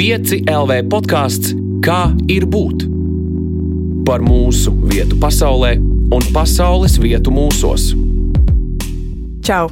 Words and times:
5 0.00 0.46
LV 0.48 0.86
podkāsts 0.88 1.50
Kā 1.84 2.14
ir 2.32 2.46
būt? 2.48 2.86
Par 4.08 4.22
mūsu 4.24 4.70
vietu 4.88 5.18
pasaulē 5.20 5.74
un 6.16 6.22
pasaules 6.32 6.94
vietu 7.02 7.28
mūsos. 7.34 7.90
Čau! 9.44 9.66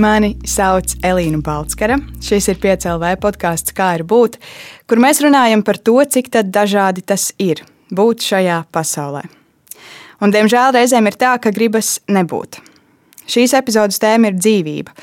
Mani 0.00 0.30
sauc 0.48 0.94
Elīna 1.04 1.42
Balskara. 1.44 1.98
Šis 2.24 2.48
ir 2.48 2.56
5 2.62 2.86
LV 2.94 3.10
podkāsts 3.26 3.76
Kā 3.76 3.90
ir 3.98 4.06
būt, 4.08 4.38
kur 4.88 5.02
mēs 5.04 5.20
runājam 5.20 5.60
par 5.66 5.76
to, 5.76 5.98
cik 6.00 6.32
dažādi 6.32 7.04
tas 7.04 7.34
ir 7.36 7.60
būt 7.92 8.24
šajā 8.24 8.62
pasaulē. 8.72 9.26
Un, 10.24 10.32
diemžēl 10.32 10.78
reizēm 10.78 11.12
ir 11.12 11.20
tā, 11.20 11.34
ka 11.36 11.52
gribas 11.52 11.98
nebūt. 12.08 12.56
Šīs 13.28 13.52
epizodes 13.60 14.00
tēma 14.00 14.32
ir 14.32 14.40
dzīvība, 14.40 14.96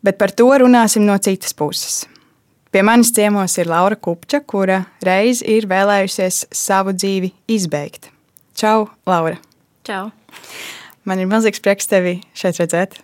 bet 0.00 0.16
par 0.16 0.32
to 0.32 0.48
runāsim 0.64 1.04
no 1.04 1.20
citas 1.20 1.52
puses. 1.52 2.06
Pie 2.72 2.80
manis 2.82 3.10
ciemos 3.12 3.52
ir 3.60 3.68
Laura 3.68 3.98
Kupča, 4.00 4.38
kura 4.48 4.78
reiz 5.04 5.42
ir 5.44 5.66
vēlējusies 5.68 6.46
savu 6.56 6.94
dzīvi 6.96 7.28
izbeigt. 7.52 8.08
Čau, 8.56 8.86
Laura! 9.04 9.36
Čau! 9.84 10.06
Man 11.04 11.20
ir 11.20 11.28
milzīgs 11.28 11.60
prieks 11.60 11.90
tevi 11.90 12.14
šeit 12.32 12.62
redzēt. 12.62 12.96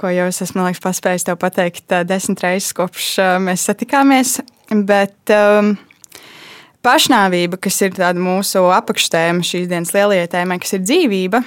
Ko 0.00 0.08
jau 0.08 0.30
es 0.30 0.40
esmu 0.40 0.64
liekas, 0.64 0.80
paspējis 0.80 1.28
tev 1.28 1.36
pateikt 1.44 1.92
desmit 2.08 2.40
reizes, 2.40 2.72
kopš 2.72 3.12
mēs 3.44 3.68
satikāmies. 3.68 4.38
Bet 4.72 5.36
um, 5.36 5.74
pašnāvība, 6.80 7.60
kas 7.68 7.82
ir 7.84 8.00
mūsu 8.16 8.64
apakštēma 8.80 9.44
šīs 9.44 9.68
dienas 9.68 9.92
lielajai 9.92 10.32
tēmai, 10.38 10.62
kas 10.64 10.72
ir 10.72 10.86
dzīvība, 10.88 11.44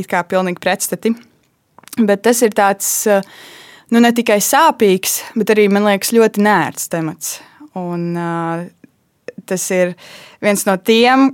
ir 0.00 0.08
kā 0.08 0.24
pilnīgi 0.24 0.64
pretstati. 0.64 1.12
Bet 2.00 2.24
tas 2.24 2.40
ir 2.40 2.56
tāds. 2.56 3.02
Uh, 3.04 3.20
nu, 3.90 4.00
ne 4.02 4.12
tikai 4.16 4.38
sāpīgs, 4.44 5.20
bet 5.38 5.52
arī, 5.54 5.68
man 5.72 5.86
liekas, 5.88 6.14
ļoti 6.16 6.44
nērts 6.44 6.90
temats. 6.92 7.38
Un, 7.78 8.10
uh, 8.18 8.64
tas 9.46 9.66
ir 9.74 9.94
viens 10.42 10.64
no 10.66 10.76
tiem, 10.78 11.30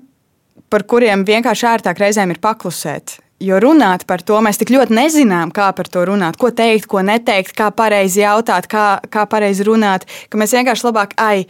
par 0.72 0.86
kuriem 0.88 1.24
vienkārši 1.26 1.70
ērtāk 1.74 2.02
reizēm 2.02 2.34
ir 2.34 2.42
paklusēt. 2.42 3.20
Jo 3.44 3.58
runāt 3.60 4.06
par 4.08 4.22
to 4.24 4.38
mēs 4.40 4.56
tik 4.56 4.70
ļoti 4.72 4.94
nezinām, 4.96 5.50
kā 5.52 5.68
par 5.76 5.90
to 5.92 6.06
runāt, 6.08 6.38
ko 6.40 6.48
teikt, 6.56 6.86
ko 6.88 7.02
neteikt, 7.04 7.52
kā 7.56 7.68
pareizi 7.68 8.22
jautāt, 8.22 8.64
kā, 8.72 8.86
kā 9.12 9.26
pareizi 9.28 9.66
runāt, 9.68 10.06
ka 10.32 10.40
mēs 10.40 10.54
vienkārši 10.56 10.86
labāk 10.88 11.12
ai 11.20 11.44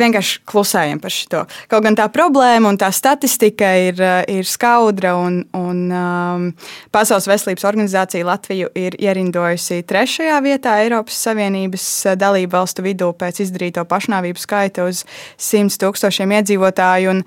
vienkārši 0.00 0.40
klusējam 0.48 1.00
par 1.02 1.14
šo. 1.14 1.42
Kaut 1.70 1.84
gan 1.86 1.96
tā 1.98 2.06
problēma 2.12 2.72
un 2.72 2.78
tā 2.80 2.90
statistika 2.94 3.70
ir, 3.78 4.00
eh, 4.02 4.24
ir 4.40 4.48
skaudra, 4.48 5.14
un, 5.16 5.42
un 5.54 5.82
um, 5.94 6.46
Pasaules 6.94 7.28
veselības 7.30 7.66
organizācija 7.68 8.26
Latviju 8.26 8.70
ir 8.78 8.96
ierindojusi 8.98 9.82
trešajā 9.86 10.40
vietā 10.44 10.78
Eiropas 10.82 11.18
Savienības 11.26 11.88
eh, 12.06 12.16
dalību 12.20 12.56
valstu 12.56 12.86
vidū 12.86 13.12
pēc 13.18 13.44
izdarīto 13.46 13.84
pašnāvību 13.90 14.42
skaita 14.42 14.88
uz 14.90 15.04
100 15.38 15.78
tūkstošiem 15.82 16.34
iedzīvotāju. 16.40 17.14
Un, 17.14 17.22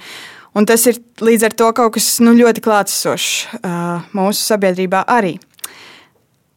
un 0.58 0.68
tas 0.68 0.84
ir 0.90 1.00
līdz 1.24 1.48
ar 1.50 1.58
to 1.58 1.72
kaut 1.78 1.96
kas 1.98 2.18
nu, 2.24 2.36
ļoti 2.38 2.64
klātsošs 2.66 3.30
uh, 3.62 4.08
mūsu 4.18 4.44
sabiedrībā 4.44 5.06
arī. 5.08 5.38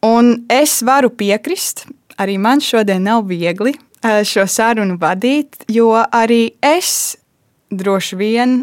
Un 0.01 0.33
es 0.49 0.79
varu 0.81 1.11
piekrist, 1.13 1.85
arī 2.17 2.39
man 2.41 2.63
šodien 2.65 3.05
nav 3.05 3.27
viegli 3.29 3.75
Eh, 3.75 3.90
šo 4.01 4.47
sarunu 4.49 4.97
vadīt, 5.01 5.63
jo 5.69 5.93
arī 5.93 6.43
es 6.65 7.17
droši 7.71 8.17
vien 8.19 8.55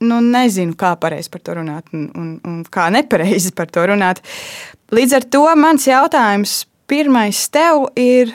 nu, 0.00 0.20
nezinu, 0.24 0.74
kā 0.78 0.94
pareizi 1.00 1.30
par 1.32 1.42
to 1.44 1.56
runāt 1.60 1.90
un, 1.96 2.06
un, 2.16 2.28
un 2.46 2.60
kā 2.72 2.88
nepareizi 2.92 3.52
par 3.56 3.70
to 3.72 3.84
runāt. 3.90 4.22
Līdz 4.94 5.16
ar 5.18 5.26
to 5.32 5.42
mans 5.60 5.86
jautājums 5.88 6.62
pirmais 6.90 7.42
tev 7.52 7.90
ir. 8.00 8.34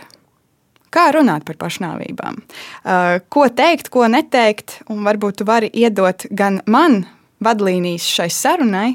Kā 0.95 1.09
runāt 1.11 1.43
par 1.43 1.57
pašnāvībām? 1.59 2.37
Uh, 2.39 3.17
ko 3.27 3.49
teikt, 3.51 3.89
ko 3.91 4.05
neteikt, 4.07 4.77
un 4.87 5.01
varbūt 5.03 5.41
tu 5.41 5.47
vari 5.47 5.67
iedot 5.75 6.23
gan 6.31 6.61
man 6.71 7.01
vadlīnijas 7.43 8.05
šai 8.15 8.29
sarunai, 8.31 8.93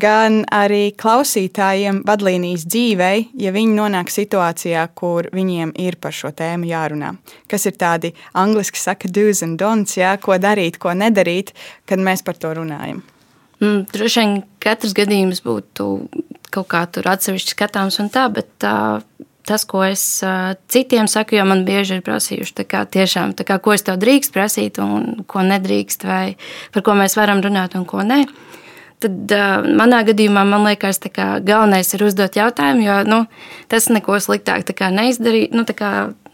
gan 0.00 0.42
arī 0.52 0.92
klausītājiem 0.98 2.02
vadlīnijas 2.06 2.66
dzīvei, 2.66 3.28
ja 3.40 3.52
viņi 3.54 3.76
nonāk 3.76 4.10
situācijā, 4.12 4.84
kur 4.98 5.28
viņiem 5.34 5.74
ir 5.80 5.98
par 6.02 6.14
šo 6.16 6.32
tēmu 6.34 6.68
jārunā. 6.68 7.14
Kas 7.50 7.66
ir 7.70 7.76
tādi 7.80 8.14
angļuiski 8.38 8.80
saka, 8.80 9.10
do's 9.10 9.44
and 9.46 9.58
don'ts, 9.60 9.98
jā, 10.00 10.14
ko 10.20 10.38
darīt, 10.40 10.80
ko 10.82 10.94
nedarīt, 10.98 11.54
kad 11.88 12.02
mēs 12.02 12.24
par 12.26 12.38
to 12.40 12.54
runājam. 12.58 13.02
Mm, 13.62 13.84
droši 13.92 14.20
vien 14.20 14.40
katrs 14.62 14.96
gadījums 14.96 15.44
būtu 15.44 15.90
kaut 16.54 16.68
kā 16.70 16.84
tur 16.90 17.06
atsevišķi 17.10 17.54
skatāms 17.54 18.00
un 18.02 18.10
tā, 18.14 18.26
bet 18.34 18.50
tā, 18.62 18.74
tas, 19.46 19.64
ko 19.68 19.84
es 19.86 20.02
citiem 20.70 21.06
saku, 21.10 21.38
jo 21.38 21.46
man 21.46 21.62
bieži 21.66 21.98
ir 21.98 22.04
prasījuši, 22.06 22.56
tā 22.60 22.66
kā, 22.66 22.82
tiešām, 22.86 23.36
tā 23.38 23.46
kā, 23.46 23.60
ko 23.62 23.74
es 23.74 23.86
tev 23.86 24.00
drīkst 24.02 24.34
prasīt 24.34 24.82
un 24.82 25.24
ko 25.30 25.46
nedrīkst, 25.46 26.06
vai 26.08 26.34
par 26.74 26.86
ko 26.86 26.98
mēs 26.98 27.18
varam 27.18 27.42
runāt 27.44 27.78
un 27.78 27.86
ko 27.88 28.02
nē. 28.06 28.24
Uh, 28.24 28.54
Tad 29.02 29.32
uh, 29.34 29.64
manā 29.80 30.02
gadījumā 30.06 30.44
man 30.48 30.66
liekas, 30.68 31.00
ka 31.12 31.38
galvenais 31.44 31.90
ir 31.96 32.04
uzdot 32.06 32.36
jautājumu, 32.38 32.84
jo 32.86 32.98
nu, 33.08 33.22
tas 33.68 33.90
neko 33.92 34.20
sliktāk 34.22 34.70
neizdarīs. 34.94 35.50
Nu, 35.52 35.66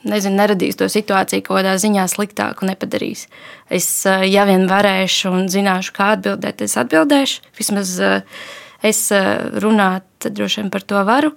nezinu, 0.08 0.36
neradīs 0.38 0.78
to 0.80 0.88
situāciju 0.90 1.44
kaut 1.44 1.60
kādā 1.60 1.74
ziņā 1.80 2.06
sliktāku, 2.10 2.68
nepadarīs. 2.68 3.26
Es, 3.72 3.88
ja 4.06 4.46
vien 4.48 4.66
varēšu 4.70 5.32
un 5.32 5.48
zināšu, 5.52 5.94
kā 5.96 6.12
atbildēt, 6.16 6.62
es 6.64 6.76
atbildēšu. 6.80 7.42
Vismaz 7.58 7.96
es 8.86 9.02
runāt, 9.64 10.06
droši 10.24 10.62
vien 10.62 10.70
par 10.72 10.86
to 10.88 11.02
varu. 11.08 11.34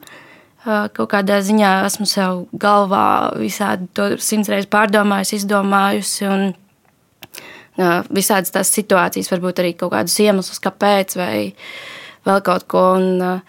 Kaut 0.63 1.09
kādā 1.11 1.41
ziņā 1.43 1.73
esmu 1.89 2.07
sev 2.07 2.45
galvā 2.55 3.33
visādi 3.35 3.89
to 3.97 4.13
simts 4.23 4.51
reizes 4.51 4.71
pārdomājusi, 4.71 5.41
izdomājusi. 5.41 6.27
Un, 6.31 6.53
visādas 7.77 8.53
tās 8.53 8.71
situācijas, 8.75 9.31
varbūt 9.33 9.61
arī 9.63 9.73
kaut 9.77 9.93
kādus 9.95 10.19
iemeslus, 10.21 10.61
kāpēc, 10.63 11.17
vai 11.17 11.35
vēl 12.27 12.41
kaut 12.45 12.67
ko. 12.71 12.85
Un, 12.99 13.39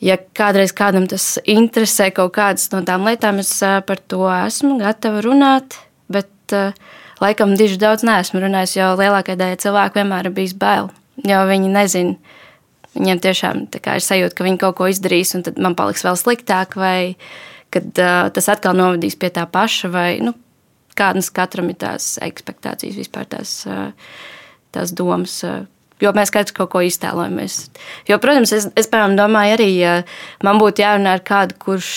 ja 0.00 0.16
kādreiz 0.36 0.72
kādam 0.76 1.08
tas 1.10 1.34
interesē 1.44 2.10
kaut 2.14 2.34
kādas 2.38 2.70
no 2.72 2.82
tām 2.86 3.04
lietām, 3.08 3.42
es 3.42 3.52
par 3.86 4.00
to 4.08 4.24
esmu 4.32 4.78
gatava 4.80 5.22
runāt. 5.26 5.80
Bet 6.10 6.54
laikam 7.20 7.54
diži 7.58 7.78
daudz 7.80 8.04
neesmu 8.06 8.42
runājis, 8.42 8.76
jo 8.78 8.92
lielākajai 8.98 9.38
daļai 9.40 9.62
cilvēku 9.62 10.00
vienmēr 10.00 10.30
ir 10.30 10.36
bijis 10.36 10.56
bail. 10.58 10.90
Jo 11.26 11.42
viņi 11.48 11.72
nezina, 11.72 12.36
viņiem 12.96 13.22
tiešām 13.22 13.64
ir 13.76 14.04
sajūta, 14.04 14.36
ka 14.36 14.46
viņi 14.46 14.60
kaut 14.62 14.78
ko 14.78 14.88
izdarīs, 14.90 15.34
un 15.36 15.44
tad 15.46 15.60
man 15.60 15.76
paliks 15.78 16.04
vēl 16.06 16.16
sliktāk, 16.18 16.78
vai 16.80 17.16
kad 17.70 17.86
uh, 18.02 18.30
tas 18.34 18.48
atkal 18.50 18.74
novadīs 18.74 19.18
pie 19.20 19.30
tā 19.34 19.44
paša, 19.46 19.90
vai 19.92 20.08
nu, 20.24 20.34
kādas 21.00 21.32
katram 21.34 21.72
ir 21.72 21.80
tās 21.80 22.12
expectācijas, 22.22 23.00
vispār 23.00 23.28
tās, 23.32 23.58
tās 24.76 24.94
domas. 24.96 25.40
Jo 26.00 26.14
mēs 26.16 26.32
katrs 26.32 26.54
kaut 26.56 26.70
ko 26.72 26.80
iztēlojamies. 26.84 27.58
Jo, 28.08 28.16
protams, 28.22 28.54
es, 28.56 28.70
es 28.78 28.88
piemēram, 28.88 29.18
domāju, 29.18 29.58
arī, 29.58 29.68
ja 29.76 29.96
man 30.46 30.60
būtu 30.60 30.80
jārunā 30.80 31.18
ar 31.18 31.24
kādu, 31.26 31.58
kurš 31.60 31.90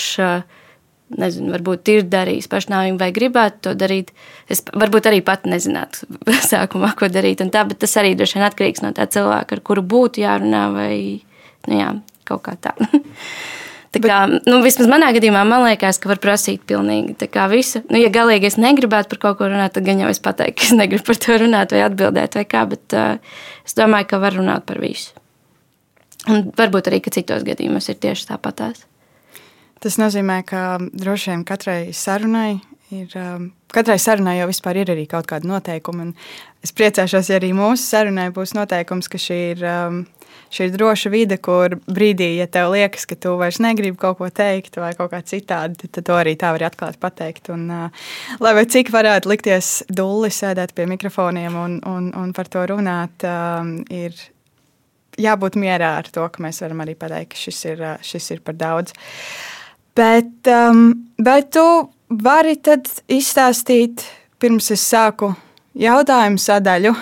nezinu, 1.20 1.52
varbūt 1.54 1.92
ir 1.94 2.06
darījis 2.10 2.50
pašnāvību 2.52 3.00
vai 3.02 3.10
gribētu 3.16 3.62
to 3.68 3.74
darīt. 3.78 4.14
Es 4.52 4.64
varbūt 4.70 5.10
arī 5.10 5.22
pat 5.26 5.48
nezinātu 5.50 6.08
sākumā, 6.52 6.94
ko 7.00 7.10
darīt. 7.12 7.44
Tā, 7.54 7.66
bet 7.70 7.82
tas 7.84 7.96
arī 8.02 8.14
droši 8.20 8.40
vien 8.40 8.48
atkarīgs 8.48 8.84
no 8.86 8.94
tā 8.96 9.08
cilvēka, 9.12 9.58
ar 9.58 9.66
kuru 9.66 9.86
būtu 9.96 10.24
jārunā 10.24 10.64
vai 10.74 10.96
nu, 11.68 11.78
jā, 11.78 11.92
kaut 12.30 12.46
kā 12.48 12.58
tā. 12.60 12.76
Tā 13.94 14.02
kā, 14.02 14.20
nu, 14.50 14.58
vismaz 14.66 14.88
manā 14.90 15.12
gadījumā, 15.14 15.44
man 15.46 15.68
liekas, 15.68 16.00
ka 16.02 16.10
var 16.10 16.18
prasīt 16.22 16.64
pilnīgi 16.70 17.14
visu. 17.52 17.84
Nu, 17.94 18.00
ja 18.02 18.10
galīgi 18.14 18.50
es 18.50 18.58
negribētu 18.58 19.12
par 19.12 19.20
kaut 19.22 19.38
ko 19.38 19.50
runāt, 19.52 19.76
tad 19.76 19.86
gan 19.86 20.02
jau 20.02 20.10
es 20.10 20.22
pateiktu, 20.24 20.58
ka 20.62 20.66
es 20.66 20.78
negribu 20.80 21.06
par 21.12 21.20
to 21.22 21.38
runāt 21.44 21.76
vai 21.76 21.84
atbildēt, 21.86 22.40
vai 22.40 22.46
kā. 22.50 22.64
Bet 22.72 22.96
uh, 22.98 23.20
es 23.62 23.78
domāju, 23.78 24.10
ka 24.10 24.22
var 24.24 24.34
runāt 24.34 24.66
par 24.66 24.82
visu. 24.82 25.14
Un 26.26 26.50
varbūt 26.58 26.90
arī 26.90 27.04
citos 27.06 27.46
gadījumos 27.46 27.92
ir 27.92 28.00
tieši 28.02 28.32
tāpatās. 28.32 28.88
Tas 29.84 30.00
nozīmē, 30.00 30.40
ka 30.48 30.80
droši 30.82 31.34
vien 31.34 31.44
katrai 31.46 31.80
sarunai 31.94 32.62
ir. 32.96 33.14
Um, 33.20 33.52
katrai 33.74 33.98
sarunai 34.00 34.38
jau 34.38 34.50
ir 34.50 34.92
arī 34.94 35.06
kaut 35.12 35.28
kāda 35.28 35.50
noteikuma. 35.50 36.14
Es 36.64 36.72
priecāšos, 36.72 37.30
ja 37.30 37.38
arī 37.38 37.52
mūsu 37.54 37.84
sarunai 37.84 38.30
būs 38.32 38.56
noteikums, 38.56 39.10
ka 39.12 39.20
šī 39.20 39.40
ir 39.52 39.66
um, 39.68 40.06
šī 40.54 40.68
ir 40.70 40.76
droša 40.76 41.12
vide, 41.14 41.38
kur 41.42 41.78
brīdī, 41.88 42.30
ja 42.38 42.48
tev 42.52 42.74
liekas, 42.74 43.08
ka 43.10 43.18
tu 43.20 43.34
vairs 43.40 43.60
negribi 43.64 43.98
kaut 44.00 44.20
ko 44.20 44.30
teikt 44.30 44.78
vai 44.82 44.92
kaut 44.98 45.12
kā 45.14 45.24
citādi, 45.26 45.90
tad 45.90 46.06
to 46.06 46.18
arī 46.18 46.36
tā 46.40 46.54
var 46.56 46.68
atklāt 46.70 47.00
pateikt. 47.02 47.50
Un, 47.54 47.66
uh, 47.74 48.06
lai 48.44 48.54
vai 48.58 48.66
cik 48.70 48.94
varētu 48.94 49.32
likties 49.34 49.72
dulli 49.90 50.30
sēdēt 50.34 50.76
pie 50.78 50.88
mikrofoniem 50.92 51.58
un, 51.58 51.80
un, 51.90 52.12
un 52.20 52.36
par 52.38 52.52
to 52.54 52.66
runāt, 52.74 53.26
um, 53.26 53.80
ir 53.90 54.16
jābūt 55.20 55.58
mierā 55.62 55.96
ar 56.02 56.10
to, 56.10 56.26
ka 56.30 56.44
mēs 56.44 56.62
varam 56.64 56.84
arī 56.86 56.96
pateikt, 56.98 57.34
ka 57.34 57.42
šis 57.46 57.66
ir, 57.72 57.84
šis 58.06 58.32
ir 58.36 58.46
par 58.46 58.58
daudz. 58.58 58.94
Bet, 59.98 60.34
um, 60.50 60.88
bet 61.22 61.52
tu 61.54 61.66
vari 62.24 62.56
tad 62.62 62.90
izstāstīt, 63.12 64.06
pirms 64.42 64.72
es 64.74 64.86
sāku 64.86 65.34
jautājumu 65.78 66.42
sadaļu, 66.42 66.94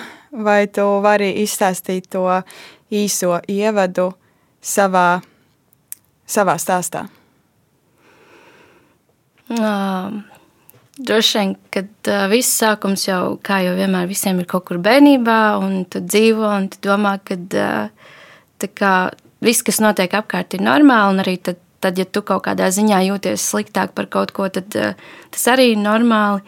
vai 0.44 0.66
tu 0.72 0.84
vari 1.04 1.32
izstāstīt 1.42 2.08
to 2.12 2.26
īso 2.92 3.40
ievadu 3.48 4.10
savā, 4.60 5.22
savā 6.28 6.58
stāstā? 6.60 7.06
Uh, 9.52 10.22
Droši 11.02 11.38
vien, 11.38 11.52
kad 11.72 11.88
uh, 12.12 12.26
viss 12.28 12.58
sākums 12.60 13.06
jau, 13.06 13.38
kā 13.40 13.62
jau 13.64 13.72
vienmēr, 13.78 14.04
visiem 14.10 14.42
ir 14.42 14.46
kaut 14.48 14.66
kur 14.68 14.78
bērnībā, 14.82 15.38
un 15.64 15.86
tu 15.88 16.02
dzīvo 16.04 16.50
un 16.52 16.66
tu 16.68 16.82
domā, 16.84 17.14
ka 17.24 17.38
uh, 17.40 18.98
viss, 19.40 19.64
kas 19.64 19.80
notiek 19.80 20.12
apkārt, 20.14 20.52
ir 20.52 20.64
normāli. 20.66 21.14
Un 21.14 21.22
arī 21.24 21.38
tad, 21.40 21.58
tad, 21.80 21.96
ja 21.98 22.04
tu 22.04 22.20
kaut 22.20 22.44
kādā 22.44 22.68
ziņā 22.68 23.00
jūties 23.08 23.48
sliktāk 23.54 23.96
par 23.96 24.10
kaut 24.12 24.34
ko, 24.36 24.50
tad 24.52 24.76
uh, 24.76 24.92
tas 25.32 25.48
arī 25.54 25.72
ir 25.72 25.80
normāli. 25.80 26.44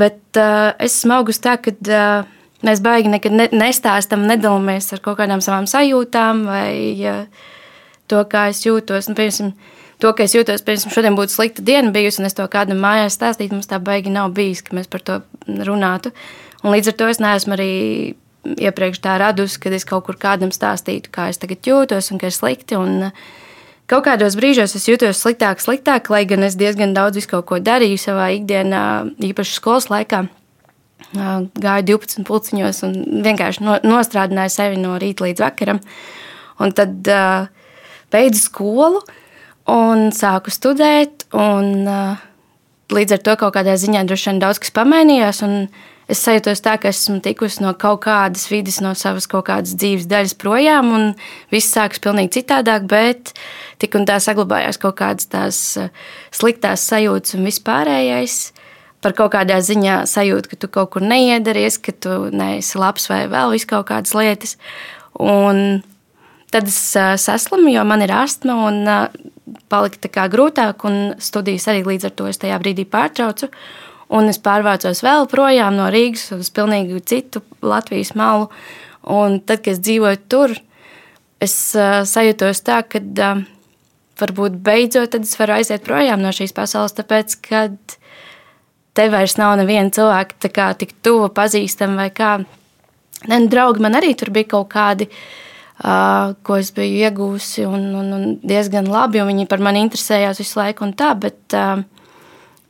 Bet 0.00 0.40
uh, 0.40 0.72
es 0.80 0.96
esmu 0.96 1.20
augusi 1.20 1.44
tā, 1.44 1.58
ka 1.60 1.76
uh, 1.76 2.33
mēs 2.64 2.82
baigi 2.84 3.12
nekad 3.12 3.36
ne, 3.36 3.48
nestāstam, 3.52 4.26
nedalāmies 4.28 4.92
ar 4.94 5.02
kaut 5.04 5.18
kādām 5.20 5.42
savām 5.44 5.68
sajūtām 5.70 6.44
vai 6.48 6.74
uh, 7.04 7.24
to, 8.10 8.24
kā 8.30 8.48
es 8.52 8.64
jūtos. 8.66 9.08
Nu, 9.10 9.16
piemēram, 9.18 9.52
to, 10.02 10.12
ka 10.16 10.26
es 10.26 10.34
jūtos, 10.36 10.64
piemēram, 10.66 10.94
šodien 10.96 11.18
būtu 11.18 11.36
slikta 11.36 11.64
diena 11.64 11.92
bijusi, 11.94 12.22
un 12.22 12.30
es 12.30 12.36
to 12.36 12.46
kādam 12.50 12.82
mājās 12.82 13.18
stāstītu, 13.18 13.56
mums 13.56 13.70
tā 13.70 13.80
baigi 13.82 14.12
nav 14.12 14.34
bijis, 14.36 14.64
ka 14.64 14.76
mēs 14.76 14.90
par 14.90 15.04
to 15.04 15.20
runātu. 15.46 16.14
Un 16.64 16.72
līdz 16.74 16.92
ar 16.92 16.98
to 17.00 17.08
es 17.12 17.20
neesmu 17.22 17.56
arī 17.56 17.72
iepriekš 18.44 19.00
tā 19.04 19.16
radusi, 19.20 19.58
kad 19.60 19.72
es 19.72 19.86
kaut 19.88 20.06
kur 20.08 20.18
kādam 20.20 20.52
stāstītu, 20.52 21.12
kā 21.12 21.30
es 21.32 21.40
tagad 21.40 21.64
jūtos 21.64 22.10
un 22.12 22.20
ka 22.20 22.28
ir 22.28 22.36
slikti. 22.36 22.78
Un 22.80 23.10
kaut 23.90 24.06
kādos 24.06 24.36
brīžos 24.40 24.76
es 24.76 24.88
jūtos 24.88 25.20
sliktāk, 25.20 25.62
sliktāk, 25.64 26.10
lai 26.12 26.24
gan 26.28 26.44
es 26.46 26.58
diezgan 26.60 26.96
daudz 26.96 27.20
visu 27.20 27.34
kaut 27.36 27.48
ko 27.50 27.60
darīju 27.60 28.00
savā 28.00 28.30
ikdienā, 28.36 28.82
īpaši 29.32 29.60
skolas 29.60 29.90
laikā. 29.92 30.26
Gāju 31.12 31.86
12 31.92 32.24
pulciņos 32.26 32.82
un 32.86 32.94
vienkārši 33.24 33.64
nostrādināju 33.86 34.52
sevi 34.54 34.80
no 34.80 34.96
rīta 34.98 35.26
līdz 35.26 35.44
vakaram. 35.44 35.80
Un 36.62 36.74
tad 36.74 37.10
uh, 37.10 37.46
beidzu 38.14 38.40
skolu, 38.40 39.02
un 39.70 40.08
sāku 40.14 40.52
studēt. 40.54 41.26
Un, 41.34 41.72
uh, 41.86 42.22
līdz 42.94 43.16
ar 43.16 43.24
to 43.24 43.34
kaut 43.40 43.56
kādā 43.56 43.74
ziņā 43.80 44.04
droši 44.06 44.30
vien 44.32 44.40
daudz 44.42 44.60
kas 44.62 44.74
pamainījās. 44.74 45.42
Es 46.04 46.20
sajūtos 46.20 46.60
tā, 46.60 46.74
ka 46.76 46.90
esmu 46.92 47.22
tikusi 47.24 47.62
no 47.64 47.70
kaut 47.80 48.02
kādas 48.04 48.44
vidas, 48.52 48.82
no 48.84 48.92
savas 48.98 49.24
kaut 49.30 49.46
kādas 49.48 49.72
dzīves 49.80 50.04
daļas 50.10 50.34
projām, 50.36 50.90
un 50.92 51.06
viss 51.54 51.72
sākas 51.72 52.02
pavisam 52.04 52.28
citādāk, 52.34 52.84
bet 52.90 53.32
tik 53.80 53.96
un 53.96 54.04
tā 54.04 54.18
saglabājās 54.20 54.76
kaut 54.82 54.98
kādas 55.00 55.30
tās 55.32 55.62
sliktās 56.28 56.84
sajūtas 56.90 57.38
un 57.38 57.48
vispārējais. 57.48 58.36
Par 59.04 59.12
kaut 59.16 59.34
kādā 59.34 59.58
ziņā 59.60 60.02
sajūta, 60.08 60.48
ka 60.48 60.56
tu 60.56 60.70
kaut 60.72 60.94
kur 60.94 61.04
neiedaries, 61.04 61.76
ka 61.82 61.92
tu 61.92 62.30
neesi 62.32 62.80
labs 62.80 63.10
vai 63.10 63.24
vēl 63.28 63.58
kaut 63.68 63.90
kādas 63.90 64.14
lietas. 64.16 64.56
Un 65.20 65.82
tad 66.54 66.70
es 66.70 66.78
saslimu, 67.20 67.68
jo 67.74 67.84
man 67.84 68.02
ir 68.02 68.14
astma, 68.14 68.56
un 68.70 68.88
palika 69.68 70.28
grūtāk, 70.32 70.86
un 70.88 71.14
studijas 71.20 71.68
arī 71.68 71.84
līdz 71.84 72.08
ar 72.08 72.14
to 72.16 72.28
es 72.30 72.40
tajā 72.40 72.58
brīdī 72.62 72.86
pārtraucu. 72.88 73.50
Un 74.14 74.28
es 74.28 74.38
pārvācos 74.38 75.00
vēl 75.02 75.26
projām 75.28 75.76
no 75.78 75.88
Rīgas 75.92 76.28
uz 76.36 76.50
pilnīgi 76.54 77.00
citu 77.08 77.42
Latvijas 77.64 78.14
malu. 78.14 78.50
Un 79.04 79.40
tad, 79.40 79.64
kad 79.64 79.74
es 79.74 79.82
dzīvoju 79.84 80.20
tur, 80.32 80.54
es 81.44 81.54
uh, 81.76 82.04
sajūtos 82.08 82.62
tā, 82.64 82.80
ka 82.88 83.00
varbūt 84.20 84.60
beidzot 84.64 85.16
es 85.18 85.34
varu 85.40 85.58
aiziet 85.58 85.84
projām 85.84 86.22
no 86.22 86.32
šīs 86.34 86.54
pasaules, 86.56 86.94
tāpēc, 86.96 87.36
ka 87.44 87.66
te 88.94 89.08
vairs 89.12 89.38
nav 89.40 89.56
neviena 89.60 89.92
cilvēka 89.94 90.50
kā, 90.54 90.68
tik 90.78 90.94
tuva 91.04 91.30
pazīstama 91.34 92.04
vai 92.04 92.10
kā. 92.14 92.36
Ne, 93.30 93.40
draugi 93.50 93.82
man 93.82 93.96
arī 93.98 94.12
tur 94.18 94.30
bija 94.34 94.50
kaut 94.54 94.68
kādi 94.74 95.08
uh, 95.08 96.34
ko 96.46 96.58
es 96.60 96.70
biju 96.76 97.00
iegūsi, 97.06 97.64
un, 97.66 97.88
un, 97.98 98.12
un 98.16 98.26
diezgan 98.44 98.90
labi, 98.90 99.20
jo 99.20 99.26
viņi 99.28 99.48
par 99.50 99.62
mani 99.64 99.84
interesējās 99.86 100.42
visu 100.42 100.60
laiku. 100.60 100.90
Tā, 100.98 101.14
bet 101.18 101.56
uh, 101.56 101.82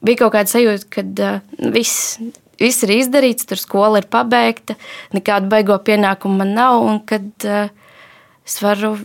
bija 0.04 0.24
kaut 0.24 0.36
kāda 0.36 0.52
sajūta, 0.52 0.90
ka 0.94 1.04
uh, 1.04 1.70
viss, 1.74 2.18
viss 2.60 2.86
ir 2.86 2.94
izdarīts, 3.00 3.48
tur 3.50 3.60
skola 3.60 4.02
ir 4.02 4.08
pabeigta, 4.10 4.78
nekādu 5.16 5.50
baigo 5.52 5.78
pienākumu 5.84 6.44
man 6.44 6.54
nav, 6.56 6.80
un 6.84 7.02
kad 7.08 7.48
uh, 7.48 7.66
es 8.46 8.60
varu 8.64 8.96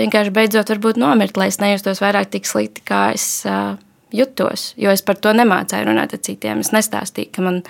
vienkārši 0.00 0.32
beidzot 0.32 0.70
nomirt, 0.96 1.36
lai 1.36 1.50
es 1.50 1.60
nejustos 1.60 2.00
vairāk 2.00 2.30
tik 2.30 2.46
slikti, 2.48 2.84
kā 2.86 3.10
es 3.16 3.42
uh, 3.48 3.74
jutos. 4.14 4.70
Jo 4.80 4.92
es 4.92 5.02
par 5.06 5.18
to 5.22 5.32
nemācīju 5.36 5.88
runāt 5.88 6.14
ar 6.16 6.22
citiem. 6.26 6.62
Es 6.64 6.72
nestāstīju, 6.74 7.32
ka 7.34 7.44
man 7.46 7.62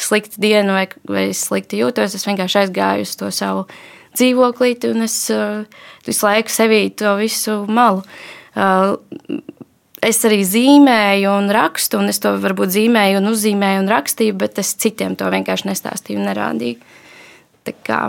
slikta 0.00 0.40
diena 0.42 0.76
vai, 0.76 0.86
vai 1.08 1.28
es 1.32 1.44
slikti 1.48 1.80
jūtos. 1.82 2.16
Es 2.16 2.26
vienkārši 2.28 2.64
aizgāju 2.64 3.06
uz 3.06 3.14
to 3.20 3.30
savu 3.34 3.66
dzīvoklīti, 4.14 4.92
un 4.94 5.06
es 5.06 5.16
uh, 5.34 5.64
visu 6.06 6.26
laiku 6.26 6.52
sevī 6.54 6.86
to 6.94 7.16
visu 7.18 7.62
malu. 7.66 8.04
Uh, 8.54 8.94
es 10.04 10.20
arī 10.26 10.42
zīmēju 10.46 11.32
un 11.32 11.50
rakstu, 11.54 11.98
un 12.02 12.12
es 12.12 12.20
to 12.22 12.34
varbūt 12.42 12.74
zīmēju 12.76 13.20
un 13.20 13.32
uzzīmēju 13.32 13.84
un 13.84 13.90
rakstīju, 13.90 14.36
bet 14.38 14.60
es 14.62 14.74
citiem 14.80 15.16
to 15.18 15.30
vienkārši 15.32 15.70
nestāstīju 15.70 16.20
un 16.20 16.28
nerādīju. 16.30 16.94
Tā 17.64 17.74
kā 17.86 18.00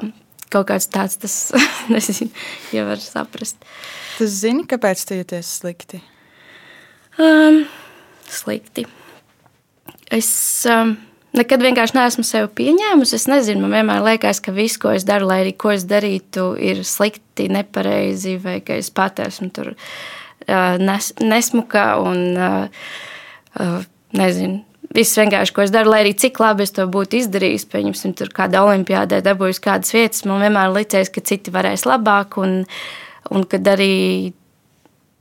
kaut 0.53 0.69
kāds 0.69 0.89
tāds, 0.91 1.17
tas 1.21 1.35
nezinu, 1.93 2.31
ja 2.75 2.85
var 2.87 3.01
saprast. 3.01 3.57
Tu 4.15 4.27
zini, 4.31 4.67
kāpēc 4.69 5.01
tu 5.07 5.17
jūties 5.19 5.55
slikti? 5.61 6.01
Um, 7.21 7.65
slikti. 8.29 8.85
Es... 10.11 10.29
Um, 10.69 10.97
nekad 11.35 11.63
vienkārši 11.63 11.97
neesmu 11.97 12.25
sevi 12.27 12.49
pieņēmusi. 12.59 13.17
Es 13.17 13.27
nezinu, 13.31 13.65
man 13.65 13.79
vienmēr 13.79 14.03
liekas, 14.05 14.41
ka 14.43 14.53
viss, 14.55 14.79
ko 14.81 14.93
es 14.95 15.05
daru, 15.07 15.29
lai 15.29 15.41
arī 15.43 15.55
ko 15.59 15.73
es 15.75 15.85
darītu, 15.87 16.53
ir 16.59 16.83
slikti, 16.87 17.49
nepareizi, 17.51 18.37
vai 18.43 18.59
ka 18.65 18.77
es 18.79 18.91
pat 18.95 19.19
esmu 19.25 19.49
tur 19.55 19.73
uh, 19.73 20.77
nes, 20.81 21.11
nesmuka 21.23 21.89
un 22.03 22.23
uh, 22.35 22.87
uh, 23.59 23.83
nezinu. 24.15 24.63
Viss 24.95 25.17
vienkārši, 25.17 25.51
ko 25.51 25.63
es 25.65 25.73
daru, 25.73 25.91
lai 25.91 26.05
arī 26.05 26.13
cik 26.15 26.39
labi 26.39 26.63
es 26.63 26.71
to 26.75 26.85
būtu 26.87 27.19
izdarījis, 27.19 27.67
pieņemsim, 27.71 28.13
tur 28.15 28.29
kādā 28.35 28.61
olimpiādē 28.63 29.19
dabūjis 29.25 29.59
kādas 29.63 29.91
vietas, 29.91 30.23
man 30.29 30.45
vienmēr 30.45 30.71
licies, 30.71 31.11
ka 31.11 31.23
citi 31.25 31.51
varēs 31.51 31.83
labāk, 31.89 32.37
un, 32.39 32.61
un 33.33 33.47
kad 33.49 33.67
arī 33.73 34.31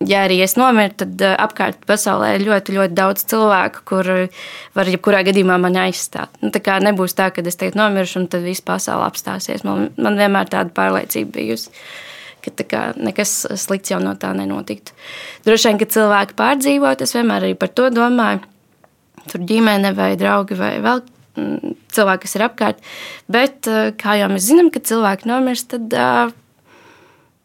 ja 0.02 0.24
arī 0.26 0.40
es 0.44 0.56
nomiru, 0.58 0.92
tad 1.04 1.20
eh, 1.22 1.34
apkārt 1.40 1.84
pasaulē 1.88 2.34
ir 2.36 2.46
ļoti, 2.48 2.74
ļoti 2.76 2.96
daudz 2.96 3.26
cilvēku, 3.30 3.84
kur 3.88 4.10
var 4.74 4.90
jebkurā 4.90 5.22
gadījumā 5.26 5.58
mani 5.62 5.84
aizstāt. 5.86 6.34
Nu, 6.42 6.50
tā 6.54 6.62
kā 6.64 6.80
nebūs 6.82 7.16
tā, 7.18 7.30
ka 7.34 7.44
es 7.46 7.60
tagad 7.60 7.78
nomiršu 7.78 8.22
un 8.22 8.26
tad 8.32 8.44
viss 8.46 8.64
pasaule 8.64 9.06
apstāsies. 9.06 9.64
Man, 9.66 9.90
man 9.96 10.18
vienmēr 10.20 10.50
tāda 10.52 10.74
pārliecība 10.74 11.38
bijusi. 11.38 11.72
Ka 12.44 12.52
kā, 12.68 12.82
nekas 13.00 13.46
slikts 13.56 13.94
jau 13.94 14.02
no 14.04 14.12
tā 14.20 14.34
nenotiktu. 14.36 14.92
Droši 15.46 15.70
vien, 15.70 15.80
ka 15.80 15.88
cilvēki 15.94 16.36
pārdzīvot, 16.36 17.04
es 17.06 17.16
vienmēr 17.16 17.46
arī 17.46 17.56
par 17.56 17.72
to 17.72 17.88
domāju. 17.94 18.42
Tur 19.30 19.40
ģimene 19.48 19.94
vai 19.96 20.10
draugi 20.20 20.58
vai 20.58 20.74
vēl 20.84 21.00
mm, 21.40 21.76
cilvēki, 21.96 22.26
kas 22.26 22.36
ir 22.36 22.44
apkārt. 22.44 22.82
Bet, 23.32 23.62
eh, 23.70 23.94
kā 23.96 24.18
jau 24.20 24.28
mēs 24.34 24.50
zinām, 24.50 24.68
kad 24.74 24.84
cilvēki 24.90 25.30
nomirst, 25.30 25.70
tad 25.72 25.96
uh, 25.96 26.34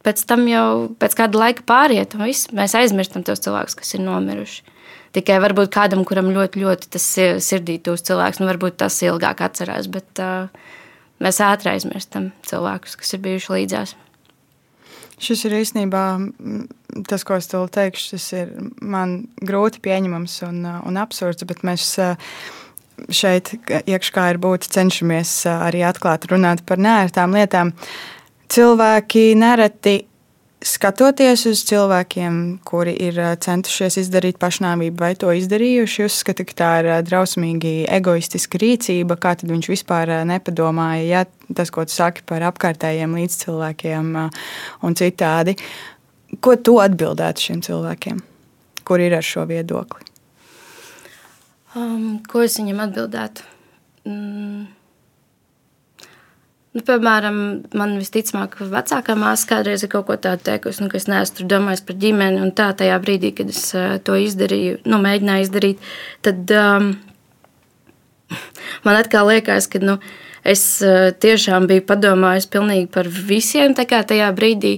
pēc 0.06 0.24
tam 0.30 0.48
jau 0.50 0.66
pēc 1.00 1.16
kāda 1.20 1.44
laika 1.44 1.66
pāriet, 1.68 2.16
un 2.16 2.28
viss, 2.28 2.50
mēs 2.56 2.76
aizmirstam 2.80 3.26
tos 3.28 3.44
cilvēkus, 3.44 3.78
kas 3.80 3.96
ir 3.96 4.04
nomiruši. 4.06 4.76
Tikai 5.18 5.40
varbūt 5.42 5.72
kādam, 5.74 6.04
kuram 6.06 6.30
ļoti, 6.36 6.62
ļoti 6.62 6.92
tas 6.94 7.06
sirdī 7.44 7.80
tūs 7.82 8.06
cilvēks, 8.06 8.42
nu 8.42 8.50
varbūt 8.50 8.78
tas 8.84 9.00
ilgāk 9.06 9.42
atcerās, 9.42 9.90
bet 9.90 10.22
uh, 10.22 10.52
mēs 11.24 11.42
ātri 11.42 11.74
aizmirstam 11.74 12.30
cilvēkus, 12.46 12.96
kas 13.00 13.18
ir 13.18 13.24
bijuši 13.26 13.54
līdzās. 13.56 13.96
Šis 15.20 15.42
ir 15.50 15.58
īstenībā 15.58 16.04
tas, 17.10 17.26
ko 17.28 17.36
es 17.36 17.50
teikšu. 17.50 18.06
Tas 18.14 18.28
ir 18.38 18.54
man 18.80 19.26
grūti 19.44 19.82
pieņemams 19.84 20.38
un, 20.48 20.62
un 20.64 21.00
absurds, 21.02 21.44
bet 21.50 21.66
mēs 21.68 21.90
šeit, 23.12 23.52
iekšā 23.68 24.30
ir 24.32 24.40
būt, 24.40 24.70
cenšamies 24.72 25.34
arī 25.58 25.84
atklāt 25.90 26.30
runāt 26.32 26.64
par 26.70 26.80
nērtām 26.80 27.36
lietām. 27.36 27.74
Uh, 27.74 28.19
cilvēki 28.50 29.34
nereti 29.40 29.98
skatoties 30.60 31.46
uz 31.48 31.62
cilvēkiem, 31.70 32.60
kuri 32.68 32.94
ir 33.08 33.20
centušies 33.44 34.00
izdarīt 34.02 34.40
pašnāvību 34.42 35.00
vai 35.00 35.14
to 35.20 35.32
izdarījuši, 35.36 36.08
uzskata, 36.10 36.46
ka 36.48 36.58
tā 36.62 36.72
ir 36.82 36.90
drausmīgi 37.08 37.74
egoistiska 37.88 38.60
rīcība. 38.62 39.16
Kā 39.22 39.36
tad 39.40 39.52
viņš 39.54 39.70
vispār 39.72 40.12
nepadomāja, 40.28 41.06
ja 41.08 41.54
tas, 41.56 41.72
ko 41.72 41.86
tu 41.88 41.96
saki 41.96 42.26
par 42.28 42.44
apkārtējiem 42.52 43.16
līdzcilvēkiem 43.22 44.12
un 44.20 45.00
citādi? 45.00 45.56
Ko 46.44 46.58
tu 46.62 46.78
atbildētu 46.84 47.48
šiem 47.48 47.64
cilvēkiem, 47.66 48.20
kur 48.86 49.02
ir 49.02 49.16
ar 49.18 49.26
šo 49.26 49.48
viedokli? 49.50 50.06
Um, 51.78 52.20
ko 52.26 52.44
es 52.44 52.58
viņam 52.60 52.84
atbildētu? 52.88 53.48
Mm. 54.10 54.68
Nu, 56.70 56.84
piemēram, 56.86 57.38
man 57.74 57.96
visticamāk, 57.98 58.60
vecākā 58.70 59.16
māsa 59.18 59.48
kādreiz 59.50 59.82
ir 59.82 59.90
kaut 59.90 60.06
ko 60.06 60.18
tādu 60.22 60.46
teikusi, 60.52 60.84
nu, 60.84 60.90
ka 60.92 61.00
es 61.00 61.08
neesmu 61.10 61.48
domājis 61.50 61.82
par 61.88 61.98
ģimeni. 62.04 62.42
Un 62.46 62.52
tā 62.54 62.68
tajā 62.78 63.00
brīdī, 63.02 63.32
kad 63.40 63.50
es 63.50 63.64
uh, 63.74 63.96
to 64.06 64.18
izdarīju, 64.22 64.84
nu, 64.86 65.00
mēģināju 65.02 65.48
izdarīt, 65.48 65.88
tad 66.26 66.54
um, 66.54 66.92
man 68.86 69.00
atkal 69.00 69.32
liekas, 69.32 69.66
ka 69.72 69.82
nu, 69.82 69.98
es 70.46 70.64
uh, 70.86 71.10
tiešām 71.18 71.66
biju 71.72 71.88
padomājis 71.90 72.46
pilnīgi 72.54 72.86
par 72.94 73.10
visiem 73.10 73.74
tajā 73.74 74.30
brīdī, 74.38 74.76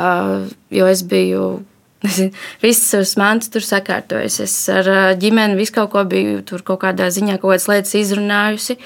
uh, 0.00 0.48
jo 0.72 0.88
es 0.88 1.04
biju 1.04 1.50
Nezinu, 2.06 2.30
visas 2.62 2.92
savas 2.92 3.16
mantas 3.18 3.50
tur 3.50 3.64
sakārtojas. 3.66 4.36
Es 4.44 4.52
ar 4.70 4.86
ģimeni 5.18 5.58
visu 5.58 5.74
kaut 5.74 5.90
ko 5.90 6.04
biju 6.06 6.44
tur 6.46 6.62
kaut 6.62 6.84
kādā 6.84 7.08
ziņā, 7.10 7.40
kaut 7.42 7.56
kādas 7.56 7.66
lietas 7.66 7.96
izrunājusi. 7.98 8.76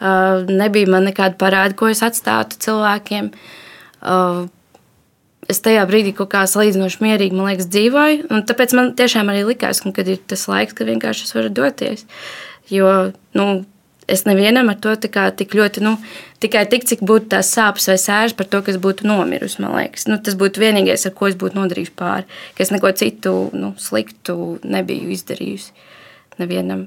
Nebija 0.00 0.90
man 0.90 1.08
nekāda 1.08 1.34
parāda, 1.40 1.74
ko 1.78 1.88
es 1.90 2.04
atstātu 2.06 2.60
cilvēkiem. 2.62 3.32
Es 5.48 5.62
tajā 5.64 5.86
brīdī 5.88 6.12
kaut 6.16 6.30
kā 6.34 6.44
salīdzinoši 6.46 7.00
mierīgi 7.02 7.40
liekas, 7.40 7.70
dzīvoju. 7.72 8.42
Tāpēc 8.50 8.74
man 8.76 8.92
tiešām 8.98 9.32
arī 9.32 9.46
likās, 9.48 9.80
ka 9.80 10.04
ir 10.04 10.20
tas 10.28 10.44
laiks, 10.50 10.76
kad 10.76 10.90
vienkārši 10.90 11.24
es 11.24 11.34
varu 11.34 11.50
doties. 11.56 12.04
Jo 12.68 12.90
nu, 13.38 13.46
es 14.08 14.24
nevienam 14.28 14.68
ar 14.72 14.76
to 14.80 14.92
tik 15.00 15.56
ļoti, 15.56 15.82
nu, 15.84 15.94
tikai 16.42 16.64
tik, 16.70 16.84
cik 16.88 17.04
būtu 17.06 17.32
tās 17.34 17.50
sāpes 17.54 17.88
vai 17.90 17.96
sēras 18.00 18.36
par 18.36 18.48
to, 18.52 18.60
kas 18.64 18.78
būtu 18.80 19.08
nomirusi. 19.08 19.62
Nu, 19.64 20.20
tas 20.20 20.36
būtu 20.38 20.62
vienīgais, 20.62 21.06
ar 21.08 21.16
ko 21.16 21.28
es 21.32 21.36
būtu 21.40 21.60
nodarījis 21.60 21.94
pāri, 21.96 22.28
ka 22.56 22.64
es 22.64 22.72
neko 22.74 22.92
citu 22.96 23.34
nu, 23.56 23.74
sliktu 23.80 24.58
nebiju 24.64 25.12
izdarījusi 25.16 25.72
nevienam. 26.38 26.86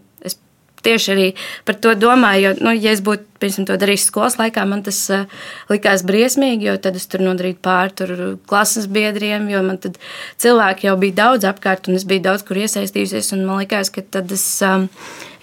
Tieši 0.81 1.11
arī 1.13 1.27
par 1.67 1.77
to 1.77 1.93
domāju. 1.97 2.41
Jo, 2.41 2.53
nu, 2.65 2.73
ja 2.73 2.93
es 2.95 3.03
būtu 3.05 3.27
piemēram, 3.41 3.67
to 3.69 3.77
darījis 3.81 4.07
skolas 4.09 4.37
laikā, 4.39 4.63
man 4.69 4.83
tas 4.85 4.99
uh, 5.13 5.25
likās 5.71 6.03
briesmīgi, 6.05 6.67
jo 6.69 6.75
tad 6.81 6.97
es 6.99 7.07
tur 7.09 7.23
nodarīju 7.25 7.57
pāri 7.63 7.95
tur 7.97 8.13
klases 8.49 8.87
biedriem, 8.91 9.47
jo 9.49 9.61
man 9.65 9.79
tad 9.81 9.97
cilvēki 10.41 10.89
jau 10.89 10.97
bija 11.01 11.17
daudz 11.23 11.47
apkārt, 11.49 11.89
un 11.89 11.97
es 11.97 12.05
biju 12.09 12.25
daudz 12.29 12.45
kur 12.47 12.59
iesaistījusies. 12.61 13.33
Man 13.39 13.63
liekas, 13.63 13.93
ka 13.93 14.05
tad 14.17 14.31
es 14.33 14.45
um, 14.65 14.89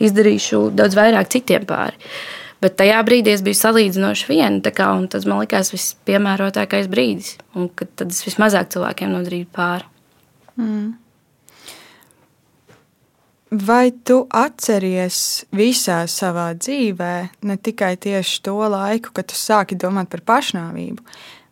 izdarīšu 0.02 0.68
daudz 0.78 0.98
vairāk 0.98 1.30
citiem 1.34 1.66
pāri. 1.68 1.98
Bet 2.62 2.74
tajā 2.78 2.98
brīdī 3.06 3.36
es 3.36 3.42
biju 3.46 3.54
salīdzinoši 3.54 4.30
viena, 4.32 4.72
kā, 4.74 4.90
tas 5.10 5.26
man 5.30 5.44
likās 5.44 5.70
vispiemērotākais 5.70 6.88
brīdis, 6.90 7.36
un 7.54 7.70
tad 7.70 8.08
es 8.10 8.24
vismazāk 8.26 8.72
cilvēkiem 8.74 9.14
nodarīju 9.14 9.46
pāri. 9.54 9.86
Mm. 10.58 10.96
Vai 13.48 13.88
tu 14.04 14.26
atceries 14.28 15.46
visā 15.56 16.02
savā 16.04 16.50
dzīvē, 16.52 17.12
ne 17.48 17.56
tikai 17.56 17.94
tieši 17.96 18.42
to 18.44 18.58
laiku, 18.68 19.14
kad 19.16 19.30
tu 19.30 19.38
sāki 19.40 19.78
domāt 19.80 20.10
par 20.12 20.20
pašnāvību, 20.20 21.00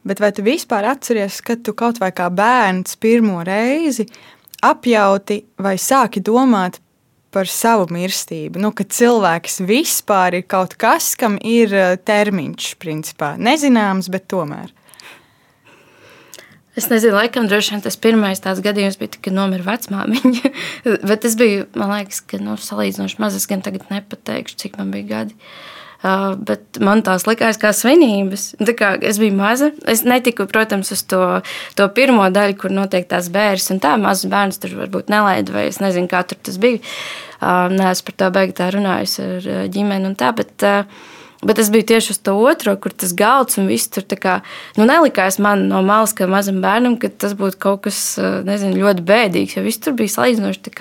bet 0.05 0.21
vai 0.21 0.29
tu 0.37 0.45
vispār 0.45 0.91
atceries, 0.93 1.41
kad 1.41 1.65
tu 1.65 1.73
kaut 1.73 1.97
vai 2.03 2.11
kā 2.13 2.29
bērns 2.29 2.99
pirmo 3.01 3.41
reizi 3.49 4.05
apjauti 4.61 5.41
vai 5.57 5.79
sāki 5.81 6.21
domāt 6.21 6.83
par 7.33 7.49
savu 7.49 7.89
mirstību? 7.89 8.61
Nu, 8.61 8.75
ka 8.77 8.85
cilvēks 8.85 9.63
vispār 9.65 10.43
ir 10.43 10.45
kaut 10.45 10.77
kas, 10.77 11.15
kam 11.17 11.41
ir 11.41 11.73
eh, 11.73 11.97
termiņš, 11.97 12.75
principā 12.77 13.39
nezināms, 13.41 14.13
bet 14.13 14.29
tomēr. 14.29 14.69
Es 16.77 16.91
nezinu, 16.93 17.15
laikam, 17.17 17.47
droši 17.49 17.73
vien 17.73 17.83
tas 17.87 17.97
pirmais 17.97 18.43
tāds 18.45 18.61
gadījums 18.65 18.99
bija, 19.01 19.17
kad 19.25 19.33
nomira 19.33 19.65
vecmāmiņa. 19.65 20.51
Bet 21.09 21.25
es 21.25 21.37
biju, 21.41 21.65
man 21.79 21.95
liekas, 21.95 22.21
ka 22.29 22.41
nu, 22.43 22.59
salīdzinoši 22.61 23.23
maz. 23.23 23.39
Es 23.39 23.49
gan 23.49 23.65
tagad 23.65 23.89
nepateikšu, 23.89 24.59
cik 24.61 24.77
man 24.81 24.93
bija 24.93 25.09
gadi. 25.15 25.39
Uh, 26.07 26.35
bet 26.37 26.77
man 26.85 27.01
tās 27.03 27.25
likās 27.25 27.57
kā 27.59 27.71
svinības. 27.75 28.51
Kā 28.77 28.93
es 29.01 29.17
biju 29.19 29.33
maza. 29.39 29.71
Es 29.89 30.05
netiku, 30.05 30.45
protams, 30.51 30.93
uz 30.93 31.03
to, 31.09 31.23
to 31.79 31.89
pirmo 31.97 32.29
daļu, 32.31 32.59
kur 32.61 32.75
notiek 32.77 33.09
tās 33.09 33.31
bērns. 33.33 33.73
Tā 33.83 33.97
mazs 33.99 34.29
bērns 34.31 34.61
tur 34.63 34.77
varbūt 34.83 35.09
nelaida, 35.11 35.57
vai 35.57 35.67
es 35.71 35.81
nezinu, 35.83 36.13
kā 36.13 36.21
tur 36.29 36.39
tas 36.45 36.61
bija. 36.63 36.85
Uh, 37.41 37.73
Nē, 37.73 37.89
es 37.97 38.05
par 38.05 38.21
to 38.21 38.29
beigtu 38.37 38.69
runājusi 38.77 39.25
ar 39.25 39.69
ģimeni 39.73 40.13
un 40.13 40.19
tā. 40.21 40.35
Bet, 40.37 40.55
uh, 40.69 41.16
Bet 41.47 41.61
es 41.63 41.69
biju 41.71 41.87
tieši 41.87 42.11
uz 42.11 42.19
to 42.27 42.33
otro, 42.43 42.73
kur 42.83 42.91
tas 42.91 43.13
galds 43.15 43.59
un 43.61 43.69
viss 43.71 43.91
tur 43.93 44.03
kā, 44.19 44.41
nu, 44.75 44.87
nelikās 44.89 45.39
man 45.43 45.67
no 45.71 45.79
malas, 45.87 46.15
kā 46.17 46.27
mazam 46.31 46.59
bērnam, 46.65 46.97
ka 46.99 47.11
tas 47.23 47.37
būtu 47.39 47.61
kaut 47.63 47.85
kas 47.87 48.01
eh, 48.19 48.41
nezinu, 48.47 48.81
ļoti 48.83 49.05
bēdīgs. 49.07 49.55
Jo 49.55 49.63
viss 49.67 49.83
tur 49.83 49.95
bija 49.99 50.15
salīdzinoši 50.17 50.75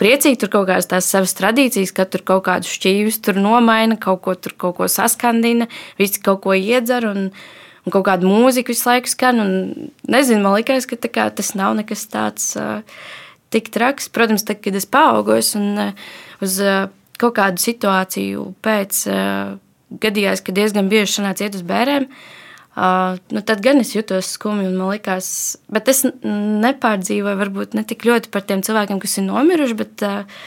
priecīgi, 0.00 0.40
tur 0.40 0.52
kaut 0.54 0.70
kādas 0.70 0.88
tās 0.88 1.10
savas 1.12 1.36
tradīcijas, 1.36 1.92
ka 1.92 2.08
tur 2.08 2.24
kaut 2.24 2.46
kādus 2.48 2.72
šķīvis 2.78 3.20
tur 3.26 3.40
nomaina, 3.42 4.00
kaut 4.00 4.22
ko 4.24 4.36
tur 4.38 4.56
kaut 4.56 4.78
ko 4.80 4.88
saskandina, 4.88 5.68
visi 6.00 6.22
kaut 6.24 6.40
ko 6.46 6.56
iedzer. 6.56 7.10
Un, 7.10 7.30
un 7.84 7.92
kaut 7.92 8.06
kāda 8.08 8.28
mūzika 8.28 8.72
visu 8.72 8.88
laiku 8.88 9.10
skan. 9.12 9.40
Nezinu, 10.08 10.44
man 10.44 10.58
liekas, 10.58 10.88
ka 10.88 10.96
kā, 11.08 11.28
tas 11.32 11.54
nav 11.58 11.76
nekas 11.76 12.06
tāds 12.12 12.52
uh, 12.60 12.80
tik 13.52 13.68
traks. 13.72 14.08
Protams, 14.12 14.44
tad, 14.48 14.62
kad 14.64 14.76
es 14.76 14.88
paaugos 14.88 15.54
un 15.60 15.72
uh, 15.90 16.12
uz 16.44 16.60
uh, 16.64 16.86
kaut 17.20 17.36
kādu 17.36 17.60
situāciju 17.60 18.54
pēc. 18.64 19.08
Uh, 19.08 19.58
gadījās, 19.90 20.42
ka 20.44 20.54
diezgan 20.54 20.90
bieži 20.90 21.18
sanāca 21.18 21.46
iet 21.46 21.58
uz 21.58 21.64
bērniem. 21.66 22.06
Uh, 22.70 23.18
nu, 23.34 23.42
tad 23.42 23.62
gan 23.64 23.82
es 23.82 23.90
jutos 23.96 24.28
skumji, 24.36 24.68
un 24.70 24.76
man 24.78 24.92
liekas, 24.94 25.58
bet 25.74 25.88
es 25.90 26.04
nepārdzīvoju 26.06 27.40
varbūt 27.40 27.74
ne 27.74 27.82
tik 27.84 28.06
ļoti 28.06 28.30
par 28.30 28.44
tiem 28.46 28.62
cilvēkiem, 28.62 29.00
kas 29.02 29.18
ir 29.18 29.26
nomiruši, 29.26 29.76
bet 29.80 30.04
uh, 30.06 30.44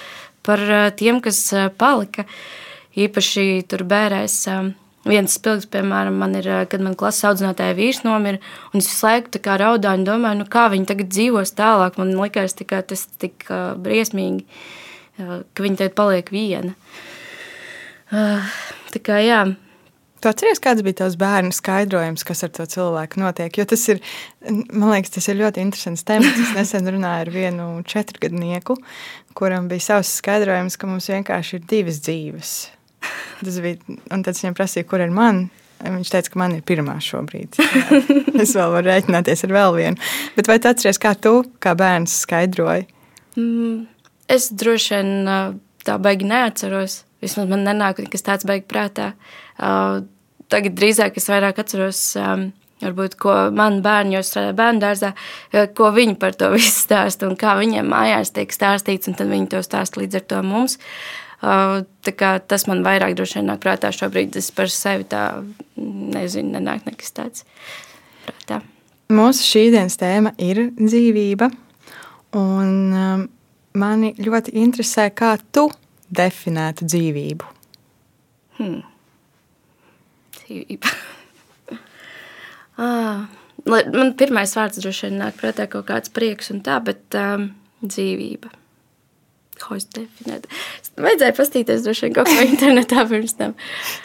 par 0.47 0.63
uh, 0.63 0.87
tiem, 0.95 1.19
kas 1.23 1.41
uh, 1.51 1.67
palika. 1.67 2.23
Īpaši 2.95 3.65
tur 3.67 3.85
bērēs. 3.89 4.39
Uh, 4.53 4.71
Viens 5.03 5.33
spilgts, 5.35 5.67
piemēram, 5.67 6.15
man 6.15 6.37
ir, 6.39 6.45
kad 6.71 6.79
man 6.79 6.93
klases 6.95 7.25
audzinātāja 7.27 7.75
vīrs 7.75 8.05
nomira, 8.05 8.37
un 8.71 8.79
es 8.79 8.85
visu 8.87 9.03
laiku 9.03 9.41
raudāju 9.43 9.99
un 9.99 10.05
domāju, 10.07 10.37
nu, 10.39 10.45
kā 10.47 10.69
viņi 10.71 10.87
tagad 10.87 11.09
dzīvos 11.11 11.51
tālāk. 11.57 11.97
Man 11.99 12.13
liekas, 12.15 12.55
tas 12.55 13.03
tik 13.19 13.43
briesmīgi, 13.83 14.45
ka 15.19 15.65
viņi 15.65 15.81
tagad 15.81 15.97
paliek 15.99 16.31
viena. 16.31 16.71
Uh, 16.71 17.12
Tā 18.13 19.01
kā 19.03 19.19
jā. 19.23 19.43
Tu 20.23 20.29
atceries, 20.31 20.61
kāds 20.63 20.83
bija 20.85 21.01
tavs 21.01 21.17
bērnu 21.19 21.51
skaidrojums, 21.51 22.23
kas 22.23 22.45
ar 22.45 22.51
to 22.55 22.63
cilvēku 22.69 23.19
notiek? 23.19 23.57
Jo 23.59 23.65
tas 23.67 23.81
ir, 23.91 23.99
man 24.71 24.93
liekas, 24.93 25.11
tas 25.17 25.27
ir 25.27 25.41
ļoti 25.41 25.59
interesants 25.65 26.05
temats. 26.07 26.39
Es 26.39 26.53
nesen 26.55 26.87
runāju 26.93 27.25
ar 27.25 27.31
vienu 27.33 27.65
četrgadnieku, 27.89 28.77
kuram 29.35 29.67
bija 29.71 29.83
savs 29.89 30.13
skaidrojums, 30.21 30.79
ka 30.79 30.87
mums 30.87 31.09
vienkārši 31.11 31.59
ir 31.59 31.67
divas 31.67 31.99
dzīves. 32.05 32.53
Tas 33.43 33.59
bija, 33.65 33.81
un 34.15 34.23
tad 34.23 34.39
viņam 34.39 34.55
prasīja, 34.55 34.87
kur 34.87 35.03
ir 35.03 35.11
man. 35.11 35.49
Viņš 35.83 36.13
teica, 36.13 36.31
ka 36.31 36.39
man 36.39 36.55
ir 36.55 36.63
pirmā 36.63 36.95
šobrīd. 37.03 37.59
Jā. 37.59 38.03
Es 38.43 38.55
vēl 38.55 38.71
varu 38.73 38.87
rēķināties 38.87 39.43
ar 39.45 39.51
vēl 39.57 39.75
vienu. 39.75 40.11
Bet 40.37 40.47
vai 40.47 40.55
tu 40.63 40.71
atceries, 40.71 40.99
kā 41.03 41.11
tu, 41.19 41.41
kā 41.63 41.75
bērns, 41.77 42.15
skaidroji? 42.23 42.87
Mm, 43.35 43.83
es 44.31 44.47
droši 44.55 44.95
vien 44.95 45.11
tā 45.83 45.99
baigi 45.99 46.31
neatceros. 46.31 47.01
Vismaz 47.23 47.47
man 47.49 47.63
nenāk 47.67 48.01
nekas 48.03 48.25
tāds 48.25 48.47
beigas 48.47 48.69
prātā. 48.71 49.13
Tagad 50.51 50.75
drīzāk 50.77 51.17
es 51.17 51.29
vairāk 51.31 51.61
atceros, 51.63 52.01
varbūt, 52.83 53.17
ko 53.21 53.35
man 53.55 53.79
bērni, 53.85 54.17
jo 54.17 54.23
strādāja 54.25 54.57
bērnu 54.59 54.83
dārzā, 54.83 55.13
ko 55.77 55.91
viņi 55.95 56.17
par 56.21 56.35
to 56.37 56.51
visu 56.53 56.73
stāsta 56.83 57.29
un 57.29 57.37
kā 57.39 57.55
viņiem 57.59 57.87
mājās 57.89 58.33
tiek 58.35 58.53
stāstīts, 58.53 59.09
un 59.09 59.17
tad 59.19 59.31
viņi 59.31 59.51
to 59.53 59.63
stāsta 59.65 60.01
līdz 60.03 60.19
ar 60.19 60.25
to 60.33 60.41
mums. 60.45 60.77
Tas 61.43 62.67
man 62.69 62.83
vairāk 62.85 63.17
droši 63.19 63.39
vien 63.39 63.49
nāk 63.51 63.63
prātā 63.63 63.91
šobrīd. 63.95 64.35
Es 64.39 64.51
par 64.55 64.71
sevi 64.71 65.07
tā 65.11 65.25
nezinu, 65.75 66.53
nenāk 66.55 66.85
nekas 66.87 67.11
tāds 67.15 67.47
prātā. 68.27 68.61
Mūsu 69.13 69.43
šīsdienas 69.45 69.99
tēma 69.99 70.31
ir 70.41 70.69
dzīvība. 70.79 71.49
Un 72.39 72.69
um, 72.97 73.25
mani 73.77 74.13
ļoti 74.17 74.55
interesē, 74.63 75.09
kā 75.13 75.35
tu 75.53 75.67
definētu 76.21 76.87
dzīvību? 76.89 77.51
Hmm. 78.59 78.81
Dzīvība. 80.39 80.91
ah, 82.83 83.29
man 83.67 84.13
pirmais 84.19 84.55
vārds 84.57 84.81
droši 84.81 85.09
vien 85.09 85.21
nāk 85.23 85.39
prātā 85.39 85.69
kaut 85.71 85.87
kāds 85.89 86.13
prieks 86.13 86.51
un 86.53 86.61
tā, 86.65 86.79
bet 86.83 87.17
um, 87.19 87.49
dzīvība. 87.83 88.51
Ko 89.61 89.77
es 89.77 89.85
definētu? 89.93 90.49
Vajadzēja 90.99 91.35
pastīties 91.37 91.83
droši 91.85 92.07
vien 92.07 92.15
kaut 92.17 92.29
ko 92.29 92.45
internetā 92.53 93.05
pirms 93.09 93.35
tam. 93.39 93.53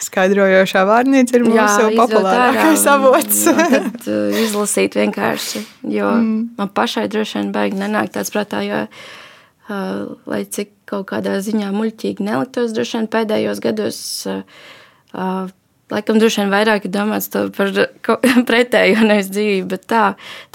Skaidrojošā 0.05 0.83
vārnīca 0.87 1.39
ir 1.39 1.47
mūsu 1.49 1.89
populārākais 1.97 2.85
avots. 2.93 3.41
tad 3.47 4.05
uh, 4.05 4.41
izlasīt 4.45 4.97
vienkārši, 4.99 5.63
jo 5.95 6.11
mm. 6.15 6.43
man 6.59 6.73
pašai 6.75 7.07
droši 7.11 7.41
vien 7.41 7.53
baigi 7.55 7.81
nenāk 7.81 8.13
tāds 8.15 8.31
prātā, 8.33 8.61
jo 8.67 8.85
uh, 8.85 10.15
lai 10.29 10.43
cik 10.45 10.75
kaut 10.89 11.07
kādā 11.11 11.37
ziņā 11.43 11.69
muļķīgi 11.75 12.25
neliktos. 12.25 12.73
Droši 12.75 12.97
vien 12.97 13.07
pēdējos 13.13 13.61
gados, 13.63 14.01
uh, 14.29 15.51
laikam, 15.93 16.19
droši 16.21 16.43
vien 16.43 16.53
vairāk 16.53 16.87
ir 16.87 16.93
domāts 16.93 17.31
par 17.33 17.73
pretējo 18.49 19.05
nevis 19.05 19.31
dzīvību, 19.33 19.69
bet 19.75 19.87
tā, 19.91 20.05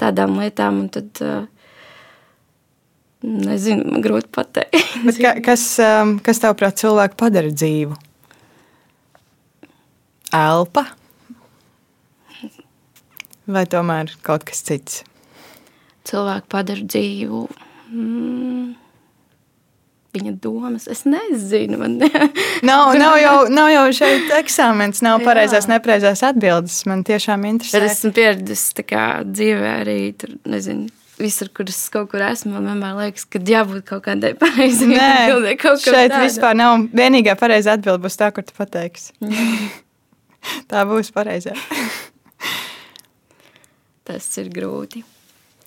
tādām 0.01 0.39
lietām. 0.41 0.85
Un 0.85 0.89
tad, 0.93 1.11
uh, 1.23 1.43
Nezinu, 3.25 4.03
grūti 4.05 4.29
pateikt. 4.35 4.75
ka, 5.17 5.31
kas, 5.41 5.63
um, 5.81 6.17
kas 6.21 6.43
tavāprāt, 6.43 6.77
cilvēku 6.77 7.17
padara 7.17 7.49
dzīvu? 7.49 7.95
Elpa? 10.35 10.83
Vai 13.49 13.65
tomēr 13.71 14.13
kaut 14.25 14.45
kas 14.45 14.61
cits? 14.67 15.01
Cilvēku 16.05 16.51
padara 16.53 16.85
dzīvu. 16.85 17.45
Mm 17.89 18.84
viņa 20.15 20.33
domas. 20.41 20.87
Es 20.91 21.03
nezinu, 21.07 21.79
man 21.81 21.97
nav, 22.69 22.95
nav, 22.99 23.15
jau, 23.21 23.37
nav 23.51 23.71
jau 23.73 23.85
šeit 23.99 24.33
eksāmens, 24.39 25.03
nav 25.05 25.23
pareizās, 25.25 25.69
nepareizās 25.71 26.23
atbildes. 26.25 26.81
Man 26.89 27.05
tiešām 27.07 27.45
interesē. 27.51 27.79
Bet 27.81 27.91
esmu 27.91 28.13
pieredzējis 28.15 28.67
dzīvē 29.31 29.73
arī 29.83 29.99
tur, 30.19 30.35
nezinu, 30.49 30.89
visur, 31.19 31.49
kur 31.55 31.69
es 31.71 31.79
kaut 31.93 32.09
kur 32.11 32.23
esmu, 32.25 32.55
man 32.57 32.69
vienmēr 32.71 32.97
liekas, 32.99 33.27
ka 33.29 33.39
jābūt 33.39 33.85
kaut 33.87 34.05
kādai 34.07 34.33
pareizai 34.39 34.89
kam 35.61 35.77
Šeit 35.79 36.11
tādam. 36.11 36.25
vispār 36.25 36.57
nav 36.59 36.87
vienīgā 36.95 37.37
pareizā 37.39 37.77
atbilde, 37.77 38.03
būs 38.05 38.19
tā, 38.19 38.31
kur 38.35 38.45
tu 38.47 38.55
pateiksi. 38.57 39.15
tā 40.71 40.83
būs 40.89 41.11
pareizā. 41.15 41.55
Tas 44.05 44.27
ir 44.37 44.51
grūti. 44.53 45.01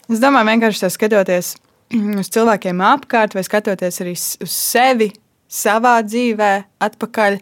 Es 0.09 0.21
domāju, 0.23 0.49
vienkārši 0.52 0.88
skatoties 0.95 1.57
uz 2.23 2.30
cilvēkiem 2.35 2.83
apkārt, 2.85 3.37
vai 3.37 3.45
skatoties 3.47 4.02
arī 4.04 4.14
uz 4.14 4.54
sevi, 4.54 5.11
savā 5.49 5.99
dzīvē, 6.04 6.52
atpakaļ, 6.85 7.38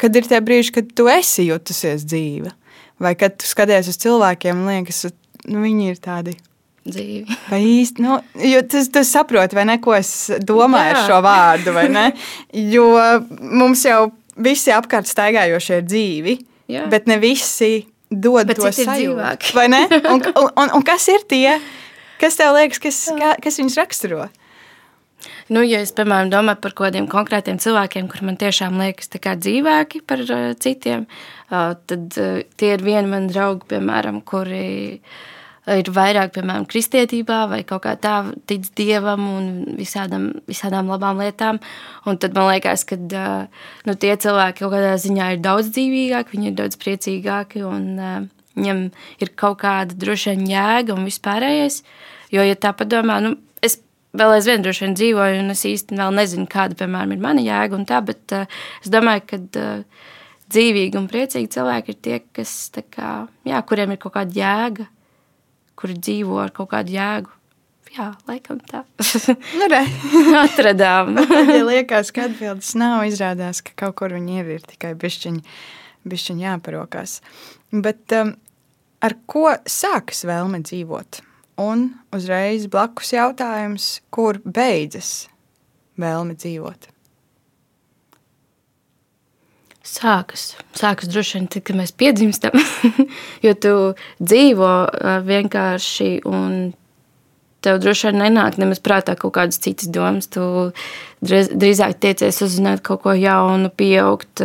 kad 0.00 0.16
ir 0.16 0.28
tie 0.28 0.40
brīži, 0.44 0.74
kad 0.78 0.92
tu 0.96 1.08
esi 1.12 1.48
jutusies 1.50 2.06
dzīva. 2.08 2.54
Vai 3.00 3.14
kad 3.16 3.36
tu 3.40 3.48
skaties 3.48 3.88
uz 3.92 3.98
cilvēkiem, 4.00 4.64
liekas, 4.68 5.06
nu, 5.48 5.62
viņi 5.64 5.90
ir 5.92 6.00
tādi. 6.04 6.36
Dzīvi. 6.80 7.36
Vai 7.50 7.60
īsti, 7.64 8.04
nu, 8.04 8.16
jo 8.48 8.60
tas, 8.68 8.88
tas 8.92 9.08
saproti, 9.12 9.56
vai 9.56 9.66
ne, 9.68 9.76
ko 9.84 9.92
es 9.92 10.30
domāju 10.48 10.94
ar 10.94 10.96
Jā. 10.96 11.02
šo 11.10 11.18
vārdu, 11.24 11.74
vai 11.76 11.84
ne? 11.92 12.06
Jo 12.74 12.86
mums 13.28 13.84
jau 13.84 14.06
visi 14.40 14.72
apkārt 14.72 15.10
staigājošie 15.10 15.82
ir 15.82 15.84
dzīvi, 15.84 16.36
Jā. 16.72 16.86
bet 16.88 17.04
ne 17.10 17.18
visi 17.20 17.84
dod 18.10 18.48
Bet 18.48 18.58
to 18.58 18.72
sajūtu. 18.74 19.52
Vai 19.54 19.68
ne? 19.70 19.84
Un, 20.12 20.24
un, 20.24 20.48
un, 20.48 20.72
un 20.80 20.86
kas 20.86 21.06
ir 21.12 21.28
tie, 21.30 21.58
kas 22.20 22.38
tev 22.38 22.54
liekas, 22.56 22.82
kas, 22.82 23.00
kā, 23.16 23.34
kas 23.42 23.58
viņus 23.60 23.78
raksturo? 23.80 24.28
Nu, 25.52 25.60
ja 25.66 25.82
es, 25.84 25.90
piemēram, 25.96 26.30
domāju 26.32 26.62
par 26.64 26.72
kaut 26.72 26.86
kādiem 26.88 27.08
konkrētiem 27.10 27.58
cilvēkiem, 27.60 28.06
kur 28.08 28.22
man 28.24 28.38
tiešām 28.40 28.78
liekas 28.80 29.10
dzīvāki 29.12 30.00
par 30.08 30.22
uh, 30.24 30.52
citiem, 30.56 31.04
uh, 31.50 31.74
tad 31.90 32.16
uh, 32.16 32.40
tie 32.56 32.72
ir 32.76 32.86
vieni 32.86 33.10
mani 33.10 33.28
draugi, 33.32 33.68
piemēram, 33.74 34.22
kuri 34.24 35.02
ir 35.70 35.90
vairāk, 35.92 36.32
piemēram, 36.34 36.64
kristietībā 36.70 37.42
vai 37.50 37.60
kaut 37.68 37.84
kā 37.84 37.92
tā 38.00 38.14
tic 38.48 38.64
dievam 38.78 39.26
un 39.28 39.50
visādam, 39.78 40.30
visādām 40.48 40.88
labām 40.90 41.20
lietām. 41.20 41.60
Un 42.08 42.18
tad 42.18 42.34
man 42.34 42.48
liekas, 42.54 42.86
ka 42.88 42.96
uh, 42.96 43.66
nu, 43.86 43.94
tie 44.00 44.16
cilvēki 44.16 44.64
kaut 44.64 44.74
kādā 44.74 44.96
ziņā 45.02 45.34
ir 45.34 45.42
daudz 45.44 45.70
dzīvīgāki, 45.76 46.36
viņi 46.36 46.50
ir 46.50 46.60
daudz 46.62 46.80
priecīgāki 46.80 47.66
un 47.66 47.90
uh, 47.98 48.20
viņam 48.56 48.86
ir 49.22 49.34
kaut 49.38 49.60
kāda 49.62 49.98
droši 49.98 50.34
vien 50.34 50.48
jēga 50.54 50.96
un 50.96 51.06
vispārējais. 51.08 51.82
Jo, 52.30 52.44
ja 52.46 52.58
tā 52.58 52.72
padomā, 52.76 53.18
nu, 53.24 53.34
es 53.64 53.80
vēl 54.16 54.36
aizvien 54.36 54.62
droši 54.64 54.86
vien 54.86 54.96
dzīvoju, 54.98 55.42
un 55.42 55.54
es 55.54 55.64
īsti 55.66 55.98
vēl 55.98 56.14
nezinu, 56.16 56.46
kāda, 56.50 56.78
piemēram, 56.78 57.16
ir 57.16 57.24
mana 57.24 57.44
jēga 57.44 57.78
un 57.78 57.88
tā, 57.88 58.00
bet 58.06 58.36
uh, 58.36 58.60
es 58.84 58.92
domāju, 58.92 59.26
ka 59.30 59.40
uh, 59.62 60.06
dzīvīgi 60.50 60.98
un 61.00 61.10
priecīgi 61.10 61.52
cilvēki 61.56 61.94
ir 61.94 62.00
tie, 62.06 62.22
kas, 62.36 62.54
kā, 62.94 63.10
jā, 63.48 63.60
kuriem 63.66 63.94
ir 63.94 64.00
kaut 64.02 64.16
kāda 64.16 64.40
jēga, 64.40 64.88
kuri 65.78 65.98
dzīvo 65.98 66.40
ar 66.42 66.54
kaut 66.54 66.72
kādu 66.74 66.96
jēgu. 66.96 67.36
Jā, 67.90 68.12
laikam 68.28 68.60
tā. 68.62 68.84
Nu, 69.58 69.66
re. 69.70 69.80
Atradām. 70.44 71.16
ja 71.56 71.62
liekas, 71.66 72.12
ka 72.14 72.28
atbildes 72.28 72.76
nav, 72.78 73.02
izrādās, 73.08 73.64
ka 73.66 73.74
kaut 73.86 73.96
kur 73.98 74.14
viņi 74.14 74.38
ir, 74.42 74.52
ir 74.58 74.68
tikai 74.68 74.92
bišķiņi, 74.98 75.42
bišķiņi 76.10 76.46
jāparokās. 76.46 77.16
Bet 77.74 78.14
um, 78.20 78.36
ar 79.02 79.16
ko 79.30 79.48
sākas 79.66 80.22
vēlme 80.28 80.62
dzīvot? 80.66 81.22
Un 81.60 81.90
uzreiz 82.16 82.64
blakus 82.72 83.12
jautājums, 83.12 83.98
kur 84.14 84.38
beidzas 84.44 85.28
vēlme 86.00 86.38
dzīvot? 86.38 86.88
Sākas. 89.90 90.54
Sākas 90.76 91.08
droši 91.10 91.38
vien 91.38 91.48
tad, 91.50 91.64
kad 91.66 91.76
mēs 91.76 91.92
piedzimstam. 91.96 92.56
jo 93.44 93.54
tu 93.58 93.72
dzīvo 94.22 94.72
vienkārši 95.26 96.10
un 96.30 96.72
tev 97.64 97.80
droši 97.82 98.08
vien 98.08 98.22
nenāk 98.22 98.56
nemaz 98.60 98.80
prātā 98.84 99.16
kaut 99.18 99.34
kādas 99.36 99.60
citas 99.60 99.90
domas. 99.92 100.30
Tu 100.32 100.44
drīz, 101.24 101.50
drīzāk 101.52 101.98
tiecies 102.00 102.40
uzzināt 102.46 102.84
kaut 102.86 103.02
ko 103.04 103.16
jaunu, 103.16 103.72
pieaugt, 103.72 104.44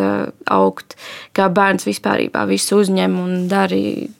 augt. 0.51 0.97
Kā 1.35 1.47
bērns 1.53 1.87
vispār 1.87 2.27
visu 2.49 2.81
uzņem 2.81 3.19
un 3.21 3.35
darīja. 3.51 4.11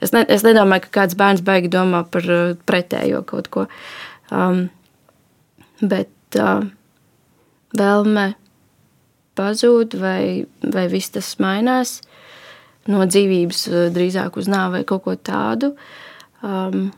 Es, 0.00 0.14
ne, 0.16 0.24
es 0.32 0.44
nedomāju, 0.46 0.86
ka 0.86 1.02
kāds 1.02 1.16
bērns 1.18 1.44
baigi 1.44 1.70
domā 1.72 2.04
par 2.08 2.24
ā, 2.24 2.42
pretējo 2.68 3.22
kaut 3.28 3.50
ko. 3.52 3.66
Um, 4.32 4.68
bet 5.80 6.38
uh, 6.40 6.64
vēlme 7.76 8.30
pazūd, 9.38 9.96
vai, 10.00 10.46
vai 10.64 10.86
viss 10.92 11.12
tas 11.14 11.34
mainās 11.42 12.00
no 12.90 13.04
dzīvības 13.06 13.60
eh, 13.68 13.84
drīzāk 13.94 14.38
uz 14.40 14.48
nāvi 14.50 14.80
vai 14.80 14.88
kaut 14.88 15.04
ko 15.06 15.16
tādu. 15.16 15.74
Um, 16.42 16.90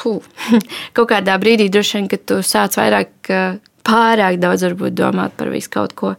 Puh. 0.00 0.24
Kaut 0.96 1.10
kādā 1.10 1.34
brīdī, 1.42 1.66
droši 1.68 1.98
vien, 1.98 2.06
kad 2.08 2.22
tu 2.28 2.38
sāc 2.46 2.76
vairāk, 2.78 3.10
eh, 3.34 3.58
pārāk 3.84 4.38
daudz 4.40 4.64
varbūt, 4.64 4.94
domāt 4.96 5.34
par 5.36 5.50
visu 5.52 5.72
kaut 5.72 5.92
ko. 5.98 6.14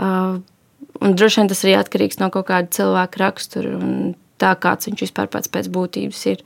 Uh, 0.00 0.38
un 1.00 1.16
droši 1.16 1.40
vien 1.40 1.50
tas 1.50 1.64
arī 1.64 1.76
atkarīgs 1.78 2.20
no 2.20 2.30
kaut 2.34 2.48
kāda 2.50 2.72
cilvēka 2.76 3.22
rakstura 3.22 3.74
un 3.78 4.14
tā, 4.40 4.54
kāds 4.60 4.88
viņš 4.88 5.04
vispār 5.08 5.28
pats 5.32 5.52
pēc 5.52 5.68
būtības 5.72 6.22
ir. 6.32 6.42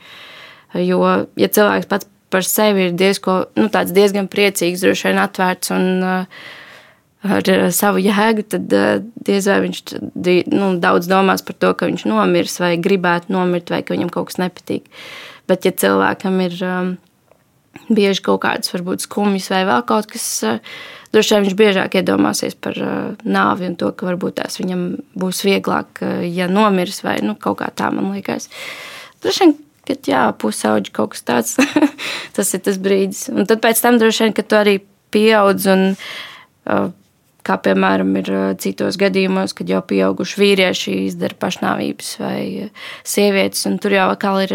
Jo, 0.74 1.00
ja 1.38 1.48
cilvēks 1.54 1.90
pats 1.90 2.08
par 2.34 2.46
sevi 2.46 2.88
ir 2.88 2.98
diezko, 2.98 3.44
nu, 3.58 3.68
diezgan 3.70 4.26
priecīgs, 4.30 4.82
droši 4.82 5.10
vien 5.10 5.20
atvērts 5.22 5.70
un 5.74 5.84
uh, 6.02 6.46
ar 7.24 7.50
uh, 7.52 7.68
savu 7.74 8.02
jēgu, 8.02 8.46
tad 8.56 8.74
uh, 8.74 8.96
diez 9.28 9.46
vai 9.50 9.60
viņš 9.68 9.82
nu, 10.50 10.72
daudz 10.82 11.08
domās 11.10 11.44
par 11.46 11.58
to, 11.62 11.70
ka 11.78 11.88
viņš 11.90 12.06
nomirs 12.10 12.58
vai 12.62 12.74
gribētu 12.82 13.34
nomirt, 13.34 13.70
vai 13.70 13.84
ka 13.86 13.94
viņam 13.94 14.10
kaut 14.14 14.32
kas 14.32 14.40
nepatīk. 14.42 14.90
Bet, 15.50 15.68
ja 15.68 15.74
cilvēkam 15.84 16.40
ir 16.42 16.58
um, 16.66 16.92
bieži 17.86 18.24
kaut 18.26 18.42
kādas, 18.46 18.72
varbūt 18.74 19.06
skumjas 19.06 19.50
vai 19.52 19.62
vēl 19.68 19.86
kaut 19.86 20.10
kas, 20.10 20.26
uh, 20.48 20.74
droši 21.14 21.36
vien 21.36 21.46
viņš 21.46 21.56
biežāk 21.58 21.98
iedomāsies 22.00 22.56
par 22.58 22.78
uh, 22.80 23.12
nāvi 23.24 23.68
un 23.70 23.76
to, 23.80 23.90
ka 23.96 24.08
varbūt 24.10 24.40
tās 24.40 24.58
viņam 24.60 24.82
būs 25.18 25.44
vieglāk, 25.46 26.02
uh, 26.02 26.24
ja 26.26 26.48
nomirs 26.50 27.02
vai 27.06 27.20
nu, 27.24 27.36
kaut 27.40 27.60
kā 27.62 27.70
tā, 27.74 27.92
man 27.94 28.12
liekas. 28.14 28.50
Droši 29.24 29.46
vien, 29.46 29.54
kad 29.88 30.10
jā, 30.10 30.24
pusauģi 30.40 30.92
kaut 30.96 31.14
kas 31.14 31.24
tāds, 31.26 31.56
tas 32.36 32.52
ir 32.56 32.64
tas 32.66 32.80
brīdis. 32.82 33.28
Un 33.32 33.48
tad 33.50 33.62
pēc 33.64 33.80
tam 33.84 34.00
droši 34.02 34.26
vien, 34.26 34.36
kad 34.36 34.50
tu 34.50 34.58
arī 34.58 34.76
pieaudz 35.14 35.70
un 35.70 35.86
uh, 35.94 36.92
kā 37.44 37.58
piemēram 37.60 38.14
ir 38.20 38.30
citos 38.62 38.98
gadījumos, 39.00 39.52
kad 39.56 39.68
jau 39.68 39.82
pieauguši 39.84 40.40
vīrieši 40.40 40.94
izdara 41.10 41.36
pašnāvības 41.40 42.14
vai 42.22 42.70
sievietes, 43.04 43.66
un 43.68 43.76
tur 43.82 43.96
jau 43.96 44.08
atkal 44.12 44.40
ir 44.46 44.54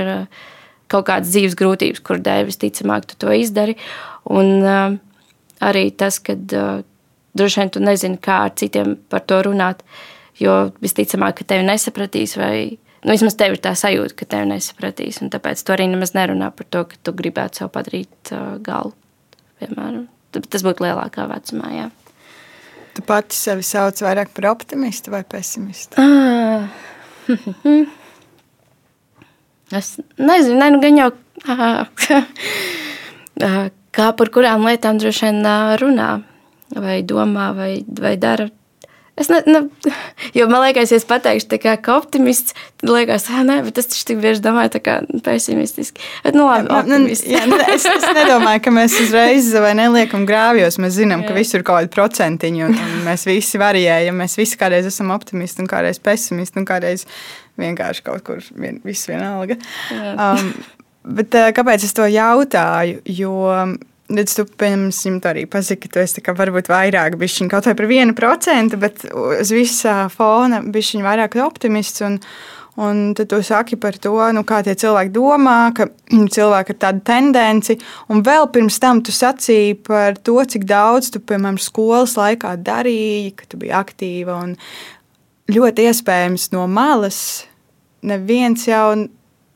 kaut 0.90 1.06
kādas 1.06 1.30
dzīves 1.30 1.58
grūtības, 1.60 2.02
kur 2.02 2.18
dēļ 2.26 2.48
visticamāk 2.50 3.06
tu 3.12 3.20
to 3.22 3.34
izdari. 3.38 3.78
Un 4.30 4.50
uh, 4.64 4.98
arī 5.64 5.90
tas, 5.96 6.20
ka 6.24 6.36
uh, 6.36 6.84
droši 7.38 7.62
vien 7.62 7.74
tu 7.74 7.84
nezini, 7.84 8.20
kā 8.22 8.44
ar 8.48 8.54
citiem 8.60 8.96
par 9.10 9.26
to 9.28 9.42
runāt, 9.50 9.84
jo 10.40 10.70
visticamāk, 10.84 11.42
ka 11.42 11.52
tevi 11.54 11.68
nesapratīs 11.68 12.38
vai 12.40 12.54
Nu, 13.00 13.14
vismaz 13.14 13.38
tev 13.40 13.54
ir 13.56 13.62
tā 13.64 13.72
sajūta, 13.80 14.12
ka 14.20 14.26
tevi 14.28 14.50
nesapratīs. 14.50 15.22
Tāpēc 15.32 15.62
tu 15.64 15.72
arī 15.72 15.86
nemaz 15.88 16.12
nerunā 16.18 16.50
par 16.52 16.68
to, 16.68 16.82
ka 16.90 16.98
tu 17.00 17.14
gribētu 17.16 17.62
sev 17.62 17.70
padarīt 17.72 18.32
uh, 18.36 18.58
galu. 18.60 18.92
Piemēram. 19.62 20.10
Tas 20.36 20.66
būtu 20.68 20.84
lielākā 20.84 21.24
vecumā. 21.32 21.72
Jā. 21.78 21.88
Tu 22.98 23.06
pati 23.08 23.38
sevi 23.40 23.64
sauc 23.64 24.04
vairāk 24.04 24.34
par 24.36 24.50
optimistu 24.52 25.14
vai 25.14 25.24
pesimistu? 25.24 25.96
Ah. 25.96 26.68
es 29.80 29.96
nezinu, 30.18 30.58
ne, 30.60 30.70
nu, 30.74 30.82
gan 30.84 31.00
jau 31.00 31.10
ah, 31.48 31.88
kā 33.96 34.12
par 34.18 34.32
kurām 34.34 34.66
lietām 34.68 35.02
droši 35.02 35.30
vien 35.30 35.44
runā, 35.82 36.14
vai 36.76 37.02
domā, 37.04 37.52
vai, 37.58 37.74
vai 38.00 38.16
dara. 38.22 38.50
Es 39.20 39.28
ne, 39.28 39.42
ne, 39.52 39.66
jo 40.38 40.46
man 40.48 40.62
liekas, 40.64 40.94
ja 40.94 40.98
es 41.02 41.04
pateikšu, 41.04 41.58
kā, 41.60 41.74
ka 41.84 41.98
optimists, 42.00 42.54
tad 42.80 42.94
liekas, 42.94 43.26
ah, 43.34 43.42
nē, 43.44 43.58
bet 43.66 43.82
es 43.82 43.90
taču 43.92 44.06
tik 44.08 44.22
bieži 44.24 44.40
domāju, 44.46 44.72
tā 44.78 44.80
kā 44.86 44.94
pesimistiski. 45.26 46.00
Bet, 46.24 46.38
nu, 46.40 46.46
labi, 46.48 46.70
Nu, 46.70 46.78
nu, 46.78 46.80
optimists. 47.02 47.28
jā, 47.28 47.42
nu, 47.50 47.58
es, 47.74 47.84
es 47.84 48.06
nedomāju, 48.16 48.64
ka 48.64 48.72
mēs 48.78 48.96
uzreiz 49.04 49.52
vai 49.60 49.74
neliekam 49.76 50.24
grāvjos. 50.30 50.80
Mēs 50.80 50.96
zinām, 51.02 51.26
ka 51.28 51.36
Jā. 51.36 51.40
visur 51.42 51.60
ir 51.60 51.68
kaut 51.68 51.82
kāda 51.82 51.94
procentiņa, 51.98 52.70
un, 52.70 52.80
un 52.80 53.04
mēs 53.10 53.28
visi 53.28 53.60
varējam. 53.60 54.24
Mēs 54.24 54.40
visi 54.40 54.56
kādreiz 54.62 54.88
esam 54.88 55.12
optimisti, 55.12 55.66
un 55.66 55.68
kādreiz 55.68 56.00
pesimisti, 56.00 56.62
un 56.64 56.70
kādreiz 56.72 57.04
vienkārši 57.60 58.08
kaut 58.08 58.24
kur 58.24 58.40
vien, 58.56 58.80
viss 58.88 59.10
vienalga. 59.12 59.60
Jā. 59.92 60.16
Um, 60.16 60.54
bet, 61.04 61.36
kāpēc 61.56 61.86
es 61.88 61.96
to 61.96 62.08
jautāju? 62.10 63.02
Jo 63.06 63.36
Redz, 64.10 64.34
tu 64.34 64.42
pirms 64.58 65.04
tam 65.06 65.20
arī 65.30 65.44
pasaki, 65.46 65.86
ka 65.86 65.94
tu 65.94 66.00
esi 66.02 66.24
varbūt 66.34 66.72
vairāk 66.72 67.14
bišķiņ, 67.22 67.50
kaut 67.52 67.68
vai 67.70 67.76
par 67.78 67.86
vienu 67.86 68.16
procentu, 68.18 68.80
bet 68.82 69.04
uz 69.14 69.52
visā 69.54 70.08
fona 70.10 70.64
bišķiņ 70.66 71.04
vairāk 71.06 71.38
optimists. 71.44 72.02
Un, 72.02 72.16
un 72.82 73.04
tad 73.14 73.30
tu 73.30 73.38
saki 73.46 73.78
par 73.78 74.00
to, 74.02 74.16
nu, 74.34 74.42
kā 74.50 74.64
tie 74.66 74.74
cilvēki 74.74 75.14
domā, 75.14 75.60
ka 75.78 75.92
cilvēki 76.36 76.74
ir 76.74 76.80
tāda 76.82 77.06
tendence. 77.06 77.78
Un 78.10 78.26
vēl 78.26 78.50
pirms 78.56 78.82
tam 78.82 79.04
tu 79.06 79.14
sacīji 79.14 79.78
par 79.86 80.18
to, 80.18 80.40
cik 80.42 80.66
daudz 80.66 81.12
tu, 81.14 81.22
piemēram, 81.22 81.62
skolas 81.62 82.18
laikā 82.18 82.56
darīji, 82.66 83.36
ka 83.38 83.46
tu 83.46 83.62
biji 83.62 83.78
aktīva 83.78 84.40
ļoti 85.54 85.86
iespējams 85.86 86.50
no 86.58 86.66
malas 86.66 87.46
neviens 88.02 88.66
jau 88.68 88.96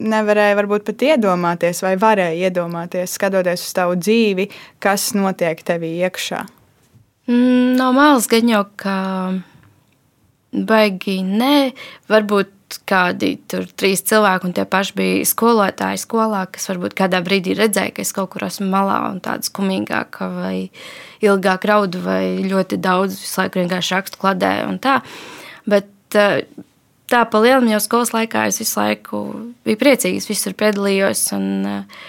nevarēji 0.04 0.58
varbūt 0.60 0.88
pat 0.89 1.06
iedomāties, 1.10 1.84
vai 1.86 1.94
varēji 2.02 2.50
iedomāties, 2.50 3.16
skatoties 3.18 3.63
uz 3.68 3.78
tavu 3.78 3.98
dzīvi, 4.00 4.50
kas 4.84 5.12
notiek 5.18 5.63
tevī 5.66 5.96
iekšā? 6.04 6.44
Mm, 7.32 7.78
no 7.80 7.94
malas 7.96 8.28
gan 8.32 8.50
jau 8.52 8.66
kā 8.80 9.00
baigi 10.54 11.22
nē, 11.24 11.56
varbūt 12.12 12.52
kādi 12.89 13.36
tur 13.50 13.68
trīs 13.78 14.02
cilvēki, 14.10 14.50
un 14.50 14.56
tie 14.58 14.66
paši 14.70 14.96
bija 14.98 15.30
skolotāji 15.30 16.02
skolā, 16.02 16.44
kas 16.52 16.68
varbūt 16.72 16.96
kādā 16.98 17.22
brīdī 17.26 17.56
redzēja, 17.58 17.94
ka 17.94 18.04
es 18.06 18.13
kaut 18.16 18.32
kur 18.34 18.46
esmu 18.48 18.68
malā 18.72 18.98
un 19.12 19.22
tāda 19.24 19.46
skumīgāka 19.46 20.30
vai 20.34 20.56
ilgāk 21.24 21.68
raudu 21.70 22.02
vai 22.04 22.42
ļoti 22.44 22.80
daudz 22.82 23.20
visu 23.22 23.42
laiku 23.42 23.62
vienkārši 23.62 23.96
rakstu 23.96 24.22
kladē 24.22 24.54
un 24.68 24.80
tā. 24.84 25.00
Bet 25.70 26.18
eh, 26.20 26.44
tā 27.13 27.23
pa 27.30 27.41
lielam 27.43 27.69
jau 27.69 27.82
skolas 27.84 28.13
laikā 28.15 28.47
es 28.49 28.60
visu 28.62 28.80
laiku 28.80 29.23
biju 29.65 29.80
priecīgs, 29.82 30.30
visur 30.30 30.56
piedalījos 30.58 31.28
un, 31.38 31.49
eh, 31.69 31.99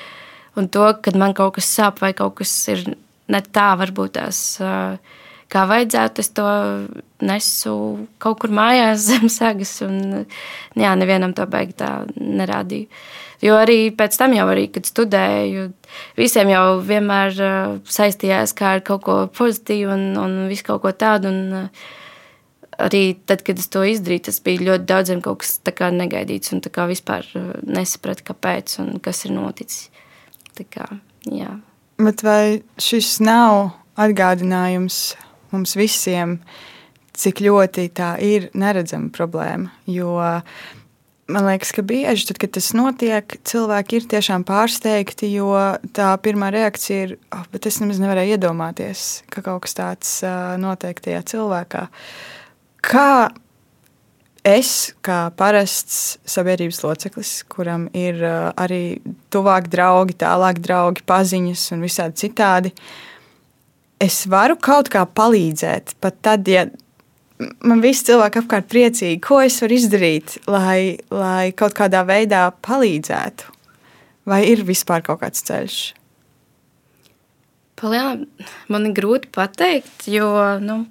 un 0.57 0.69
to, 0.73 0.87
kad 1.05 1.19
man 1.21 1.37
kaut 1.37 1.59
kas 1.59 1.69
sāp 1.69 2.01
vai 2.05 2.15
kaut 2.17 2.39
kas 2.41 2.53
ir 2.73 2.87
ne 3.29 3.41
tā, 3.41 3.73
varbūt 3.81 4.17
tās 4.19 4.41
uh, 4.61 4.97
kā 5.55 5.65
vajadzētu, 5.71 6.23
es 6.25 6.31
to 6.35 6.47
nesu 7.25 7.75
kaut 8.23 8.41
kur 8.43 8.53
mājās 8.55 9.05
zem 9.11 9.31
sagas. 9.33 9.77
Un, 9.87 10.25
jā, 10.79 10.95
nevienam 10.99 11.35
to 11.37 11.47
beigti 11.51 11.81
tā 11.85 11.93
nerādīju. 12.19 12.89
Jo 13.45 13.59
arī 13.61 13.91
pēc 13.93 14.17
tam, 14.17 14.33
jau 14.37 14.47
arī, 14.49 14.69
kad 14.73 14.87
studēju, 14.89 15.67
visiem 16.17 16.53
jau 16.53 16.79
vienmēr 16.85 17.35
uh, 17.45 17.75
saistījās 17.85 18.55
kā 18.57 18.79
ar 18.79 18.87
kaut 18.87 19.05
ko 19.05 19.19
pozitīvu 19.37 19.93
un, 19.93 20.07
un 20.21 20.39
visu 20.49 20.69
kaut 20.71 20.85
ko 20.85 20.95
tādu. 20.97 21.33
Un, 21.33 21.69
arī 22.83 23.17
tad, 23.27 23.45
kad 23.47 23.59
es 23.61 23.69
to 23.73 23.85
izdarīju, 23.87 24.27
tas 24.29 24.41
bija 24.45 24.69
ļoti 24.71 24.89
daudziem 24.89 25.23
kaut 25.25 25.43
kas 25.45 25.59
negaidīts 25.95 26.55
un 26.55 26.63
vispār 26.91 27.27
uh, 27.35 27.53
nesapratu, 27.63 28.27
kāpēc 28.31 28.79
un 28.83 28.99
kas 29.03 29.25
ir 29.25 29.35
noticis. 29.37 29.91
Tā 30.55 30.67
kā, 30.71 30.87
jā. 31.27 31.59
Bet 31.99 32.23
vai 32.27 32.63
šis 32.79 33.21
nav 33.23 33.75
atgādinājums 33.99 35.15
mums 35.55 35.75
visiem, 35.79 36.39
cik 37.15 37.45
ļoti 37.47 37.89
tā 37.95 38.15
ir 38.23 38.51
neredzama 38.59 39.13
problēma. 39.15 39.71
Jo 39.87 40.19
man 41.31 41.47
liekas, 41.47 41.73
ka 41.75 41.85
bieži, 41.87 42.27
tad, 42.29 42.41
kad 42.43 42.55
tas 42.57 42.73
notiek, 42.77 43.37
cilvēki 43.47 44.01
ir 44.01 44.09
tiešām 44.11 44.45
pārsteigti, 44.49 45.31
jo 45.35 45.55
tā 45.97 46.11
pirmā 46.23 46.51
reakcija 46.55 47.09
ir, 47.09 47.17
oh, 47.35 47.45
bet 47.55 47.69
es 47.71 47.81
nemaz 47.83 48.01
nevarēju 48.03 48.37
iedomāties, 48.37 49.23
ka 49.33 49.45
kaut 49.47 49.65
kas 49.67 49.79
tāds 49.79 50.17
notiek 50.61 51.01
tajā 51.05 51.23
cilvēkā. 51.35 51.87
Kā 52.85 53.33
es, 54.45 54.93
kā 55.05 55.31
parasts 55.39 56.19
sabiedrības 56.29 56.83
loceklis, 56.85 57.33
kuram 57.49 57.89
ir 57.97 58.21
arī 58.25 59.01
tuvāk 59.33 59.71
draugi, 59.73 60.19
tālāk 60.21 60.61
draugi, 60.65 61.05
paziņas 61.09 61.65
un 61.73 61.85
visādi 61.87 62.27
citādi, 62.27 62.75
uh, 62.75 63.11
es 64.05 64.25
varu 64.31 64.57
kaut 64.61 64.91
kā 64.93 65.05
palīdzēt, 65.07 65.97
pat 66.03 66.21
tad, 66.25 66.49
ja 66.49 66.67
man 67.65 67.83
visi 67.85 68.09
cilvēki 68.11 68.43
apkārt 68.43 68.71
priecīgi, 68.73 69.21
ko 69.25 69.41
es 69.45 69.59
varu 69.63 69.79
izdarīt, 69.79 70.39
lai, 70.51 70.97
lai 71.13 71.53
kaut 71.57 71.77
kādā 71.79 72.05
veidā 72.09 72.47
palīdzētu? 72.65 73.53
Vai 74.31 74.41
ir 74.49 74.65
vispār 74.65 75.05
kaut 75.05 75.21
kāds 75.21 75.45
ceļš? 75.45 75.79
Palielam, 77.81 78.23
man 78.73 78.89
ir 78.89 78.95
grūti 78.97 79.29
pateikt, 79.35 80.07
jo, 80.09 80.31
nu, 80.63 80.85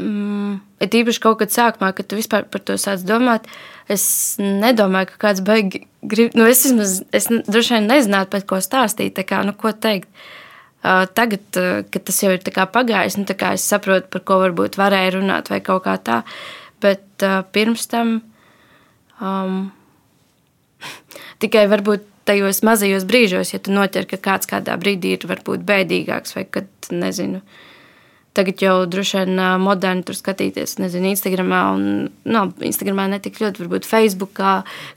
mm, 0.00 0.54
ir 0.82 0.96
īpaši 1.00 1.22
kaut 1.22 1.40
kad 1.40 1.52
sākumā, 1.54 1.92
kad 1.96 2.08
tu 2.08 2.18
vispār 2.18 2.46
par 2.50 2.62
to 2.66 2.76
sāc 2.80 3.04
domāt, 3.06 3.46
es 3.90 4.04
nedomāju, 4.40 5.12
ka 5.12 5.20
kāds 5.28 5.42
beig 5.44 5.84
grib, 6.02 6.34
nu, 6.38 6.46
es 6.50 6.64
vismaz, 6.66 7.00
es 7.14 7.28
droši 7.30 7.78
vien 7.78 7.90
nezinātu, 7.90 8.32
pat 8.34 8.48
ko 8.50 8.60
stāstīt, 8.64 9.14
tā 9.18 9.26
kā, 9.28 9.42
nu, 9.46 9.56
ko 9.58 9.74
teikt. 9.74 10.10
Uh, 10.84 11.06
Tagad, 11.16 11.46
kad 11.88 12.02
tas 12.04 12.18
jau 12.20 12.28
ir 12.34 12.42
pagājis, 12.44 13.16
nu, 13.16 13.24
es 13.24 13.62
saprotu, 13.64 14.10
par 14.12 14.20
ko 14.28 14.36
varbūt 14.42 14.76
varēja 14.76 15.14
runāt 15.14 15.48
vai 15.48 15.62
kaut 15.64 15.86
kā 15.86 15.96
tā. 15.96 16.20
Bet 16.84 17.24
uh, 17.24 17.40
pirms 17.56 17.86
tam 17.88 18.18
um, 19.16 19.70
tikai 21.40 21.64
varbūt 21.72 22.04
tajos 22.28 22.60
mazajos 22.64 23.08
brīžos, 23.08 23.54
ja 23.54 23.62
tu 23.64 23.72
noķer, 23.72 24.04
ka 24.10 24.20
kāds 24.20 24.48
kādā 24.48 24.76
brīdī 24.80 25.16
ir 25.16 25.24
varbūt 25.28 25.64
bēdīgāks 25.64 26.36
vai 26.36 26.44
kad, 26.52 26.68
nezinu, 26.92 27.40
uh, 27.40 27.73
Tagad 28.34 28.62
jau 28.64 28.74
droši 28.90 29.20
vien 29.20 29.40
moderni 29.62 30.02
tur 30.02 30.16
skatīties, 30.18 30.72
nezinu, 30.82 31.12
Instagramā, 31.12 31.60
un 31.76 31.84
no, 32.26 32.40
nu, 32.48 32.64
Instagramā 32.66 33.04
ne 33.12 33.20
tik 33.22 33.38
ļoti, 33.38 33.62
varbūt 33.62 33.86
Facebookā, 33.86 34.54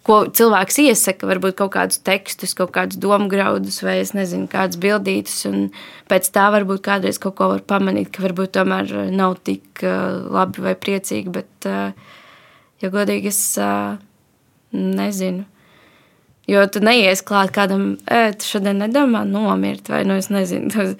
ko 0.08 0.24
cilvēks 0.40 0.80
iesaka, 0.82 1.30
varbūt 1.30 1.60
kaut 1.60 1.76
kādus 1.76 2.02
tekstus, 2.02 2.56
kaut 2.58 2.74
kādus 2.74 2.98
domu 3.04 3.30
graudus, 3.30 3.78
vai 3.86 4.00
es 4.02 4.16
nezinu, 4.18 4.50
kādas 4.50 4.80
bildītas, 4.82 5.44
un 5.52 5.68
pēc 6.10 6.32
tā 6.34 6.48
varbūt 6.56 6.82
kādreiz 6.90 7.22
kaut 7.22 7.38
ko 7.38 7.52
var 7.54 7.62
pamanīt, 7.70 8.10
ka 8.16 8.26
varbūt 8.26 8.56
tomēr 8.58 8.96
nav 9.14 9.38
tik 9.46 9.86
labi 9.86 10.66
vai 10.66 10.74
priecīgi, 10.88 11.36
bet, 11.38 11.70
ja 12.82 12.92
godīgi, 12.98 13.30
es 13.30 13.44
nezinu. 14.74 15.46
Jo 16.48 16.64
tu 16.72 16.80
neies 16.80 17.20
klāt 17.28 17.52
kādam, 17.56 17.98
ēt, 18.08 18.46
šodien 18.48 18.80
nedomā 18.80 19.26
nomirt, 19.28 19.90
vai 19.92 20.06
nu 20.08 20.16
es 20.16 20.30
nezinu. 20.32 20.94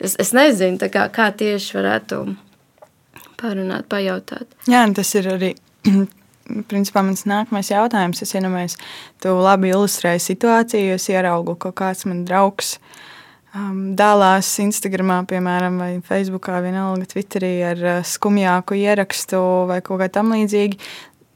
Es, 0.00 0.16
es 0.20 0.32
nezinu, 0.36 0.80
kā, 0.92 1.06
kā 1.12 1.30
tieši 1.36 1.76
varētu 1.76 2.20
parunāt, 3.40 3.88
pajautāt. 3.92 4.48
Jā, 4.70 4.84
tas 4.96 5.12
ir 5.18 5.28
arī. 5.36 5.52
Principā 6.70 7.02
mans 7.02 7.24
nākamais 7.26 7.72
jautājums, 7.72 8.20
es 8.22 8.32
iedomājos, 8.38 8.76
tu 9.22 9.32
labi 9.34 9.72
ilustrēji 9.72 10.22
situāciju, 10.28 10.94
es 10.94 11.08
ieraugu, 11.10 11.56
ka 11.58 11.72
kāds 11.74 12.06
man 12.06 12.20
draugs 12.28 12.76
um, 13.50 13.80
dalās 13.98 14.52
Instagramā, 14.62 15.24
piemēram, 15.26 15.80
vai 15.82 15.90
Facebookā, 16.06 16.60
vienalga 16.62 17.08
Twitterī 17.10 17.52
ar 17.66 17.82
uh, 17.82 17.98
skumjāku 18.06 18.78
ierakstu 18.78 19.42
vai 19.72 19.80
kaut 19.84 20.04
kā 20.04 20.10
tam 20.20 20.30
līdzīgi. 20.36 20.78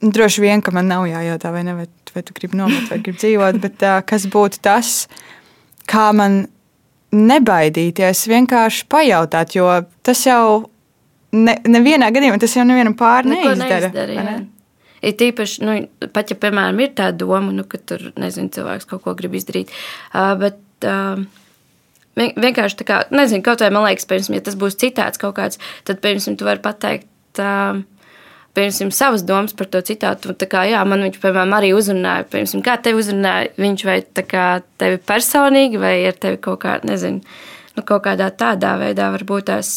Droši 0.00 0.46
vien, 0.46 0.62
ka 0.62 0.72
man 0.72 0.86
nav 0.88 1.08
jājautā, 1.10 1.50
vai, 1.52 1.64
ne, 1.66 1.74
vai, 1.80 1.88
vai 2.14 2.24
tu 2.26 2.34
gribi 2.36 2.58
nomirt, 2.58 2.88
vai 2.90 3.00
gribi 3.02 3.20
dzīvot, 3.20 3.60
bet 3.62 3.84
uh, 3.86 4.00
kas 4.06 4.26
būtu 4.30 4.62
tas, 4.64 4.94
kā 5.90 6.10
man 6.16 6.44
nebaidīties, 7.10 8.26
vienkārši 8.30 8.86
pajautāt, 8.90 9.56
jo 9.58 9.66
tas 10.06 10.22
jau 10.26 10.70
ne, 11.34 11.56
nevienā 11.66 12.10
gadījumā 12.14 12.38
tas 12.42 12.54
jau 12.56 12.64
nevienam 12.68 12.94
pāri 12.98 13.34
neizdara. 13.34 13.90
neizdara 13.90 14.24
ne? 14.26 14.38
Ir 15.00 15.14
tīpaši, 15.16 15.62
nu, 15.64 15.76
pat 16.12 16.30
ja, 16.30 16.36
piemēram, 16.36 16.80
ir 16.84 16.90
tā 16.96 17.08
doma, 17.16 17.54
nu, 17.56 17.64
ka 17.68 17.80
tur, 17.80 18.10
nezinu, 18.20 18.52
cilvēks 18.52 18.88
kaut 18.90 19.00
ko 19.06 19.14
grib 19.16 19.34
izdarīt, 19.38 19.72
uh, 20.12 20.34
bet 20.40 20.88
uh, 20.88 21.22
vienkārši 22.20 22.82
tā 22.82 22.86
kā, 22.88 22.98
nezinu, 23.14 23.42
kaut 23.46 23.64
vai 23.64 23.70
man 23.72 23.88
liekas, 23.88 24.06
piemēram, 24.10 24.36
ja 24.36 24.44
tas 24.50 24.58
būs 24.60 24.76
citāds 24.80 25.20
kaut 25.22 25.38
kāds, 25.38 25.62
tad, 25.88 26.02
piemēram, 26.04 26.36
tu 26.36 26.48
vari 26.48 26.62
pateikt, 26.62 27.08
uh, 27.40 27.80
piemēram, 28.56 28.90
savas 28.94 29.24
domas 29.26 29.54
par 29.56 29.68
to 29.70 29.82
citātu. 29.86 30.34
Tā 30.38 30.48
kā, 30.50 30.64
jā, 30.70 30.80
man 30.88 31.04
viņš, 31.06 31.20
piemēram, 31.22 31.54
arī 31.56 31.72
uzrunāja, 31.76 32.26
piemēram, 32.30 32.64
kā 32.66 32.76
tevi 32.82 33.02
uzrunāja, 33.02 33.54
viņš 33.60 33.86
vai 33.88 34.00
kā, 34.32 34.48
tevi 34.80 35.00
personīgi, 35.10 35.80
vai 35.80 35.94
ar 36.10 36.18
tevi 36.20 36.40
kaut 36.42 36.62
kā, 36.64 36.78
nezinu, 36.86 37.22
nu, 37.76 37.84
kaut 37.86 38.04
kādā 38.06 38.30
tādā 38.34 38.74
veidā 38.80 39.10
varbūt 39.14 39.48
tās, 39.50 39.72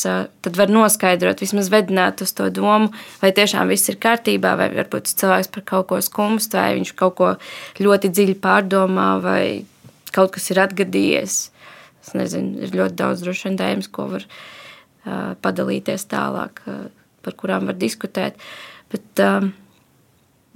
var 0.58 0.74
noskaidrot, 0.74 1.44
vismaz 1.46 1.70
vedināt 1.74 2.24
uz 2.26 2.34
to 2.36 2.50
domu, 2.54 2.90
vai 3.22 3.34
tiešām 3.36 3.70
viss 3.72 3.92
ir 3.94 4.00
kārtībā, 4.02 4.56
vai 4.60 4.72
varbūt 4.74 5.14
cilvēks 5.14 5.54
par 5.54 5.68
kaut 5.70 5.92
ko 5.92 6.02
skumst, 6.04 6.58
vai 6.58 6.74
viņš 6.80 6.96
kaut 7.00 7.18
ko 7.20 7.32
ļoti 7.84 8.12
dziļi 8.14 8.40
pārdomā, 8.44 9.14
vai 9.24 9.44
kaut 10.14 10.36
kas 10.36 10.50
ir 10.54 10.62
atgadījies. 10.66 11.40
Es 12.04 12.12
nezinu, 12.18 12.58
ir 12.66 12.74
ļoti 12.76 13.00
daudz 13.00 13.24
droši 13.24 13.48
vien 13.48 13.62
tēmas, 13.62 13.88
ko 13.94 14.10
var 14.12 14.26
uh, 14.28 15.32
padalīties 15.40 16.04
tālāk. 16.12 16.60
Uh, 16.68 17.03
par 17.24 17.38
kurām 17.40 17.70
var 17.70 17.78
diskutēt. 17.80 18.40
Bet, 18.94 19.06
um, 19.24 19.52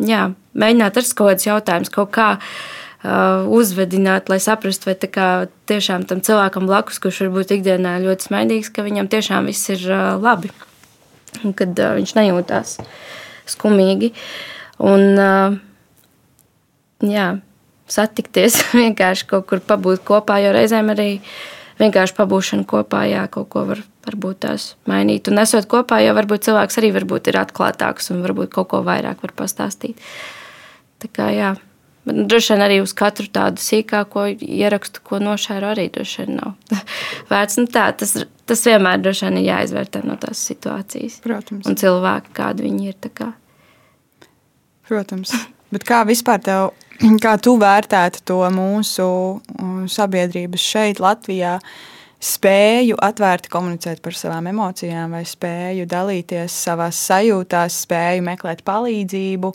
jā, 0.04 0.28
mēģināt 0.54 1.00
ar 1.00 1.08
kādus 1.22 1.48
jautājumus, 1.48 1.94
kaut 1.94 2.12
kā 2.16 2.28
uh, 2.38 3.48
uzvedināt, 3.58 4.30
lai 4.32 4.40
saprastu, 4.44 4.92
vai 4.92 4.98
kā, 5.12 5.30
tiešām 5.70 6.06
tam 6.10 6.22
cilvēkam 6.26 6.70
blakus, 6.70 7.02
kurš 7.04 7.24
varbūt 7.26 7.58
ikdienā 7.58 7.98
ļoti 8.06 8.30
smaidīgs, 8.30 8.72
ka 8.74 8.86
viņam 8.86 9.10
tiešām 9.14 9.50
viss 9.50 9.74
ir 9.74 9.88
uh, 9.90 10.16
labi. 10.22 10.54
Kad 11.58 11.78
uh, 11.78 11.96
viņš 11.98 12.16
nejūtās 12.18 12.78
skumīgi. 13.48 14.14
Un, 14.84 15.18
uh, 15.18 15.58
jā, 17.06 17.28
satikties, 17.90 18.62
vienkārši 18.82 19.28
kaut 19.30 19.48
kur 19.50 19.64
pabūt 19.64 20.04
kopā, 20.08 20.42
jo 20.44 20.54
reizēm 20.56 20.94
arī 20.94 21.12
vienkārši 21.80 22.16
pabūšana 22.18 22.66
kopā, 22.70 23.04
jā, 23.10 23.28
kaut 23.32 23.50
ko 23.54 23.66
var 23.70 23.84
varbūt 24.08 24.42
tās 24.46 24.72
mainīt. 24.90 25.30
Un 25.32 25.42
esot 25.42 25.68
kopā, 25.70 26.00
jau 26.06 26.16
varbūt 26.18 26.48
cilvēks 26.48 26.80
arī 26.82 26.92
varbūt 26.96 27.32
ir 27.32 27.40
atklātāks 27.42 28.12
un 28.14 28.24
varbūt 28.26 28.52
kaut 28.56 28.72
ko 28.74 28.84
vairāk 28.88 29.24
var 29.26 29.34
pastāstīt. 29.44 30.00
Tā 31.04 31.10
kā 31.14 31.30
jā. 31.36 31.56
Bet, 32.08 32.22
droši 32.32 32.54
vien 32.54 32.64
arī 32.64 32.78
uz 32.80 32.94
katru 32.98 33.28
tādu 33.34 33.62
sīkāko 33.62 34.30
ierakstu, 34.32 35.04
ko 35.04 35.20
nošēru, 35.20 35.74
arī 35.74 35.90
droši 35.94 36.24
vien 36.24 36.40
nav 36.40 36.80
vērts. 37.32 37.60
Nu, 37.60 37.68
tā, 37.72 37.90
tas, 38.00 38.16
tas 38.48 38.64
vienmēr 38.70 39.04
droši 39.04 39.28
vien 39.28 39.42
ir 39.42 39.50
jāizvērtē 39.50 40.06
no 40.08 40.16
tās 40.22 40.46
situācijas. 40.50 41.20
Protams. 41.26 41.68
Un 41.68 41.78
cilvēki, 41.80 42.34
kādi 42.38 42.70
viņi 42.70 42.94
ir. 42.94 43.12
Protams. 44.88 45.36
Bet 45.74 45.84
kā 45.84 46.06
vispār 46.08 46.40
tev 46.40 46.70
Kā 46.98 47.36
tu 47.38 47.58
vērtētu 47.62 48.24
to 48.26 48.40
mūsu 48.54 49.06
sabiedrības 49.94 50.64
šeit, 50.64 51.02
Latvijā, 51.04 51.58
spēju 52.18 52.96
atvērti 53.06 53.52
komunicēt 53.54 54.00
par 54.02 54.16
savām 54.18 54.48
emocijām, 54.50 55.14
vai 55.14 55.22
spēju 55.30 55.86
dalīties 55.90 56.56
savā 56.66 56.88
sajūtās, 56.90 57.76
spēju 57.86 58.24
meklēt 58.26 58.64
palīdzību, 58.66 59.52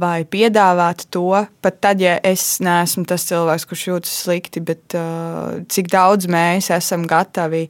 vai 0.00 0.14
piedāvāt 0.24 1.04
to, 1.12 1.42
pat 1.60 1.82
tad, 1.84 2.00
ja 2.00 2.16
es 2.24 2.46
neesmu 2.64 3.04
tas 3.12 3.28
cilvēks, 3.28 3.68
kurš 3.68 3.84
jūtas 3.90 4.16
slikti, 4.24 4.64
bet 4.64 4.96
cik 5.76 5.92
daudz 5.92 6.30
mēs 6.32 6.72
esam 6.72 7.04
gatavi 7.10 7.66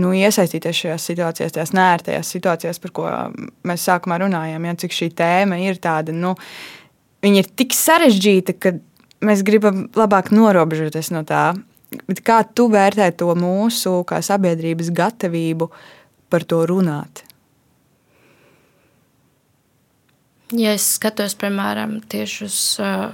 nu, 0.00 0.14
iesaistīties 0.16 0.80
šajās 0.84 1.12
situācijās, 1.12 1.54
tās 1.58 1.76
nērtajās 1.76 2.32
situācijās, 2.32 2.80
par 2.80 2.96
ko 2.96 3.08
mēs 3.68 3.84
sākumā 3.88 4.20
runājām, 4.22 4.68
ja, 4.70 4.76
cik 4.80 4.96
šī 4.96 5.12
tēma 5.18 5.60
ir 5.66 5.82
tāda. 5.82 6.14
Nu, 6.16 6.36
viņa 7.24 7.42
ir 7.42 7.50
tik 7.62 7.74
sarežģīta, 7.76 8.56
ka 8.56 8.74
mēs 9.24 9.44
gribam 9.46 9.88
labāk 9.96 10.32
norobežoties 10.34 11.12
no 11.14 11.24
tā. 11.28 11.52
Bet 12.06 12.22
kā 12.22 12.42
tu 12.54 12.68
vērtē 12.70 13.10
to 13.18 13.32
mūsu 13.34 14.04
sabiedrības 14.06 14.92
gatavību 14.94 15.70
par 16.30 16.46
to 16.46 16.62
runāt? 16.70 17.24
Ja 20.54 20.74
es 20.74 20.86
skatos, 20.96 21.36
piemēram, 21.38 22.00
tieši 22.10 22.46
uz 22.46 22.58
uh, 22.82 23.12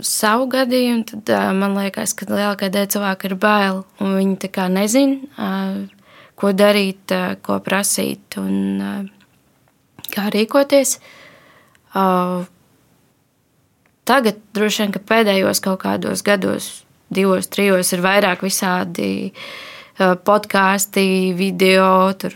savu 0.00 0.46
gadījumu, 0.52 1.04
tad 1.10 1.32
uh, 1.34 1.50
man 1.56 1.76
liekas, 1.76 2.14
ka 2.16 2.28
lielākā 2.28 2.70
daļa 2.72 2.92
cilvēku 2.94 3.28
ir 3.28 3.36
bail. 3.40 3.82
Viņi 4.00 4.68
nezina, 4.72 5.18
uh, 5.36 6.12
ko 6.36 6.52
darīt, 6.56 7.12
uh, 7.12 7.36
ko 7.44 7.58
prasīt 7.64 8.38
un 8.40 8.54
uh, 8.80 9.02
kā 10.12 10.28
rīkoties. 10.32 10.96
Uh, 11.92 12.48
Tagad 14.08 14.38
droši 14.56 14.84
vien, 14.84 14.94
ka 14.94 15.02
pēdējos 15.04 15.60
kaut 15.64 15.82
kādos 15.82 16.24
gados, 16.24 16.70
divos, 17.12 17.50
trijos, 17.52 17.92
ir 17.92 18.04
vairāk 18.04 18.44
visādi 18.46 19.10
podkāsti, 19.98 21.34
video, 21.36 21.90
tur 22.16 22.34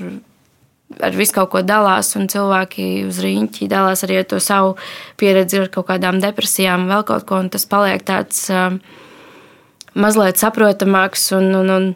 ar 1.00 1.16
visu 1.16 1.36
kaut 1.36 1.52
ko 1.54 1.62
dalās, 1.64 2.12
un 2.18 2.28
cilvēki 2.28 3.06
uz 3.08 3.20
rīņķi 3.24 3.70
dalās 3.70 4.04
arī 4.04 4.20
ar 4.20 4.28
to 4.28 4.40
savu 4.42 4.74
pieredzi, 5.20 5.62
ar 5.62 5.70
kaut 5.72 5.88
kādām 5.88 6.20
depresijām, 6.20 6.88
vēl 6.90 7.06
kaut 7.08 7.24
ko, 7.28 7.40
un 7.40 7.48
tas 7.52 7.64
paliek 7.68 8.04
tāds 8.04 8.50
mazliet 9.94 10.40
saprotamāks 10.40 11.30
un, 11.36 11.48
un, 11.62 11.72
un 11.72 11.88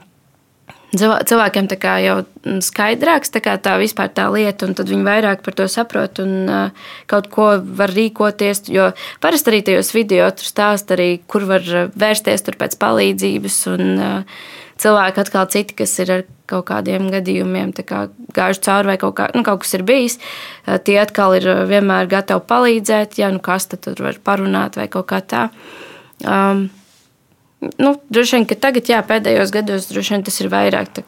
cilvēkiem 0.99 1.69
jau 2.05 2.17
skaidrāks 2.63 3.33
tā, 3.35 3.41
tā 3.59 3.77
vispār 3.81 4.11
tā 4.15 4.29
lieta, 4.33 4.69
un 4.69 4.77
tad 4.79 4.91
viņi 4.91 5.07
vairāk 5.07 5.43
par 5.47 5.57
to 5.59 5.67
saprot 5.71 6.21
un 6.23 6.35
uh, 6.47 6.85
kaut 7.07 7.31
ko 7.33 7.49
var 7.59 7.91
rīkoties. 7.91 8.67
Jo 8.73 8.93
parasti 9.21 9.53
arī 9.53 9.63
tajos 9.67 9.93
video 9.97 10.29
tur 10.31 10.47
stāst 10.47 10.93
arī, 10.95 11.21
kur 11.27 11.47
var 11.49 11.67
vērsties 11.97 12.47
pēc 12.47 12.79
palīdzības. 12.83 13.59
Un, 13.75 13.93
uh, 13.99 14.47
cilvēki 14.77 15.23
atkal 15.23 15.47
citi, 15.49 15.75
kas 15.79 15.95
ir 16.05 16.13
ar 16.13 16.25
kaut 16.47 16.67
kādiem 16.69 17.09
gadījumiem 17.11 17.73
kā 17.81 18.07
gājuši 18.37 18.65
cauri 18.67 18.93
vai 18.93 18.97
kaut, 19.01 19.17
kā, 19.19 19.29
nu, 19.35 19.43
kaut 19.47 19.65
kas 19.65 19.75
ir 19.79 19.87
bijis, 19.89 20.19
uh, 20.21 20.77
tie 20.79 21.01
atkal 21.03 21.35
ir 21.39 21.49
vienmēr 21.67 22.11
gatavi 22.13 22.45
palīdzēt, 22.47 23.19
ja 23.23 23.33
nu 23.35 23.43
kas 23.43 23.71
tad 23.73 23.89
var 23.99 24.21
parunāt 24.23 24.79
vai 24.79 24.91
kaut 24.93 25.09
kā 25.11 25.23
tā. 25.25 25.49
Um, 26.25 26.69
Nu, 27.61 27.95
droši 28.09 28.37
vien, 28.37 28.45
ka 28.45 28.57
tagad, 28.61 28.89
jā, 28.91 28.99
pēdējos 29.07 29.53
gados, 29.55 29.89
vien, 29.97 30.25
tas 30.27 30.37
ir 30.43 30.51
vairāk 30.53 31.01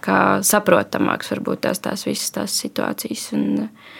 saprotamāks, 0.48 1.28
varbūt 1.34 1.66
tās, 1.66 1.82
tās 1.84 2.06
visas 2.08 2.32
tās 2.32 2.54
situācijas. 2.62 3.26
Un 3.36 3.66
eh, 3.66 3.90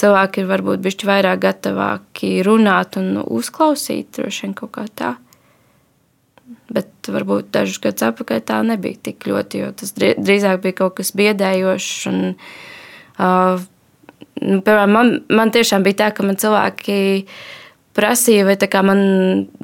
cilvēki 0.00 0.42
ir 0.42 0.50
varbūt 0.50 0.84
bišķi 0.84 1.08
vairāk 1.08 1.40
gatavāki 1.46 2.36
runāt 2.44 2.98
un 3.00 3.22
uzklausīt, 3.24 4.12
droši 4.18 4.46
vien 4.46 4.56
kaut 4.58 4.74
kā 4.76 4.84
tā. 4.92 5.14
Bet 6.74 7.08
varbūt 7.08 7.48
dažus 7.54 7.80
gadus 7.80 8.04
atpakaļ 8.10 8.44
tā 8.44 8.60
nebija 8.68 9.00
tik 9.08 9.24
ļoti, 9.30 9.64
jo 9.64 9.72
tas 9.72 9.96
drīzāk 9.96 10.60
bija 10.60 10.80
kaut 10.84 10.98
kas 11.00 11.14
biedējošs. 11.16 11.92
Un, 12.12 12.34
uh, 13.16 13.64
nu, 14.44 14.60
piemēram, 14.60 14.92
man, 14.92 15.12
man 15.32 15.52
tiešām 15.56 15.86
bija 15.86 16.02
tā, 16.04 16.12
ka 16.16 16.26
man 16.26 16.36
cilvēki 16.40 16.98
prasīja, 17.94 18.44
vai 18.48 18.56
man 18.86 19.02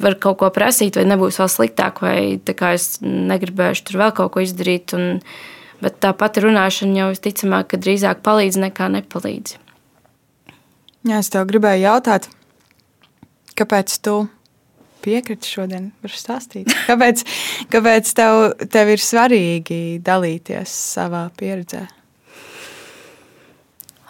var 0.01 0.17
kaut 0.23 0.41
ko 0.41 0.51
prasīt, 0.55 0.99
vai 0.99 1.07
nebūs 1.11 1.41
vēl 1.41 1.51
sliktāk, 1.51 2.03
vai 2.05 2.41
es 2.77 2.91
negribēšu 3.03 3.87
tur 3.89 4.01
vēl 4.05 4.15
kaut 4.17 4.35
ko 4.35 4.45
izdarīt. 4.45 4.95
Un, 4.97 5.21
bet 5.83 5.99
tā 6.03 6.13
pati 6.17 6.45
runāšana 6.45 7.03
jau 7.03 7.09
visticamāk, 7.13 7.71
ka 7.73 7.81
drīzāk 7.81 8.23
palīdz 8.27 8.61
nekā 8.67 8.91
nepalīdz. 8.99 9.57
Jā, 11.09 11.23
es 11.23 11.31
tev 11.33 11.47
gribēju 11.49 11.87
jautāt, 11.87 12.29
kāpēc 13.57 13.95
tu 14.05 14.19
piekriti 15.01 15.49
šodien 15.49 15.89
par 16.03 16.13
stāstīt? 16.13 16.69
Kāpēc, 16.91 17.25
kāpēc 17.73 18.11
tev, 18.19 18.43
tev 18.69 18.93
ir 18.93 19.01
svarīgi 19.01 19.81
dalīties 20.05 20.75
savā 20.99 21.23
pieredzē? 21.41 21.87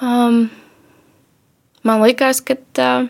Um, 0.02 0.48
man 1.87 2.02
liekas, 2.02 2.42
ka. 2.42 2.59
Uh, 2.74 3.09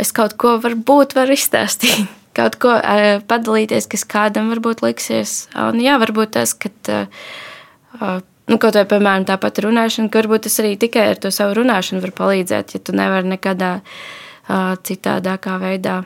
es 0.00 0.12
kaut 0.14 0.36
ko 0.40 0.56
varbūt 0.62 1.16
varu 1.18 1.36
izstāstīt. 1.36 2.06
Kaut 2.38 2.54
ko 2.62 2.70
uh, 2.76 3.18
padalīties, 3.26 3.88
kas 3.90 4.04
kādam 4.06 4.52
varbūt 4.52 4.84
liksies. 4.84 5.48
Un, 5.58 5.80
jā, 5.82 5.96
varbūt 5.98 6.36
tas, 6.36 6.52
ka, 6.54 6.70
uh, 6.94 8.20
nu, 8.46 8.58
kaut 8.62 8.76
vai, 8.78 8.84
piemēram, 8.86 9.24
tā 9.26 9.34
pati 9.42 9.64
runāšana, 9.64 10.06
ka 10.06 10.20
varbūt 10.20 10.44
tas 10.46 10.60
arī 10.62 10.76
tikai 10.78 11.08
ar 11.16 11.18
to 11.18 11.32
savu 11.34 11.56
runāšanu 11.58 12.04
var 12.04 12.12
palīdzēt, 12.20 12.76
ja 12.76 12.82
tu 12.84 12.94
nevari 12.94 13.32
nekādā 13.32 13.72
uh, 13.80 14.76
citādākā 14.86 15.56
veidā 15.64 15.96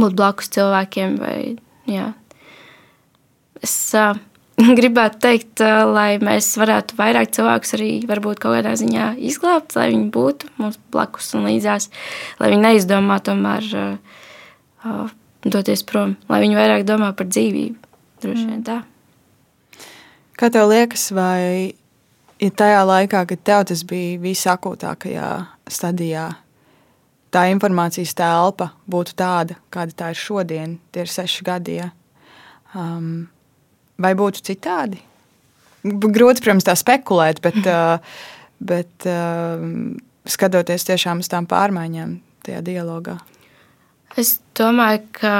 būt 0.00 0.18
blakus 0.18 0.50
cilvēkiem. 0.56 1.14
Vai, 1.22 1.36
jā. 1.86 2.08
es, 3.62 3.76
uh, 3.94 4.18
gribētu 4.80 5.20
teikt, 5.22 5.62
lai 5.90 6.18
mēs 6.22 6.52
varētu 6.60 6.96
vairāk 6.98 7.32
cilvēkus 7.36 7.74
arī 7.78 7.90
varbūt 8.08 8.40
kaut 8.42 8.58
kādā 8.58 8.74
ziņā 8.78 9.12
izglābt, 9.30 9.74
lai 9.78 9.90
viņi 9.92 10.08
būtu 10.14 10.50
mums 10.60 10.78
blakus 10.92 11.32
un 11.38 11.48
līdzās, 11.48 11.90
lai 12.40 12.52
viņi 12.52 12.66
neizdomā 12.66 13.20
tomēr 13.24 13.68
uh, 13.78 15.12
doties 15.46 15.84
prom, 15.86 16.16
lai 16.28 16.42
viņi 16.44 16.58
vairāk 16.58 16.86
domā 16.88 17.12
par 17.16 17.30
dzīvību. 17.30 17.78
Droši 18.20 18.48
vien 18.50 18.64
tā. 18.66 18.82
Kā 20.36 20.50
tev 20.52 20.68
liekas, 20.70 21.08
vai 21.16 21.72
ja 22.40 22.52
tajā 22.52 22.84
laikā, 22.88 23.24
kad 23.28 23.42
tev 23.44 23.64
tas 23.70 23.82
bija 23.88 24.20
visakūtākajā 24.20 25.32
stadijā, 25.70 26.28
tā 27.32 27.46
informācijas 27.52 28.16
telpa 28.18 28.70
būtu 28.90 29.16
tāda, 29.20 29.56
kāda 29.72 29.96
tā 29.96 30.12
ir 30.12 30.20
šodien, 30.20 30.78
tie 30.92 31.04
ir 31.04 31.12
seši 31.12 31.46
gadi? 31.46 31.76
Ja? 31.80 31.90
Um, 32.74 33.28
Vai 34.00 34.12
būtu 34.16 34.44
citādi? 34.46 35.00
Grūti, 35.84 36.44
protams, 36.44 36.66
tā 36.68 36.76
spekulēt, 36.76 37.40
bet, 37.44 37.60
bet 38.72 39.08
skatoties 40.28 40.86
tiešām 40.88 41.22
uz 41.24 41.30
tām 41.32 41.48
pārmaiņām 41.50 42.16
tajā 42.46 42.62
dialogā. 42.64 43.18
Es 44.18 44.38
domāju, 44.58 45.04
ka 45.16 45.34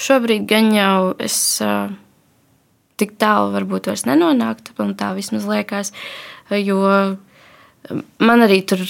šobrīd 0.00 0.46
gan 0.50 0.70
jau 0.74 1.12
es 1.22 1.38
tik 3.00 3.16
tālu 3.20 3.52
varbūt 3.54 3.90
vairs 3.90 4.06
nenonāktu, 4.08 4.74
un 4.82 4.94
tā 4.98 5.12
vismaz 5.16 5.46
liekas, 5.50 5.92
jo 6.54 6.80
Man 8.24 8.40
arī 8.40 8.62
tur 8.64 8.80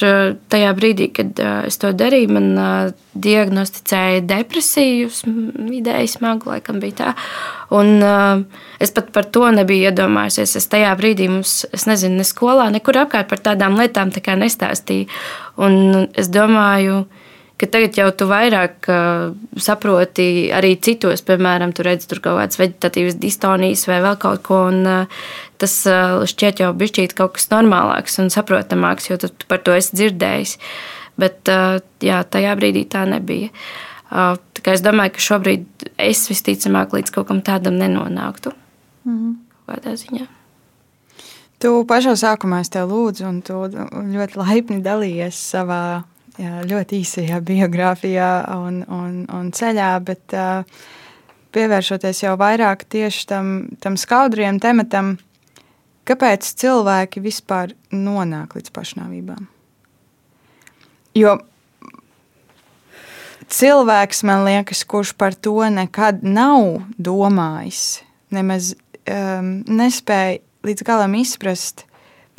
tajā 0.52 0.68
brīdī, 0.78 1.08
kad 1.16 1.40
es 1.66 1.80
to 1.82 1.90
darīju, 1.98 2.28
man 2.36 2.92
diagnosticēja 3.18 4.20
depresiju, 4.30 5.08
vidēji 5.66 6.12
smagu, 6.12 6.52
laikam 6.52 6.78
bija 6.82 6.98
tā. 7.00 7.14
Un 7.74 7.98
es 8.78 8.94
pat 8.94 9.10
par 9.16 9.26
to 9.34 9.48
nebiju 9.56 9.90
iedomājusies. 9.90 10.54
Es 10.60 10.70
tajā 10.70 10.94
brīdī 11.00 11.26
mums, 11.32 11.64
es 11.74 11.88
nezinu, 11.90 12.20
ne 12.22 12.28
skolā, 12.28 12.68
nekur 12.74 13.02
apkārt 13.02 13.32
par 13.32 13.42
tādām 13.50 13.80
lietām 13.80 14.14
tā 14.14 14.38
nestāstīju. 14.38 15.10
Un 15.58 16.06
es 16.14 16.30
domāju, 16.30 17.02
ka 17.58 17.66
tagad 17.70 17.98
jau 17.98 18.08
tu 18.14 18.30
vairāk 18.30 18.86
saproti 19.62 20.28
arī 20.54 20.76
citos, 20.82 21.22
piemēram, 21.26 21.74
tu 21.74 21.86
redzi 21.86 22.10
tur 22.10 22.22
kaut 22.22 22.38
kādas 22.44 22.62
vegetatīvas 22.62 23.18
distonijas 23.18 23.86
vai 23.90 23.98
vēl 24.06 24.18
kaut 24.22 24.46
ko, 24.46 24.66
un 24.70 25.08
tas 25.58 25.74
uh, 25.90 26.24
šķiet 26.28 26.64
jau 26.64 26.72
bišķīt 26.76 27.14
kaut 27.18 27.36
kas 27.38 27.50
normālāks 27.52 28.18
un 28.22 28.30
saprotamāks, 28.32 29.10
jo 29.10 29.18
tu 29.22 29.30
par 29.48 29.62
to 29.66 29.76
esi 29.76 29.96
dzirdējis. 29.96 30.58
Bet 31.20 31.50
uh, 31.52 31.78
jā, 32.02 32.22
tajā 32.26 32.54
brīdī 32.58 32.84
tā 32.90 33.04
nebija. 33.06 33.52
Uh, 34.10 34.34
tā 34.60 34.74
es 34.74 34.82
domāju, 34.84 35.14
ka 35.16 35.26
šobrīd 35.28 35.88
es 36.00 36.24
visticamāk 36.30 36.94
līdz 36.96 37.14
kaut 37.14 37.28
kam 37.30 37.42
tādam 37.42 37.78
nenonāktu. 37.78 38.52
-hmm. 39.04 39.34
Kādā 39.66 39.94
ziņā. 39.96 40.26
Tu 41.58 41.70
pašā 41.88 42.12
sākumā 42.18 42.60
es 42.60 42.68
tev 42.68 42.90
lūdzu, 42.90 43.24
un 43.28 43.40
tu 43.42 43.54
ļoti 44.16 44.36
laipni 44.36 44.82
dalījies 44.84 45.38
savā 45.54 46.04
jā, 46.36 46.64
ļoti 46.68 47.00
īsajā 47.00 47.40
biogrāfijā 47.40 48.30
un, 48.56 48.82
un, 48.88 49.22
un 49.32 49.52
ceļā, 49.54 49.92
bet 50.04 50.34
pievēršoties 51.54 52.24
jau 52.24 52.34
vairāk 52.40 52.84
tieši 52.90 53.26
tam, 53.30 53.52
tam 53.80 53.96
skaudriem 54.00 54.58
tematam, 54.60 55.14
kāpēc 56.08 56.46
cilvēki 56.60 57.22
vispār 57.24 57.74
nonāk 57.92 58.56
līdz 58.58 58.72
pašnāvībām? 58.74 59.48
Jo 61.14 61.38
cilvēks, 63.48 64.24
man 64.26 64.44
liekas, 64.46 64.84
kurš 64.88 65.14
par 65.18 65.34
to 65.34 65.56
nekad 65.70 66.24
nav 66.24 66.82
domājis, 66.98 68.02
nemaz 68.34 68.74
um, 68.74 69.60
nespēja 69.68 70.40
līdz 70.64 70.86
galam 70.86 71.14
izprast, 71.20 71.84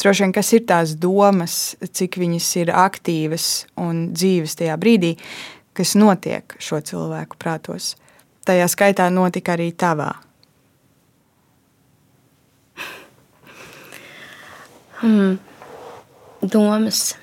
vien, 0.04 0.34
kas 0.36 0.52
ir 0.54 0.66
tās 0.68 0.96
domas, 1.00 1.76
cik 1.80 2.18
viņas 2.22 2.50
ir 2.62 2.74
aktīvas 2.74 3.66
un 3.82 4.10
dzīves 4.14 4.58
tajā 4.60 4.76
brīdī, 4.82 5.16
kas 5.76 5.96
notiek 5.96 6.58
šo 6.60 6.82
cilvēku 6.82 7.40
prātos. 7.40 7.96
Tajā 8.46 8.68
skaitā 8.70 9.10
notika 9.10 9.56
arī 9.56 9.72
tavā. 9.74 10.12
Hmm. 15.02 15.36
Domas. 16.46 17.16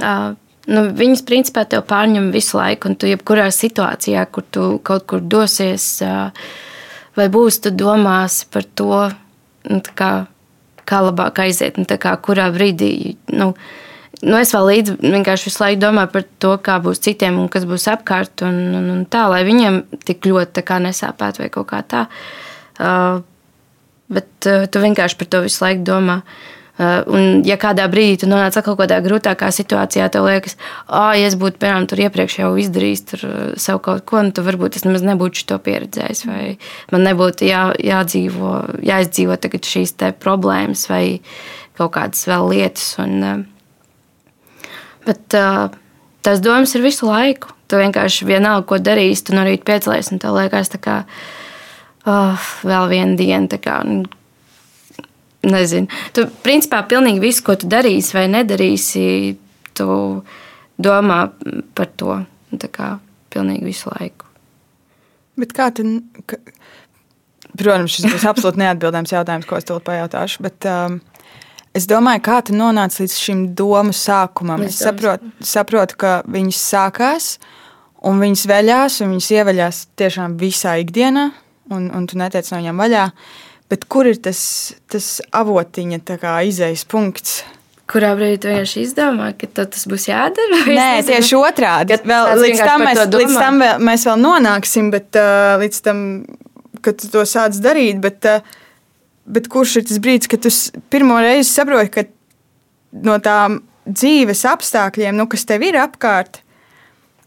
Uh, 0.00 0.34
nu, 0.70 0.84
viņas 0.96 1.24
principā 1.28 1.64
tev 1.68 1.84
pārņem 1.88 2.30
visu 2.34 2.58
laiku, 2.58 2.90
un 2.90 2.98
tu 2.98 3.08
jebkurā 3.10 3.48
situācijā, 3.52 4.24
kur 4.32 4.46
tu 4.54 4.66
kaut 4.86 5.06
kur 5.10 5.20
dosies, 5.22 5.86
vai 7.18 7.26
būs, 7.32 7.60
tu 7.64 7.72
domāsi 7.74 8.48
par 8.52 8.68
to, 8.78 9.00
nu, 9.70 9.80
kā, 9.98 10.12
kā 10.88 11.02
labāk 11.04 11.42
aiziet, 11.44 11.80
nu, 11.80 11.88
kā, 11.88 12.14
kurā 12.24 12.48
brīdī. 12.54 13.16
Nu, 13.34 13.52
nu, 14.22 14.38
es 14.38 14.54
vēl 14.56 14.70
līdzi 14.70 14.96
vienkārši 15.02 15.50
visu 15.50 15.64
laiku 15.64 15.82
domāju 15.84 16.14
par 16.16 16.26
to, 16.46 16.56
kā 16.64 16.80
būs 16.84 17.04
citiem 17.04 17.38
un 17.42 17.52
kas 17.52 17.68
būs 17.68 17.86
apkārt, 17.92 18.46
un, 18.46 18.58
un, 18.80 18.90
un 18.96 19.04
tā, 19.10 19.26
lai 19.32 19.44
viņiem 19.46 19.84
tik 20.06 20.26
ļoti 20.30 20.64
nesāpētu 20.88 21.44
vai 21.44 21.52
kaut 21.52 21.70
kā 21.70 21.84
tā. 21.86 22.08
Uh, 22.74 23.22
bet 24.10 24.48
uh, 24.50 24.64
tu 24.66 24.80
vienkārši 24.82 25.18
par 25.20 25.28
to 25.30 25.44
visu 25.44 25.62
laiku 25.62 25.84
domā. 25.86 26.22
Uh, 26.24 26.53
un, 26.74 27.42
ja 27.46 27.54
kādā 27.60 27.84
brīdī 27.90 28.16
tu 28.24 28.26
nonāc 28.26 28.56
kaut 28.66 28.80
kādā 28.80 28.98
grūtākā 29.04 29.46
situācijā, 29.54 30.08
tev 30.10 30.26
liekas, 30.26 30.56
ah, 30.88 31.12
ja 31.14 31.28
es 31.28 31.36
būtu, 31.38 31.60
piemēram, 31.62 31.86
tur 31.90 32.02
iepriekš 32.02 32.38
jau 32.40 32.50
izdarījis 32.58 33.04
tur 33.12 33.24
uh, 33.28 33.42
sev 33.60 33.78
kaut 33.84 34.02
ko, 34.10 34.24
nu, 34.26 34.34
tad 34.34 34.48
varbūt 34.48 34.80
es 34.80 34.86
nemaz 34.86 35.04
nebūtu 35.06 35.46
to 35.46 35.58
pieredzējis. 35.62 36.24
Vai 36.26 36.56
man 36.90 37.06
nebūtu 37.06 37.46
jā, 37.46 37.68
jādzīvo, 37.78 38.54
jāizdzīvo 38.82 39.38
šīs 39.70 39.94
problēmas 40.18 40.88
vai 40.90 41.04
kaut 41.78 41.94
kādas 41.94 42.26
vēl 42.26 42.50
lietas. 42.50 42.88
Un, 43.04 43.14
uh, 43.22 44.74
bet 45.06 45.38
tās 46.26 46.42
domas 46.42 46.74
ir 46.74 46.82
visu 46.82 47.06
laiku. 47.06 47.54
Tu 47.70 47.78
vienkārši 47.80 48.26
vienalga, 48.28 48.66
ko 48.68 48.76
darīsi, 48.82 49.28
tu 49.28 49.38
no 49.38 49.46
rīta 49.46 49.64
piecelies 49.70 50.10
un 50.12 50.20
tev 50.20 50.34
liekas, 50.36 50.74
ka 50.82 51.04
oh, 52.04 52.50
vēl 52.66 52.90
viena 52.90 53.16
diena. 53.16 53.62
Nezinu. 55.44 55.90
Tu, 56.16 56.24
principā, 56.44 56.82
pilnīgi 56.88 57.22
visu, 57.22 57.44
ko 57.44 57.56
tu 57.60 57.68
darīsi 57.70 58.16
vai 58.16 58.26
nedarīsi, 58.32 59.04
tu 59.76 59.88
domā 60.80 61.18
par 61.76 61.90
to. 61.98 62.20
Tā 62.54 62.70
kā 62.70 62.92
pilnīgi 63.34 63.66
visu 63.66 63.90
laiku. 63.90 64.28
Bet 65.40 65.50
kā 65.56 65.72
tu, 65.74 65.82
ka, 66.30 66.38
protams, 67.50 67.96
šis 67.96 68.06
būs 68.12 68.26
absolūti 68.30 68.62
neatbildams 68.62 69.10
jautājums, 69.10 69.48
ko 69.50 69.58
es 69.58 69.66
tev 69.66 69.80
pajautāšu. 69.84 70.44
Bet, 70.46 70.68
um, 70.70 71.00
es 71.74 71.88
domāju, 71.90 72.22
kā 72.28 72.38
tu 72.46 72.54
nonāci 72.54 73.02
līdz 73.02 73.16
šim 73.18 73.40
domu 73.58 73.94
sākumam. 73.96 74.62
Es, 74.62 74.78
es 74.78 74.86
saprotu, 74.86 75.32
saprotu, 75.42 75.98
ka 75.98 76.12
viņas 76.30 76.60
sākās, 76.70 77.32
un 78.06 78.22
viņas 78.22 78.46
veļās, 78.52 79.00
un 79.02 79.16
viņas 79.16 79.32
ieveļās 79.40 79.82
tiešām 79.98 80.38
visā 80.38 80.78
ikdienā, 80.84 81.32
un, 81.74 81.90
un 81.90 82.06
tu 82.06 82.20
netiec 82.22 82.52
no 82.52 82.62
viņām 82.62 82.84
vaļā. 82.84 83.08
Uh, 83.10 83.43
Bet 83.72 83.86
kur 83.88 84.06
ir 84.08 84.18
tas, 84.20 84.40
tas 84.92 85.18
avotiņa 85.34 86.00
izējas 86.46 86.84
punkts? 86.88 87.42
Kurā 87.90 88.14
brīdī 88.16 88.38
tu 88.40 88.48
vienkārši 88.48 88.82
izdomā, 88.86 89.30
ka 89.36 89.48
tas 89.56 89.84
būs 89.88 90.06
jādara? 90.08 90.62
Nē, 90.78 91.04
tieši 91.04 91.36
otrādi. 91.36 91.98
Vēl, 92.08 92.30
līdz 92.40 92.62
tam, 92.64 92.84
mēs, 92.86 93.02
līdz 93.12 93.36
tam 93.36 93.60
vēl, 93.60 93.84
mēs 93.88 94.06
vēl 94.08 94.20
nonāksim, 94.22 94.88
bet 94.94 95.20
uh, 95.20 95.56
līdz 95.60 95.80
tam, 95.84 96.00
kad 96.84 97.00
tu 97.00 97.10
to 97.12 97.24
sāc 97.28 97.56
darīt, 97.64 98.00
bet, 98.04 98.24
uh, 98.28 98.56
bet 99.28 99.50
kurš 99.52 99.78
ir 99.80 99.86
tas 99.90 100.00
brīdis, 100.00 100.32
kad 100.32 100.44
tu 100.44 100.52
pirmo 100.92 101.20
reizi 101.24 101.50
saproti, 101.50 101.92
ka 101.92 103.04
no 103.04 103.18
tām 103.20 103.60
dzīves 103.84 104.46
apstākļiem, 104.48 105.16
nu, 105.20 105.28
kas 105.28 105.44
tev 105.48 105.64
ir 105.68 105.76
apkārt, 105.80 106.40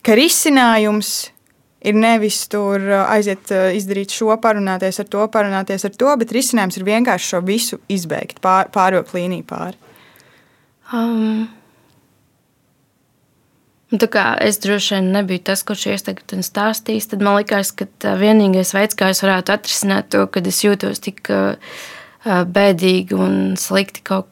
ka 0.02 0.18
risinājums 0.18 1.16
ir 1.28 1.37
ir 1.82 1.98
nevis 1.98 2.40
tur 2.52 2.82
uh, 2.82 3.04
aiziet, 3.12 3.52
uh, 3.54 3.70
izdarīt 3.76 4.14
šo, 4.16 4.32
parunāties 4.42 5.02
ar 5.04 5.10
to, 5.12 5.26
parunāties 5.34 5.86
ar 5.88 5.94
to, 6.00 6.14
bet 6.22 6.34
risinājums 6.36 6.80
ir 6.80 6.88
vienkārši 6.88 7.34
šo 7.34 7.44
visu 7.46 7.82
izbeigt, 7.92 8.42
pār, 8.44 8.72
pārvilkt 8.74 9.14
līniju 9.18 9.46
pāri. 9.50 9.78
Um, 10.96 11.46
tā 13.92 14.10
kā 14.12 14.26
es 14.44 14.62
droši 14.64 14.98
vien 14.98 15.12
nebiju 15.16 15.44
tas, 15.52 15.64
kurš 15.68 15.90
iestājās 15.94 16.38
un 16.38 16.48
stāstījis, 16.48 17.12
tad 17.14 17.26
man 17.26 17.42
liekas, 17.42 17.74
ka 17.76 18.16
vienīgais 18.20 18.74
veids, 18.76 18.98
kā 18.98 19.12
es 19.14 19.24
varētu 19.26 19.54
atrisināt 19.56 20.10
to, 20.16 20.26
kad 20.32 20.48
es 20.48 20.64
jūtos 20.66 21.04
tik 21.04 21.28
uh, 21.34 21.56
bēdīgi 22.26 23.16
un 23.16 23.56
slikti 23.60 24.04
kaut 24.08 24.32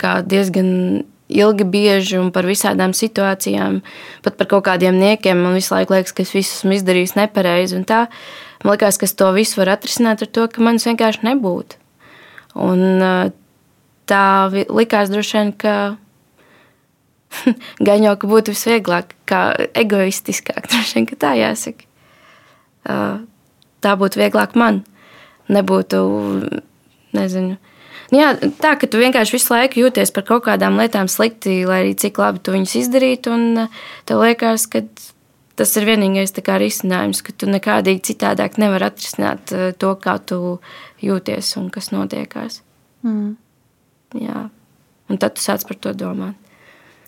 kā 0.00 0.18
diezgan 0.24 1.04
ilgi, 1.28 1.66
bieži 1.66 2.18
un 2.20 2.30
par 2.34 2.46
visādām 2.46 2.94
situācijām, 2.94 3.80
pat 4.22 4.38
par 4.38 4.48
kaut 4.50 4.66
kādiem 4.68 4.98
niekiem. 5.00 5.40
Man 5.42 5.56
visu 5.58 5.74
laiku 5.74 5.96
liekas, 5.96 6.14
ka 6.14 6.22
es 6.22 6.32
visu 6.34 6.54
esmu 6.60 6.76
izdarījis 6.78 7.16
nepareizi. 7.18 7.82
Man 7.82 8.72
liekas, 8.72 9.00
ka 9.02 9.10
to 9.10 9.32
visu 9.36 9.60
var 9.60 9.74
atrisināt 9.76 10.22
ar 10.22 10.30
to, 10.30 10.46
ka 10.48 10.62
manis 10.62 10.86
vienkārši 10.86 11.26
nebūtu. 11.26 11.82
Un 12.56 13.04
tā 14.06 14.24
likās 14.52 15.12
droši 15.12 15.38
vien, 15.38 15.52
ka 15.52 15.74
gan 17.86 18.06
jau 18.06 18.16
ka 18.16 18.30
būtu 18.30 18.54
visvieglāk, 18.54 19.16
kā 19.28 19.42
egoistiskāk, 19.74 20.66
droši 20.70 21.00
vien, 21.00 21.10
ka 21.10 21.20
tā 21.26 21.36
jāsaka. 21.42 21.90
Tā 23.82 23.98
būtu 23.98 24.22
vieglāk 24.22 24.54
man. 24.58 24.84
Nebūtu, 25.50 25.98
nezinu, 27.14 27.54
Nu 27.54 27.75
jā, 28.14 28.32
tā 28.62 28.74
ka 28.78 28.88
tu 28.90 29.00
vienkārši 29.00 29.36
visu 29.36 29.52
laiku 29.54 29.80
jūties 29.84 30.12
par 30.14 30.26
kaut 30.28 30.46
kādām 30.46 30.78
lietām 30.80 31.10
slikti, 31.10 31.64
lai 31.68 31.82
arī 31.84 31.94
cik 31.98 32.20
labi 32.22 32.42
tu 32.44 32.54
viņus 32.54 32.76
izdarītu. 32.82 33.34
Eh, 33.62 33.80
tev 34.06 34.22
liekas, 34.22 34.66
ka 34.70 34.84
tas 35.56 35.72
ir 35.80 35.88
vienīgais 35.88 36.34
risinājums, 36.36 37.22
ka 37.24 37.32
tu 37.32 37.48
nekādīgi 37.50 38.12
citādāk 38.12 38.58
nevari 38.58 38.90
atrisināt 38.90 39.52
eh, 39.52 39.72
to, 39.72 39.94
kā 39.96 40.18
tu 40.18 40.60
jūties 41.02 41.56
un 41.56 41.70
kas 41.70 41.90
notiekās. 41.90 42.62
Mm. 43.02 43.36
Jā. 44.22 44.48
Un 45.08 45.18
tad 45.22 45.36
tu 45.36 45.42
sāc 45.42 45.66
par 45.66 45.78
to 45.78 45.94
domāt. 45.94 46.34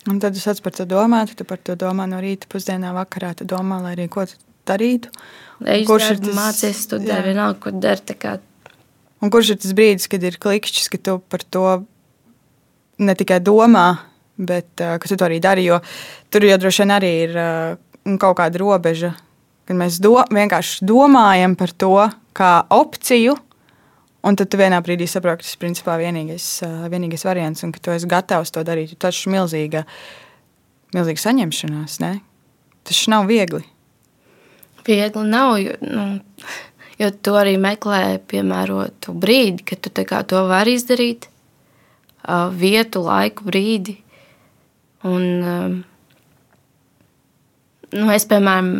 Un 0.09 0.21
tad 0.23 0.35
tu 0.35 0.41
sāc 0.41 0.61
par 0.63 0.73
to 0.73 0.87
domāt, 0.89 1.35
tu 1.37 1.45
par 1.45 1.59
to 1.59 1.75
domā 1.77 2.07
no 2.09 2.21
rīta, 2.23 2.49
pusdienā, 2.51 2.95
vakarā. 2.97 3.35
Tu 3.37 3.45
domā, 3.49 3.81
lai 3.83 3.97
arī 3.97 4.07
ko 4.09 4.25
tu 4.27 4.39
darītu. 4.69 5.11
Kurš 5.59 6.13
ir 6.15 6.21
tas 6.23 6.37
mācījies, 6.39 6.85
studē, 6.87 7.19
vienalga, 7.27 7.59
ko 7.67 7.75
dari. 7.75 8.39
Un 9.19 9.33
kurš 9.35 9.55
ir 9.55 9.63
tas 9.63 9.75
brīdis, 9.75 10.07
kad 10.11 10.23
ir 10.23 10.39
klikšķis, 10.39 10.91
ka 10.93 11.01
tu 11.03 11.17
par 11.31 11.43
to 11.43 11.65
ne 13.03 13.15
tikai 13.19 13.41
domā, 13.43 13.87
bet 14.39 14.83
uh, 14.83 14.95
ka 15.01 15.11
tu 15.11 15.19
to 15.19 15.27
arī 15.27 15.41
dari? 15.43 15.67
Jo 15.67 15.81
tur 16.31 16.47
jau 16.47 16.59
droši 16.61 16.85
vien 16.85 16.95
arī 16.95 17.11
ir 17.25 17.35
uh, 17.35 17.75
kaut 18.21 18.39
kāda 18.39 18.61
robeža, 18.63 19.13
kad 19.67 19.79
mēs 19.79 19.99
do, 20.03 20.15
vienkārši 20.35 20.87
domājam 20.87 21.59
par 21.59 21.75
to 21.75 21.95
kā 22.39 22.53
opciju. 22.75 23.35
Un 24.27 24.35
tad 24.37 24.51
tu 24.51 24.59
vienā 24.59 24.81
brīdī 24.83 25.07
saproti, 25.09 25.41
ka 25.41 25.47
tas 25.47 25.55
ir 25.55 25.63
principā 25.63 25.99
vienīgais, 25.99 26.47
uh, 26.67 26.87
vienīgais 26.91 27.27
variants, 27.27 27.63
un 27.67 27.75
ka 27.75 27.83
tu 27.83 27.95
esi 27.95 28.09
gatavs 28.11 28.55
to 28.55 28.63
darīt. 28.67 28.97
Tas 29.03 29.19
ir 29.19 29.35
milzīga, 29.35 29.85
milzīga 30.95 31.23
saņemšanās. 31.23 31.99
Ne? 32.03 32.15
Tas 32.87 33.03
nav 33.11 33.27
viegli. 33.31 33.63
Viegli 34.87 35.27
nav. 35.29 35.59
Jo, 35.63 35.77
nu, 35.85 36.07
Jo 36.99 37.11
tu 37.15 37.37
arī 37.39 37.55
meklē 37.63 38.19
piemērotu 38.27 39.13
brīdi, 39.15 39.63
kad 39.71 39.83
tu 39.85 39.91
to 39.95 40.41
vari 40.51 40.75
izdarīt, 40.75 41.29
vietu, 42.59 43.03
laiku, 43.07 43.45
brīdi. 43.47 43.95
Un, 45.07 45.23
nu, 47.93 48.09
es, 48.11 48.27
piemēram, 48.27 48.73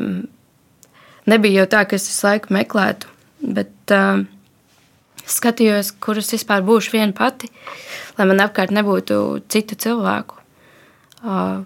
nebiju 1.31 1.61
jau 1.61 1.69
tā, 1.71 1.85
ka 1.87 1.95
es 1.95 2.09
visu 2.11 2.27
laiku 2.27 2.57
meklētu, 2.57 3.13
bet 3.55 3.95
uh, 3.95 4.25
skatījos, 5.23 5.93
kurus 6.03 6.33
vispār 6.35 6.67
būšu 6.67 6.97
viena 6.97 7.15
pati, 7.15 7.53
lai 8.19 8.27
man 8.27 8.43
apkārt 8.43 8.75
nebūtu 8.75 9.21
citu 9.53 9.79
cilvēku. 9.79 10.43
Uh, 11.23 11.63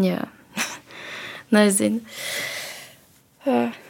jā, 0.00 0.24
nezinu. 1.54 2.00
Uh. 3.44 3.81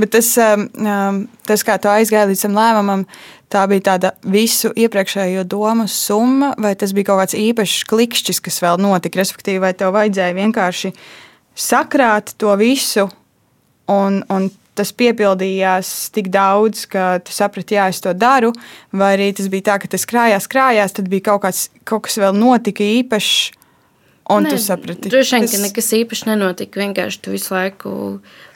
Bet 0.00 0.14
tas, 0.14 0.30
um, 0.40 0.66
um, 0.80 1.22
tas, 1.48 1.64
kā 1.66 1.76
tu 1.80 1.90
aizgāji 1.92 2.32
līdz 2.32 2.44
tam 2.46 2.56
lēmumam, 2.56 3.04
tā 3.52 3.64
bija 3.68 3.86
tāda 3.92 4.12
visu 4.24 4.72
iepriekšējo 4.76 5.44
domu 5.48 5.86
summa, 5.90 6.52
vai 6.60 6.72
tas 6.78 6.94
bija 6.96 7.10
kaut 7.10 7.22
kāds 7.22 7.36
īpašs 7.38 7.84
klikšķis, 7.90 8.40
kas 8.44 8.62
vēl 8.64 8.80
notika, 8.80 9.20
respektīvi, 9.20 9.60
vai 9.62 9.74
tev 9.76 9.92
vajadzēja 9.96 10.38
vienkārši 10.38 10.94
sakrāt 11.58 12.32
to 12.40 12.54
visu, 12.60 13.08
un, 13.92 14.22
un 14.32 14.48
tas 14.78 14.92
piepildījās 14.96 15.90
tik 16.16 16.30
daudz, 16.32 16.86
ka 16.88 17.18
tu 17.24 17.34
saprati, 17.34 17.76
jā, 17.76 17.90
es 17.92 18.00
to 18.04 18.14
daru, 18.16 18.52
vai 18.96 19.14
arī 19.18 19.32
tas 19.36 19.50
bija 19.52 19.72
tā, 19.72 19.80
ka 19.82 19.90
tas 19.92 20.06
krājās, 20.08 20.48
krājās, 20.48 20.96
tad 20.96 21.10
bija 21.12 21.28
kaut, 21.28 21.42
kāds, 21.44 21.66
kaut 21.88 22.06
kas 22.06 22.16
vēl 22.22 22.36
notika 22.38 22.84
īpašs, 22.84 23.52
Un 24.30 24.46
ne, 24.46 24.52
tu 24.54 24.58
saprati, 24.62 25.10
droši 25.10 25.34
vien, 25.36 25.48
ka 25.50 25.58
nekas 25.64 25.88
īpašs 25.98 26.26
nenotika. 26.28 26.78
Vienkārši 26.78 27.20
tu 27.24 27.32
visu 27.34 27.54
laiku 27.54 27.92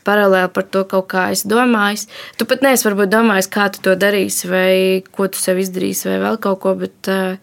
paralēli 0.07 0.53
par 0.55 0.67
to 0.71 0.85
kaut 0.87 1.09
kā 1.11 1.25
esi 1.35 1.49
domājis. 1.51 2.07
Tu 2.39 2.47
pat 2.47 2.63
neesi 2.63 2.87
varbūt 2.87 3.11
domājis, 3.11 3.51
kā 3.51 3.67
tu 3.75 3.83
to 3.83 3.97
darīsi, 3.99 4.47
vai 4.51 4.77
ko 5.11 5.27
tu 5.27 5.43
sev 5.43 5.59
izdarīsi, 5.63 6.07
vai 6.13 6.21
vēl 6.23 6.39
kaut 6.47 6.63
ko, 6.63 6.77
bet 6.79 7.11
uh, 7.11 7.35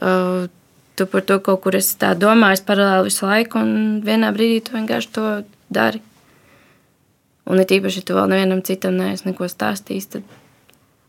uh, 0.00 0.48
tu 0.96 1.08
par 1.12 1.26
to 1.28 1.38
kaut 1.44 1.60
kur 1.66 1.76
esi 1.76 1.98
tā 2.00 2.14
domājis 2.16 2.64
paralēli 2.64 3.10
visu 3.10 3.28
laiku, 3.28 3.60
un 3.60 4.00
vienā 4.06 4.32
brīdī 4.36 4.64
tu 4.64 4.78
vienkārši 4.78 5.12
to 5.18 5.26
dari. 5.68 6.00
Un 7.50 7.60
it 7.60 7.72
īpaši, 7.74 8.00
ja 8.00 8.08
tu 8.08 8.16
vēl 8.16 8.32
nevienam 8.32 8.64
citam 8.64 8.96
neesi 8.96 9.28
neko 9.28 9.48
stāstījis, 9.50 10.12
tad 10.16 10.39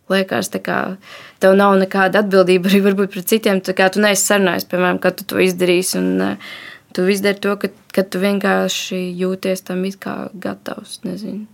liekas, 0.09 0.49
ka 0.63 0.97
tev 1.39 1.55
nav 1.55 1.77
nekāda 1.79 2.23
atbildība 2.23 2.69
arī 2.69 2.81
varbūt 2.87 3.13
pret 3.13 3.27
citiem. 3.27 3.61
Tu, 3.61 3.73
tu 3.73 4.03
neesi 4.03 4.25
sarunājis, 4.25 4.67
piemēram, 4.71 4.99
kad 4.99 5.17
tu 5.19 5.27
to 5.29 5.39
izdarīsi. 5.39 5.97
Un, 6.01 6.21
uh, 6.21 6.51
tu 6.93 7.07
izdari 7.07 7.39
to, 7.39 7.55
ka, 7.59 7.71
ka 7.95 8.03
tu 8.03 8.21
vienkārši 8.21 8.99
jūties 9.19 9.65
tam 9.67 9.85
it 9.87 9.99
kā 10.01 10.15
gatavs. 10.33 10.99
Nezinu. 11.07 11.45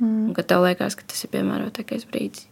Mm. 0.00 0.30
Un 0.30 0.34
ka 0.34 0.42
tev 0.42 0.64
liekas, 0.64 0.96
ka 0.98 1.06
tas 1.06 1.24
ir 1.24 1.32
piemērotākais 1.34 2.06
brīdis. 2.10 2.46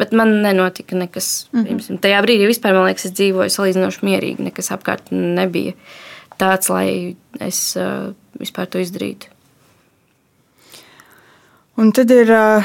Bet 0.00 0.14
man 0.16 0.40
nenotika 0.42 0.96
nekas. 0.96 1.48
Mm 1.52 1.64
-hmm. 1.64 1.98
Tajā 2.00 2.22
brīdī 2.24 2.46
vispār 2.48 2.72
man 2.74 2.86
liekas, 2.88 3.04
es 3.04 3.12
dzīvoju 3.12 3.48
salīdzinoši 3.48 4.00
mierīgi. 4.02 4.42
Nekas 4.48 4.70
apkārt 4.72 5.10
nebija 5.10 5.72
tāds, 6.38 6.70
lai 6.72 7.16
es 7.40 7.76
uh, 7.76 8.14
vispār 8.40 8.66
to 8.66 8.78
izdarītu. 8.78 9.26
Un 11.76 11.92
tad 11.92 12.10
ir 12.10 12.30
uh, 12.30 12.64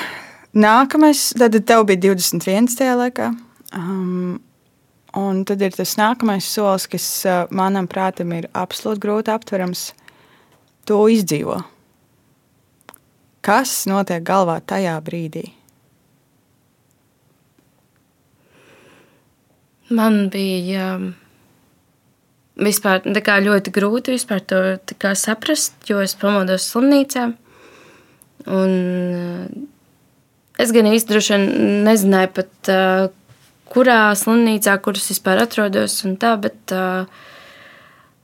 Nākamais, 0.55 1.33
tad 1.35 1.57
tev 1.67 1.81
bija 1.83 1.99
21. 2.13 2.69
tajā 2.79 2.93
laikā. 2.95 3.25
Um, 3.75 4.37
un 5.19 5.41
tad 5.43 5.59
ir 5.65 5.75
tas 5.75 5.97
nākamais 5.99 6.47
solis, 6.47 6.85
kas 6.87 7.07
uh, 7.27 7.41
manam 7.51 7.89
prātam 7.91 8.31
ir 8.37 8.47
absolūti 8.55 9.03
grūti 9.03 9.33
aptverams. 9.33 9.89
To 10.87 11.01
izdzīvo. 11.11 11.59
Kas 13.43 13.75
notiek 13.91 14.23
galvā 14.23 14.61
tajā 14.63 14.95
brīdī? 15.03 15.43
Man 19.91 20.29
bija 20.31 20.87
um, 20.95 21.11
vispār, 22.55 23.03
ļoti 23.03 23.75
grūti 23.75 24.15
to 24.47 25.15
saprast, 25.19 25.75
jo 25.91 25.99
es 25.99 26.15
pamodos 26.15 26.71
slimnīcā. 26.71 27.27
Un, 28.45 28.75
uh, 28.79 29.74
Es 30.61 30.71
gan 30.75 30.87
īsti 30.87 31.11
droši 31.11 31.35
vien 31.35 31.47
nezināju 31.87 32.31
pat, 32.37 32.51
uh, 32.71 33.07
kurā 33.71 33.99
slimnīcā, 34.15 34.77
kuras 34.83 35.09
vispār 35.11 35.41
atrodos, 35.43 35.97
tā, 36.21 36.35
bet 36.39 36.75
uh, 36.75 37.09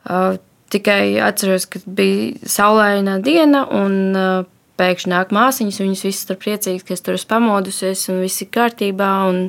uh, 0.07 0.39
tikai 0.71 1.19
atceros, 1.19 1.67
ka 1.67 1.81
bija 1.85 2.47
saulaina 2.47 3.17
diena, 3.23 3.65
un 3.67 4.15
uh, 4.15 4.45
pēkšņi 4.79 5.11
nāk 5.11 5.33
māsiņas, 5.35 5.81
viņas 5.83 6.05
visas 6.07 6.29
tur 6.29 6.39
priecīgas, 6.41 6.85
ka 6.87 6.95
es 6.95 7.03
tur 7.05 7.17
esmu 7.17 7.33
pamodusies, 7.33 8.07
un 8.13 8.21
viss 8.23 8.43
ir 8.43 8.49
kārtībā. 8.55 9.09
Un, 9.29 9.41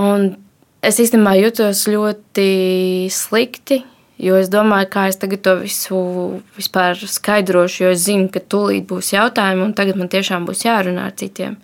un 0.00 0.28
es 0.86 1.00
īstenībā 1.02 1.34
jutos 1.40 1.82
ļoti 1.90 2.50
slikti, 3.12 3.82
Jo 4.20 4.36
es 4.36 4.50
domāju, 4.52 4.88
kā 4.92 5.06
es 5.08 5.16
tagad 5.16 5.40
to 5.46 5.54
visu 5.62 5.98
vispār 6.52 6.98
skaidrošu, 7.08 7.84
jo 7.86 7.92
es 7.94 8.02
zinu, 8.04 8.28
ka 8.32 8.42
tūlīt 8.44 8.84
būs 8.90 9.14
jautājumi, 9.14 9.64
un 9.64 9.72
tagad 9.76 9.96
man 9.96 10.10
tiešām 10.12 10.44
būs 10.48 10.66
jārunā 10.66 11.06
ar 11.08 11.14
citiem. 11.16 11.56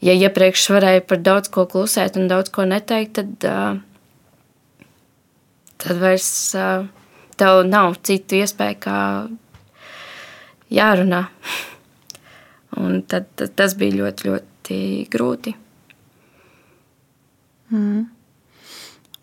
Ja 0.00 0.16
iepriekš 0.16 0.66
varēju 0.74 1.06
par 1.08 1.22
daudz 1.24 1.48
ko 1.52 1.64
klusēt 1.68 2.18
un 2.20 2.28
daudz 2.28 2.52
ko 2.52 2.66
neteikt, 2.68 3.20
tad, 3.20 3.80
tad 5.80 6.04
vairs 6.04 6.30
tev 7.40 7.64
nav 7.68 7.96
citu 8.04 8.42
iespēju, 8.42 8.80
kā 8.84 9.00
jārunā. 10.76 11.24
Un 12.80 13.00
tad, 13.08 13.32
tad 13.36 13.56
tas 13.56 13.74
bija 13.80 13.96
ļoti, 14.04 14.28
ļoti 14.28 14.80
grūti. 15.10 15.56
Mm. 17.72 18.19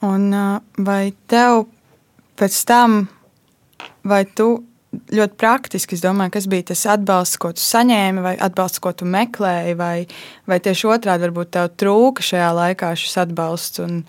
Un 0.06 0.30
vai 0.78 1.04
tev 1.30 1.66
pēc 2.38 2.58
tam, 2.70 3.08
vai 4.06 4.24
tu 4.38 4.60
ļoti 5.14 5.38
praktiski, 5.40 5.98
es 5.98 6.04
domāju, 6.04 6.34
kas 6.38 6.48
bija 6.50 6.70
tas 6.72 6.86
atbalsts, 6.94 7.40
ko 7.42 7.52
tu 7.56 7.64
saņēmi, 7.64 8.24
vai 8.24 8.36
atbalsts, 8.42 8.82
ko 8.84 8.94
tu 8.98 9.08
meklēji, 9.10 9.76
vai, 9.80 10.08
vai 10.50 10.60
tieši 10.64 10.90
otrādi 10.94 11.28
varbūt 11.28 11.54
tev 11.58 11.72
trūka 11.80 12.26
šajā 12.26 12.50
laikā 12.58 12.92
šis 12.98 13.18
atbalsts, 13.26 13.82
un, 13.84 14.02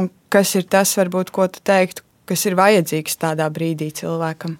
un 0.00 0.08
kas 0.32 0.54
ir 0.58 0.68
tas, 0.70 0.94
varbūt, 0.98 1.32
ko 1.34 1.48
tu 1.52 1.62
teiktu, 1.64 2.04
kas 2.28 2.46
ir 2.48 2.58
vajadzīgs 2.58 3.20
tādā 3.20 3.48
brīdī 3.52 3.90
cilvēkam? 4.00 4.58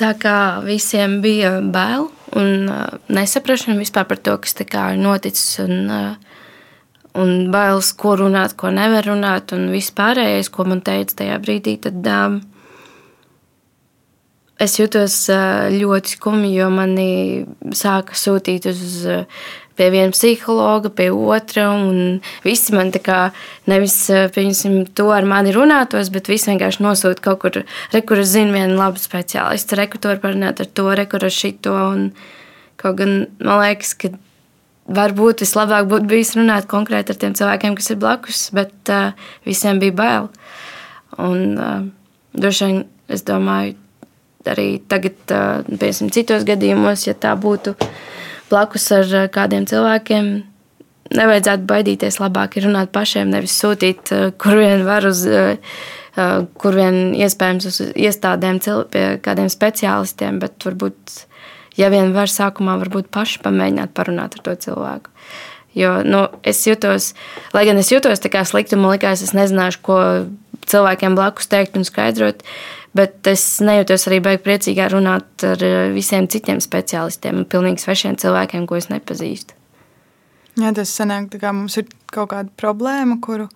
Tā 0.00 0.14
kā 0.18 0.36
visiem 0.64 1.20
bija 1.22 1.58
bail 1.60 2.08
un 2.38 2.70
nesaprašana 3.12 3.76
vispār 3.78 4.06
par 4.08 4.18
to, 4.18 4.38
kas 4.42 4.56
ir 4.56 4.98
noticis, 4.98 5.60
un 5.62 5.90
uh, 5.92 6.31
un 7.18 7.50
bailes, 7.52 7.92
ko 7.98 8.16
runāt, 8.20 8.56
ko 8.58 8.72
nevar 8.72 9.06
runāt, 9.10 9.52
un 9.56 9.68
viss 9.74 9.94
pārējais, 9.96 10.50
ko 10.52 10.66
man 10.68 10.80
teica 10.84 11.22
tajā 11.22 11.38
brīdī, 11.42 11.76
tad 11.84 12.08
um, 12.08 12.38
es 14.62 14.78
jutos 14.78 15.16
ļoti 15.74 16.16
skumji, 16.16 16.54
jo 16.60 16.70
mani 16.72 17.10
sāka 17.76 18.16
sūtīt 18.18 18.68
uz 18.70 18.86
pie 19.76 19.88
viena 19.92 20.12
psihologa, 20.12 20.90
pie 20.92 21.08
otra, 21.12 21.70
visi 22.44 22.74
man 22.76 22.92
tā 22.94 23.00
kā 23.04 23.20
nevis, 23.70 23.96
to 24.96 25.08
ar 25.14 25.28
mani 25.28 25.54
runātos, 25.54 26.12
bet 26.12 26.28
visi 26.30 26.50
vienkārši 26.50 26.84
nosūta 26.84 27.24
kaut 27.24 27.40
kur, 27.44 27.62
re, 27.94 28.02
kur 28.06 28.20
es 28.22 28.34
zinu 28.34 28.54
vienu 28.56 28.76
labu 28.78 29.00
speciālistu, 29.02 29.78
re, 29.78 29.88
kur 29.90 30.02
to 30.02 30.12
var 30.12 30.20
parunāt 30.22 30.62
ar 30.62 30.68
to, 30.68 30.88
re, 30.92 31.06
kur 31.08 31.24
ar 31.24 31.34
šito, 31.34 31.72
un 31.72 32.10
kaut 32.80 33.00
gan 33.00 33.16
man 33.40 33.62
liekas, 33.64 33.96
ka 33.96 34.12
varbūt 34.90 35.44
vislabāk 35.44 35.86
būtu 35.90 36.08
bijis 36.10 36.34
runāt 36.38 36.66
konkrēti 36.70 37.14
ar 37.14 37.20
tiem 37.20 37.36
cilvēkiem, 37.38 37.76
kas 37.78 37.92
ir 37.92 38.00
blakus, 38.02 38.42
bet 38.54 38.90
uh, 38.90 39.12
visiem 39.46 39.80
bija 39.82 39.94
bail. 39.98 40.28
Un, 41.22 41.58
uh, 41.58 41.84
droši 42.34 42.68
vien 42.68 42.84
es 43.12 43.24
domāju, 43.28 43.76
arī 44.48 44.68
tagad, 44.90 45.18
uh, 45.30 45.62
piemēram, 45.68 46.10
citos 46.14 46.46
gadījumos, 46.48 47.06
ja 47.06 47.14
tā 47.14 47.34
būtu 47.38 47.76
blakus 48.50 48.90
ar 48.96 49.12
kādiem 49.32 49.68
cilvēkiem, 49.70 50.32
nevajadzētu 51.12 51.66
baidīties. 51.68 52.20
Labāk 52.22 52.58
ir 52.58 52.68
runāt 52.68 52.92
pašiem, 52.92 53.30
nevis 53.32 53.56
sūtīt, 53.60 54.12
kur 54.40 54.56
vien 54.60 54.86
var 54.88 55.06
uz. 55.08 55.26
Kur 56.12 56.74
vien 56.76 57.14
iespējams 57.16 57.66
uz 57.70 57.76
iestādēm, 57.96 58.58
pie 58.92 59.04
kādiem 59.24 59.46
speciālistiem, 59.48 60.42
bet 60.42 60.60
varbūt 60.60 61.14
ja 61.78 61.88
vien 61.92 62.12
var 62.16 62.30
sākumā 62.30 62.76
varbūt 62.82 63.10
paši 63.14 63.40
pamēģināt 63.44 63.94
parunāt 63.96 64.38
ar 64.38 64.44
to 64.46 64.54
cilvēku. 64.66 65.12
Jo 65.74 66.02
nu, 66.04 66.26
es 66.44 66.60
jutos, 66.66 67.12
lai 67.56 67.64
gan 67.64 67.80
es 67.80 67.88
jutos 67.92 68.20
tā 68.20 68.28
kā 68.32 68.44
slikti, 68.44 68.76
man 68.76 68.92
liekas, 68.92 69.24
es 69.24 69.32
nezināšu, 69.36 69.80
ko 69.86 69.98
cilvēkiem 70.68 71.16
blakus 71.16 71.48
teikt 71.48 71.78
un 71.80 71.88
skaidrot. 71.88 72.44
Bet 72.92 73.24
es 73.30 73.40
nejūtos 73.64 74.04
arī 74.10 74.18
baigi 74.20 74.42
priecīgā 74.44 74.90
runāt 74.92 75.46
ar 75.48 75.62
visiem 75.94 76.26
citiem 76.28 76.60
specialistiem 76.60 77.40
un 77.40 77.48
pilnīgi 77.48 77.80
svešiem 77.80 78.18
cilvēkiem, 78.20 78.66
ko 78.68 78.76
es 78.76 78.90
nepazīstu. 78.92 79.56
Jā, 80.60 80.74
tas 80.76 80.92
sanāk, 80.92 81.30
ka 81.40 81.54
mums 81.56 81.78
ir 81.80 81.86
kaut 82.12 82.34
kāda 82.34 82.52
problēma, 82.60 83.16
kuru 83.24 83.48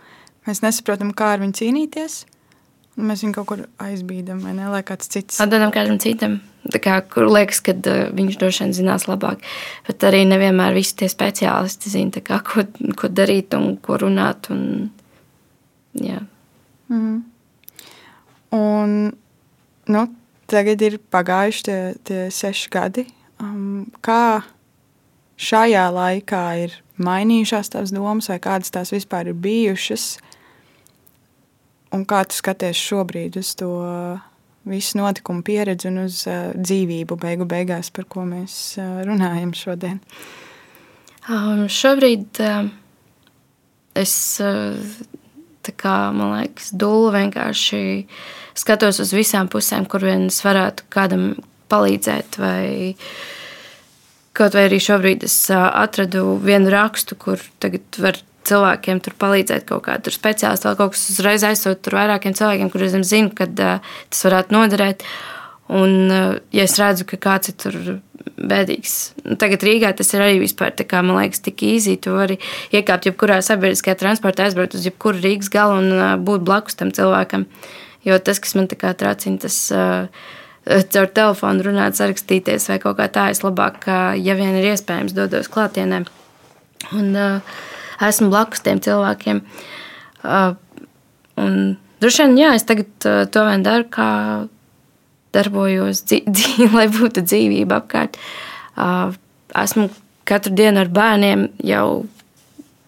mēs 0.48 0.62
nesaprotam, 0.64 1.12
kā 1.12 1.34
ar 1.34 1.44
viņu 1.44 1.58
cīnīties. 1.60 2.22
Mēs 2.96 3.26
viņu 3.26 3.36
kaut 3.36 3.50
kur 3.50 3.66
aizbīdam, 3.84 4.40
vai 4.40 4.54
ne? 4.56 4.70
Lai 4.72 4.80
kāds 4.88 5.12
cits. 5.12 5.36
Atdodam 5.44 5.74
kādam 5.74 6.00
citam. 6.00 6.38
Kā, 6.82 7.00
kur 7.06 7.28
liekas, 7.30 7.60
ka 7.62 7.74
uh, 7.76 8.08
viņš 8.16 8.38
droši 8.40 8.64
vien 8.64 8.74
zinās 8.74 9.06
labāk. 9.06 9.44
Bet 9.86 10.04
arī 10.08 10.24
nevienmēr 10.26 10.74
visi 10.74 10.96
tie 11.02 11.08
speciālisti 11.12 11.92
zina, 11.92 12.22
kā, 12.24 12.40
ko, 12.46 12.66
ko 12.98 13.10
darīt 13.12 13.54
un 13.54 13.76
ko 13.82 13.98
runāt. 14.02 14.50
Un, 14.50 14.90
jā. 15.94 16.20
mm 16.88 17.00
-hmm. 17.00 17.22
Un, 18.56 19.12
nu, 19.86 20.06
tagad 20.46 20.82
ir 20.82 20.98
pagājuši 21.12 21.62
tie, 21.62 21.94
tie 22.04 22.30
seši 22.30 22.70
gadi. 22.70 23.06
Um, 23.42 23.86
kā 24.00 24.42
šajā 25.36 25.90
laikā 25.92 26.44
ir 26.64 26.78
mainījušās 26.96 27.72
tās 27.74 27.92
domas, 27.92 28.30
vai 28.32 28.38
kādas 28.38 28.72
tās 28.72 28.92
vispār 28.94 29.28
ir 29.28 29.34
bijušas? 29.34 30.18
Un 31.92 32.06
kā 32.08 32.24
tu 32.24 32.34
skaties 32.36 32.76
šobrīd 32.76 33.36
uz 33.40 33.54
to 33.54 33.70
visu 34.66 34.98
notikumu 35.00 35.44
pieredzi 35.46 35.90
un 35.90 36.02
uz 36.06 36.22
uh, 36.30 36.50
dzīvību 36.56 37.18
beigu 37.22 37.46
beigās, 37.48 37.92
par 37.94 38.08
ko 38.10 38.26
mēs 38.28 38.76
uh, 38.80 39.02
runājam 39.06 39.54
šodien? 39.56 40.00
Um, 41.26 41.66
šobrīd 41.72 42.40
uh, 42.44 42.68
es, 43.98 44.16
uh, 44.42 44.74
kā, 45.72 45.96
man 46.14 46.36
liekas, 46.36 46.72
dūlu 46.74 47.14
vienkārši 47.14 47.80
skatos 48.56 49.00
uz 49.02 49.14
visām 49.16 49.50
pusēm, 49.52 49.88
kur 49.90 50.06
vien 50.06 50.28
es 50.30 50.42
varētu 50.46 50.86
kādam 50.92 51.32
palīdzēt 51.72 52.38
vai 52.38 52.66
Kaut 54.36 54.52
vai 54.52 54.66
arī 54.66 54.76
šobrīd 54.82 55.22
es 55.24 55.34
atradu 55.48 56.34
vienu 56.44 56.68
rakstu, 56.68 57.16
kur 57.16 57.40
tagad 57.62 57.96
var 58.04 58.18
cilvēkiem 58.46 59.00
tur 59.04 59.16
palīdzēt 59.20 59.66
kaut 59.68 59.86
kādā 59.88 60.12
speciālistā, 60.14 60.72
vai 60.72 60.80
kaut 60.80 60.96
kas 60.96 61.06
uzreiz 61.14 61.46
aizsūt 61.46 61.82
tur 61.86 61.98
vairākiem 61.98 62.36
cilvēkiem, 62.36 62.72
kuriem 62.72 63.06
zinu, 63.06 63.32
ka 63.36 63.48
uh, 63.48 63.96
tas 64.12 64.28
varētu 64.28 64.56
noderēt. 64.56 65.06
Un, 65.66 66.12
ja 66.54 66.62
es 66.62 66.76
redzu, 66.78 67.02
ka 67.10 67.18
kāds 67.18 67.50
ir 67.50 67.56
tur 67.58 67.76
bēdīgs, 68.36 68.92
nu, 69.24 69.34
tagad 69.40 69.64
Rīgā 69.66 69.90
tas 69.98 70.12
ir 70.14 70.22
arī 70.22 70.36
vispār, 70.38 70.70
kā, 70.86 71.00
man 71.02 71.18
liekas, 71.18 71.42
tik 71.42 71.64
īsi. 71.66 71.96
Tu 72.02 72.14
vari 72.14 72.36
iekāpt 72.70 73.08
jebkurā 73.08 73.40
sabiedriskajā 73.42 73.96
transportā, 73.98 74.46
aizbraukt 74.46 74.76
uz 74.78 74.86
jebkuru 74.86 75.18
Rīgas 75.24 75.50
galu 75.50 75.80
un 75.80 76.22
būt 76.26 76.46
blakus 76.46 76.78
tam 76.78 76.92
cilvēkam. 76.94 77.48
Jo 78.06 78.20
tas, 78.22 78.38
kas 78.42 78.54
man 78.54 78.70
tā 78.70 78.78
kā 78.78 78.92
tracina, 78.94 79.42
tas 79.42 79.58
caur 80.94 81.10
telefonu 81.14 81.66
runāt, 81.66 81.98
sarakstīties 81.98 82.68
vai 82.70 82.78
kaut 82.82 82.98
kā 83.00 83.08
tā, 83.10 83.28
es 83.34 83.42
labāk, 83.42 83.86
ja 84.22 84.38
vien 84.38 84.54
ir 84.58 84.70
iespējams, 84.72 85.14
dodos 85.16 85.50
klātienē. 85.50 86.04
Un, 86.94 87.10
uh, 87.14 87.58
esmu 88.02 88.30
blakus 88.32 88.64
tiem 88.64 88.80
cilvēkiem. 88.84 89.42
Uh, 90.26 90.56
un, 91.40 91.76
droši 92.02 92.24
vien, 92.24 92.36
jā, 92.40 92.50
es 92.58 92.66
tagad 92.68 92.90
uh, 93.08 93.24
to 93.30 93.44
vien 93.48 93.64
daru, 93.66 93.86
kā 93.92 94.08
darbojos, 95.36 96.02
dzīvi, 96.08 96.70
lai 96.74 96.88
būtu 96.92 97.24
dzīvība 97.24 97.80
apkārt. 97.82 98.18
Uh, 98.76 99.14
esmu 99.56 99.88
katru 100.28 100.54
dienu 100.56 100.82
ar 100.84 100.92
bērniem 100.92 101.48
jau. 101.64 101.88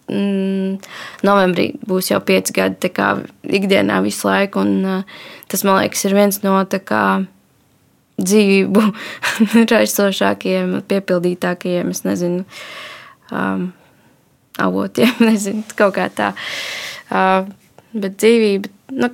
Mm, 0.09 0.79
novembrī 1.21 1.67
būs 1.85 2.07
jau 2.09 2.17
pieci 2.25 2.55
gadi, 2.55 2.89
kā 2.89 3.11
ikdienā 3.45 3.99
visu 4.01 4.25
laiku. 4.25 4.63
Un, 4.65 5.03
tas, 5.51 5.61
man 5.61 5.83
liekas, 5.83 6.01
ir 6.09 6.15
viens 6.17 6.41
no 6.41 6.55
kā, 6.65 7.03
dzīvību 8.19 8.83
raisošākajiem, 9.71 10.79
piepildītākajiem. 10.89 11.91
Es 11.93 12.03
nezinu, 12.07 12.45
um, 13.31 13.69
avotiem, 14.59 15.15
nezinu, 15.29 15.63
kaut 15.79 15.95
kā 15.97 16.09
tā. 16.13 16.33
Uh, 17.09 17.49
bet 17.93 18.19
dzīvība, 18.21 18.71
nu, 18.99 19.11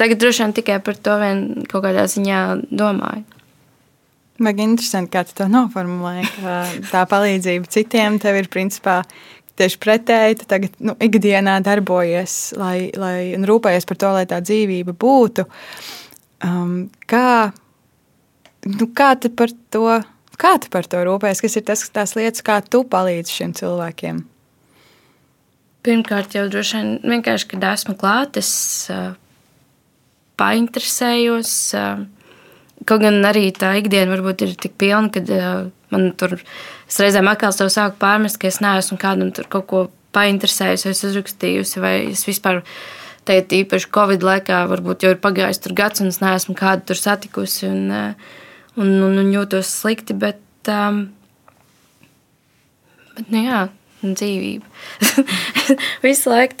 tagad 0.00 0.22
droši 0.22 0.44
vien 0.44 0.56
tikai 0.60 0.78
par 0.84 0.98
to 1.00 1.18
vien 1.20 1.44
kaut 1.70 1.84
kādā 1.86 2.06
ziņā 2.10 2.40
domāju. 2.70 3.26
Baigi 4.40 4.64
interesanti, 4.64 5.12
kā 5.12 5.20
tu 5.28 5.34
to 5.36 5.46
noformulēji. 5.52 6.30
Tā 6.88 7.02
palīdzība 7.08 7.68
citiem 7.68 8.16
tev 8.22 8.38
ir 8.38 8.48
principā 8.48 9.02
tieši 9.60 9.80
pretēji. 9.82 10.38
Tu 10.40 10.48
tagad 10.48 10.78
nu, 10.80 10.94
ikdienā 10.96 11.58
darbojies, 11.64 12.36
lai, 12.56 12.88
lai 12.96 13.36
rūpējies 13.36 13.88
par 13.88 14.00
to, 14.00 14.12
lai 14.16 14.24
tā 14.30 14.40
dzīvība 14.40 14.96
būtu. 14.96 15.44
Um, 16.46 16.88
kā, 17.10 17.52
nu, 18.64 18.88
kā 18.96 19.12
tu 19.20 19.32
par 19.36 19.52
to? 19.72 20.00
Kā 20.40 20.54
tu 20.56 20.72
par 20.72 20.88
to 20.88 21.04
rūpējies? 21.04 21.44
Kas 21.44 21.60
ir 21.60 21.66
tas, 21.68 21.84
tās 21.92 22.16
lietas, 22.16 22.40
kā 22.46 22.62
tu 22.64 22.80
palīdzi 22.88 23.40
šiem 23.42 23.52
cilvēkiem? 23.60 24.24
Pirmkārt, 25.80 26.34
jau 26.36 26.44
droši 26.52 26.76
vien 26.76 26.88
vienkārši, 27.14 27.46
kad 27.54 27.62
esmu 27.70 27.94
klāt, 28.00 28.36
es 28.36 28.50
uh, 28.92 29.14
painteresējos. 30.40 31.52
Uh, 31.72 32.02
kaut 32.88 33.00
gan 33.04 33.16
arī 33.24 33.46
tā 33.56 33.72
ikdiena 33.80 34.12
varbūt 34.12 34.44
ir 34.44 34.52
tik 34.60 34.76
pilna, 34.80 35.08
ka 35.14 35.22
uh, 35.24 35.70
man 35.94 36.10
tur 36.20 36.36
reizēm 36.36 37.30
atkal 37.32 37.56
sev 37.56 37.72
sāku 37.72 37.96
pārmest, 38.02 38.36
ka 38.40 38.50
es 38.50 38.60
neesmu 38.60 39.00
kādam 39.00 39.32
tur 39.36 39.48
kaut 39.48 39.66
ko 39.72 39.82
painteresējusi, 40.16 40.92
es 40.92 41.02
uzrakstījusi, 41.10 41.80
vai 41.82 41.94
es 42.10 42.26
vispār. 42.28 42.64
Tagad, 43.28 43.52
īpaši 43.52 43.90
Covid 43.92 44.22
laikā, 44.24 44.62
varbūt 44.66 45.04
jau 45.04 45.10
ir 45.12 45.18
pagājis 45.22 45.60
gats, 45.76 46.00
un 46.00 46.08
es 46.08 46.22
neesmu 46.22 46.54
kādu 46.56 46.88
tur 46.88 46.98
satikusi 46.98 47.68
un, 47.68 47.82
un, 48.80 48.94
un, 49.06 49.18
un 49.20 49.28
jūtos 49.28 49.68
slikti. 49.80 50.16
Bet, 50.16 50.40
um, 50.72 51.02
bet 53.18 53.28
nu 53.28 53.44
jā, 53.44 53.60
dzīvību. 54.02 54.64
Visu 56.06 56.32
laiku 56.32 56.60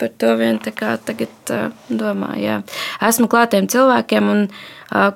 par 0.00 0.12
to 0.16 0.34
vien 0.40 0.60
tagad 1.04 1.52
uh, 1.52 1.72
domāju. 1.88 2.40
Jā. 2.40 2.60
Esmu 3.08 3.28
klātiem 3.32 3.68
cilvēkiem, 3.70 4.30
un 4.32 4.46
uh, 4.48 5.10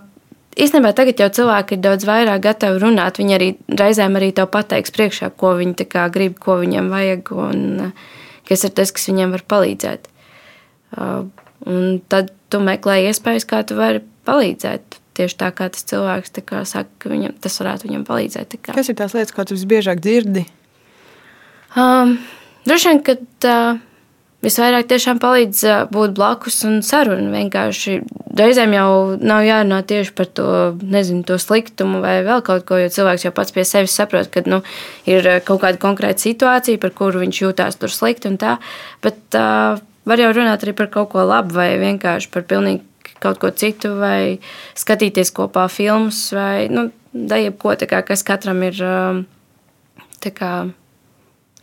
īstenībā 0.60 0.92
tagad 0.96 1.22
jau 1.22 1.30
cilvēki 1.40 1.78
ir 1.78 1.84
daudz 1.86 2.08
vairāk 2.08 2.42
gatavi 2.44 2.82
runāt. 2.82 3.20
Viņi 3.20 3.36
arī 3.38 3.50
reizēm 3.80 4.18
arī 4.20 4.32
tev 4.36 4.50
pateiks 4.52 4.92
priekšā, 4.94 5.32
ko 5.40 5.54
viņi 5.60 5.88
grib, 6.12 6.36
ko 6.42 6.58
viņiem 6.60 6.90
vajag, 6.92 7.32
un 7.32 7.64
uh, 7.88 8.10
kas 8.48 8.66
ir 8.68 8.74
tas, 8.76 8.92
kas 8.92 9.08
viņiem 9.08 9.32
var 9.36 9.46
palīdzēt. 9.54 10.10
Uh, 10.94 11.24
un 11.66 11.98
tad 12.12 12.34
tu 12.52 12.60
meklē 12.62 13.00
iespējas, 13.08 13.48
kā 13.48 13.64
tu 13.66 13.78
vari 13.80 14.04
palīdzēt. 14.28 14.93
Tieši 15.14 15.38
tā 15.38 15.48
kā 15.54 15.68
tas 15.70 15.86
cilvēks 15.86 16.34
kā 16.42 16.64
saka, 16.66 16.90
ka 16.98 17.10
viņam, 17.12 17.36
tas 17.42 17.58
varētu 17.60 17.86
viņam 17.86 18.04
palīdzēt. 18.08 18.56
Kas 18.66 18.90
ir 18.90 18.98
tās 18.98 19.14
lietas, 19.14 19.34
ko 19.34 19.44
tu 19.46 19.54
visbiežāk 19.54 20.02
dzirdi? 20.02 20.42
Um, 21.78 22.16
droši 22.66 22.90
vien, 22.90 23.00
ka 23.06 23.14
uh, 23.18 23.78
visvairāk 24.42 24.88
tiešām 24.90 25.20
palīdz 25.22 25.62
uh, 25.66 25.76
būt 25.90 26.14
blakus 26.18 26.60
un 26.66 26.80
sarunu. 26.86 27.30
Vienkārši 27.30 27.96
reizēm 28.38 28.74
jau 28.74 28.90
nav 29.22 29.42
jārunā 29.46 29.80
tieši 29.86 30.14
par 30.18 30.30
to, 30.34 30.48
nezinu, 30.82 31.22
to 31.26 31.38
sliktumu 31.38 32.02
vai 32.02 32.16
vēl 32.26 32.42
kaut 32.46 32.66
ko, 32.68 32.78
jo 32.82 32.90
cilvēks 32.94 33.28
jau 33.28 33.34
pats 33.34 33.54
pie 33.54 33.66
sevis 33.68 33.94
saprot, 33.94 34.30
ka 34.34 34.42
nu, 34.50 34.62
ir 35.06 35.26
kaut 35.46 35.62
kāda 35.62 35.78
konkrēta 35.82 36.26
situācija, 36.26 36.82
par 36.82 36.94
kuru 36.94 37.22
viņš 37.22 37.42
jūtās 37.42 37.78
tur 37.78 37.94
slikti 37.94 38.30
un 38.30 38.38
tā. 38.42 38.56
Bet 39.04 39.38
uh, 39.38 39.78
var 40.06 40.26
jau 40.26 40.32
runāt 40.36 40.66
arī 40.66 40.74
par 40.78 40.90
kaut 40.94 41.12
ko 41.14 41.26
labu 41.26 41.54
vai 41.58 41.72
vienkārši 41.82 42.30
par 42.34 42.46
pilnīgi 42.50 42.82
kaut 43.22 43.40
ko 43.42 43.50
citu, 43.50 43.94
vai 44.00 44.38
skatīties 44.78 45.32
kopā 45.34 45.66
filmas, 45.72 46.26
vai 46.36 46.68
nu, 46.72 46.88
jebko, 47.14 47.76
kā, 47.88 48.02
kas 48.06 48.24
katram 48.26 48.62
ir 48.66 48.80
kā, 50.34 50.52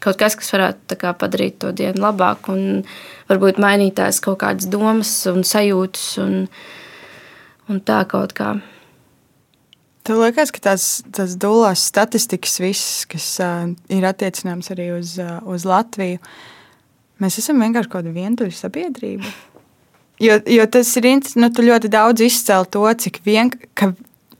kaut 0.01 0.19
kas, 0.19 0.35
kas 0.37 0.51
varētu 0.53 0.97
kā, 1.01 1.13
padarīt 1.17 1.59
to 1.61 1.71
dienu 1.75 2.03
labāku 2.03 2.53
un 2.55 2.83
varbūt 3.29 3.61
mainīt 3.61 3.97
tās 3.99 4.21
kaut 4.23 4.41
kādas 4.43 4.69
domas 4.71 5.13
un 5.31 5.45
sajūtas 5.47 6.05
un, 6.23 6.37
un 7.69 7.81
tā 7.85 8.03
kaut 8.09 8.35
kā. 8.37 8.55
Tev 10.01 10.17
liekas, 10.17 10.49
ka 10.49 10.63
tās, 10.71 10.85
tās 11.13 11.35
dūlās 11.37 11.83
statistikas, 11.91 12.57
viss, 12.63 13.03
kas 13.09 13.35
uh, 13.43 13.67
ir 13.93 14.07
attiecināms 14.09 14.71
arī 14.73 14.89
uz, 14.95 15.13
uh, 15.21 15.37
uz 15.45 15.65
Latviju, 15.69 16.17
mēs 17.21 17.37
esam 17.37 17.61
vienkārši 17.61 17.91
kaut 17.91 18.01
kāda 18.01 18.15
vientuļa 18.15 18.57
sabiedrība. 18.63 19.29
Jo, 20.21 20.37
jo 20.45 20.65
tas 20.69 20.91
ir 20.99 21.07
nu, 21.41 21.49
ļoti 21.49 21.89
daudz 21.89 22.21
izcēl 22.21 22.67
to, 22.69 22.85
cik 23.03 23.21
vien, 23.25 23.49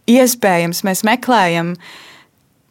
iespējams 0.10 0.84
mēs 0.86 1.06
meklējam 1.08 1.76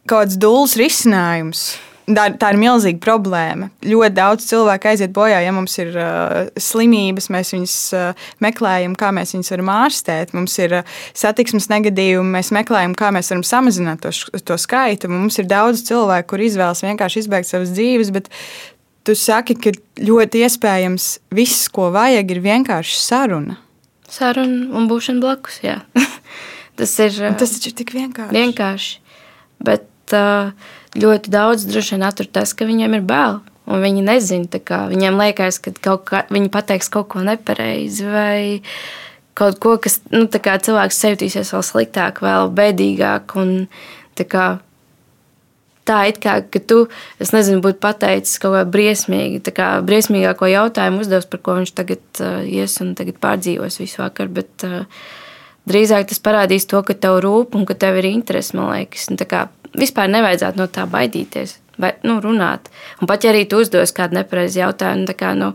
kaut 0.07 0.25
kādus 0.25 0.39
dūlus 0.41 0.77
risinājumus. 0.79 1.65
Tā, 2.11 2.25
tā 2.35 2.49
ir 2.51 2.57
milzīga 2.59 2.99
problēma. 3.03 3.69
Ļoti 3.85 4.15
daudz 4.17 4.47
cilvēku 4.49 4.89
aiziet 4.89 5.13
bojā, 5.15 5.37
ja 5.45 5.51
mums 5.55 5.77
ir 5.79 5.93
uh, 5.93 6.49
slimības, 6.59 7.29
mēs 7.31 7.53
viņus 7.53 7.75
uh, 7.95 8.25
meklējam, 8.43 8.95
kā 8.99 9.11
mēs 9.15 9.35
viņus 9.35 9.51
varam 9.53 9.71
ārstēt. 9.75 10.33
Mums 10.35 10.57
ir 10.59 10.79
uh, 10.79 10.97
satiksmes 11.17 11.69
negadījumi, 11.71 12.33
mēs 12.35 12.51
meklējam, 12.55 12.97
kā 12.99 13.11
mēs 13.15 13.31
varam 13.31 13.45
samazināt 13.47 14.03
to, 14.03 14.11
to 14.43 14.57
skaitu. 14.59 15.11
Mums 15.13 15.39
ir 15.39 15.47
daudz 15.51 15.85
cilvēku, 15.87 16.33
kur 16.33 16.43
izvēlas 16.43 16.83
vienkārši 16.83 17.23
izbeigt 17.23 17.51
savas 17.51 17.71
dzīves, 17.77 18.11
bet 18.15 18.31
tu 19.07 19.15
saki, 19.17 19.57
ka 19.57 19.73
ļoti 20.01 20.45
iespējams 20.45 21.07
viss, 21.35 21.67
ko 21.73 21.89
vajag, 21.93 22.33
ir 22.35 22.41
vienkārši 22.43 22.97
saruna. 23.01 23.57
Saruna 24.11 24.67
un 24.77 24.89
būšana 24.91 25.23
blakus. 25.23 25.61
tas 26.79 26.97
ir. 27.03 27.21
Tas 27.39 27.55
taču 27.55 27.71
ir 27.71 27.77
tik 27.81 27.93
vienkārši. 27.95 28.35
Vienkārši. 28.35 28.97
Bet 29.61 30.15
ļoti 30.97 31.31
daudz 31.31 31.67
droši 31.69 31.95
vien 31.95 32.07
attur 32.07 32.27
tas, 32.27 32.53
ka 32.57 32.67
viņiem 32.67 32.99
ir 32.99 33.07
bail. 33.07 33.39
Un 33.71 33.83
viņi 33.83 34.03
nezina, 34.03 34.59
kā 34.65 34.83
viņiem 34.91 35.19
liekas, 35.21 35.61
ka 35.63 35.71
kaut 35.77 36.07
kā, 36.09 36.23
viņi 36.33 36.49
pateiks 36.51 36.89
kaut 36.91 37.11
ko 37.13 37.21
nepareizi 37.23 38.07
vai 38.09 38.41
kaut 39.37 39.61
ko, 39.63 39.77
kas 39.79 39.99
nu, 40.11 40.25
cilvēks 40.65 40.97
jutīsies 41.13 41.53
vēl 41.53 41.63
sliktāk, 41.63 42.19
vēl 42.25 42.49
bēdīgāk. 42.57 43.37
Un, 43.39 43.53
kā, 44.27 44.47
tā, 45.91 46.01
it 46.09 46.21
kā 46.23 46.39
tu, 46.49 46.85
es 47.21 47.33
nezinu, 47.35 47.61
būtu 47.63 47.81
pateicis 47.83 48.39
kaut 48.41 48.55
ko 48.55 48.63
briesmīgi, 48.73 49.43
kā 49.55 49.71
briesmīgāko 49.85 50.49
jautājumu 50.51 51.03
uzdevis, 51.03 51.29
par 51.31 51.43
ko 51.43 51.57
viņš 51.59 51.73
tagad 51.77 52.23
uh, 52.23 52.39
ies 52.47 52.77
un 52.83 52.95
tagad 52.99 53.19
pārdzīvos 53.23 53.81
visu 53.83 54.01
vakaru. 54.03 54.39
Bet, 54.39 54.67
uh, 54.67 54.87
drīzāk 55.69 56.09
tas 56.09 56.21
parādīs 56.23 56.67
to, 56.69 56.81
ka 56.87 56.95
tev 56.97 57.19
rūp 57.25 57.57
un 57.57 57.67
ka 57.69 57.77
tev 57.77 57.99
ir 58.01 58.09
interese, 58.11 58.55
man 58.57 58.71
liekas. 58.73 59.09
Un, 59.11 59.19
kā, 59.29 59.45
vispār 59.77 60.09
nevajadzētu 60.11 60.61
no 60.61 60.67
tā 60.71 60.87
baidīties 60.89 61.59
vai 61.81 61.93
nu, 62.05 62.19
runāt. 62.21 62.69
Un 63.01 63.09
pat 63.09 63.25
ja 63.25 63.31
arī 63.33 63.45
tu 63.49 63.61
uzdos 63.61 63.93
kādu 63.95 64.19
nepareizu 64.19 64.61
jautājumu, 64.61 65.15
kā, 65.17 65.33
nu, 65.37 65.53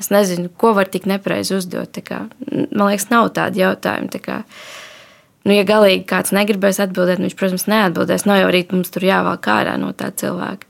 es 0.00 0.08
nezinu, 0.14 0.50
ko 0.58 0.72
var 0.76 0.90
tik 0.92 1.08
nepareizi 1.10 1.56
uzdot. 1.58 2.00
Kā, 2.06 2.24
man 2.48 2.86
liekas, 2.88 3.10
nav 3.12 3.32
tādu 3.36 3.62
jautājumu. 3.62 4.12
Tā 4.14 4.22
kā, 4.22 4.38
Nu, 5.42 5.54
ja 5.56 5.64
galīgi 5.66 6.04
kāds 6.06 6.30
negribēs 6.34 6.78
atbildēt, 6.84 7.18
nu, 7.18 7.26
viņš, 7.26 7.38
protams, 7.38 7.66
neatbildēs. 7.70 8.26
Nav 8.28 8.42
jau 8.42 8.50
arī 8.52 8.62
mums 8.70 8.92
tur 8.94 9.06
jāvelk 9.06 9.48
ārā 9.50 9.74
no 9.80 9.90
tā 9.96 10.12
cilvēka. 10.14 10.68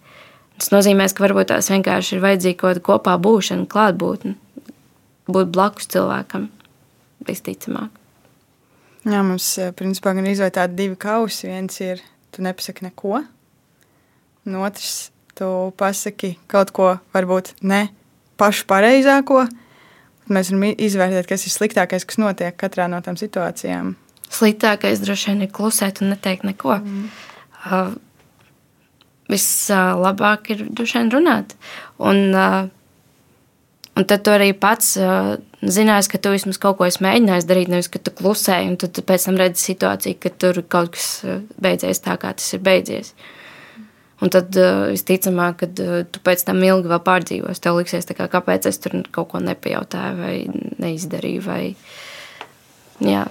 Tas 0.56 0.70
nozīmē, 0.72 1.08
ka 1.12 1.24
varbūt 1.24 1.50
tās 1.50 1.68
vienkārši 1.72 2.16
ir 2.16 2.22
vajadzīga 2.24 2.58
kaut 2.60 2.70
kāda 2.70 2.84
kopā 2.86 3.16
būšana, 3.20 3.68
klātbūtne, 3.68 4.36
būt 5.28 5.52
blakus 5.52 5.90
cilvēkam 5.92 6.48
visticamāk. 7.28 7.90
Jā, 9.02 9.22
mums 9.26 9.48
eh, 9.58 9.72
principā 9.74 10.12
gan 10.14 10.28
izvēlēt 10.30 10.60
tādi 10.60 10.78
divi 10.78 10.98
kausi. 11.00 11.48
Viens 11.50 11.80
ir, 11.82 12.02
tu 12.30 12.44
nepasaki 12.46 12.86
neko, 12.86 13.18
un 14.46 14.60
otrs, 14.62 15.10
tu 15.34 15.48
pasaki 15.80 16.36
kaut 16.50 16.70
ko, 16.76 16.92
varbūt 17.14 17.56
ne 17.66 17.88
pašu 18.38 18.68
pareizāko. 18.70 19.42
Mēs 20.32 20.52
varam 20.52 20.68
izvērtēt, 20.70 21.26
kas 21.28 21.48
ir 21.48 21.52
sliktākais, 21.56 22.06
kas 22.06 22.20
notiek 22.22 22.54
katrā 22.56 22.86
no 22.88 23.02
tām 23.02 23.18
situācijām. 23.18 23.96
Sliktākais 24.32 25.02
droši 25.02 25.32
vien 25.32 25.44
ir 25.44 25.52
klusēt 25.52 26.00
un 26.02 26.12
neteikt 26.14 26.46
neko. 26.48 26.78
Mm. 26.80 27.08
Uh, 27.62 27.90
vislabāk 29.32 30.52
ir 30.54 30.64
droši 30.70 31.00
vien 31.00 31.12
runāt. 31.12 31.52
Un, 32.02 32.22
uh, 32.32 32.62
un 33.96 34.08
tad 34.08 34.24
tu 34.24 34.32
arī 34.32 34.50
pats 34.56 34.94
uh, 35.00 35.34
zināsi, 35.62 36.10
ka 36.12 36.20
tu 36.22 36.32
vismaz 36.32 36.58
kaut 36.62 36.78
ko 36.78 36.88
esi 36.88 37.04
mēģinājis 37.04 37.48
darīt, 37.48 37.70
nevis 37.72 37.90
ka 37.92 38.00
tu 38.02 38.14
klusēji, 38.18 38.72
un 38.72 38.80
tad 38.80 39.02
pēc 39.08 39.28
tam 39.28 39.38
redzi 39.40 39.68
situāciju, 39.68 40.18
ka 40.22 40.34
tur 40.44 40.62
kaut 40.64 40.96
kas 40.96 41.12
beidzies 41.62 42.02
tā, 42.04 42.16
kā 42.20 42.32
tas 42.38 42.56
ir 42.56 42.64
beidzies. 42.64 43.14
Un 44.22 44.30
tad 44.30 44.54
visticamāk, 44.54 45.64
kad 45.64 45.80
tu 46.14 46.20
pēc 46.22 46.44
tam 46.46 46.60
ilgi 46.62 46.90
vēl 46.92 47.00
pārdzīvos, 47.02 47.58
tev 47.58 47.80
liksies, 47.80 48.06
kā, 48.14 48.28
kāpēc 48.30 48.68
es 48.70 48.78
tur 48.78 49.00
kaut 49.10 49.32
ko 49.32 49.40
nepajautāju 49.42 50.18
vai 50.20 50.36
neizdarīju. 50.78 51.42
Vai, 51.42 51.62
jā, 53.02 53.24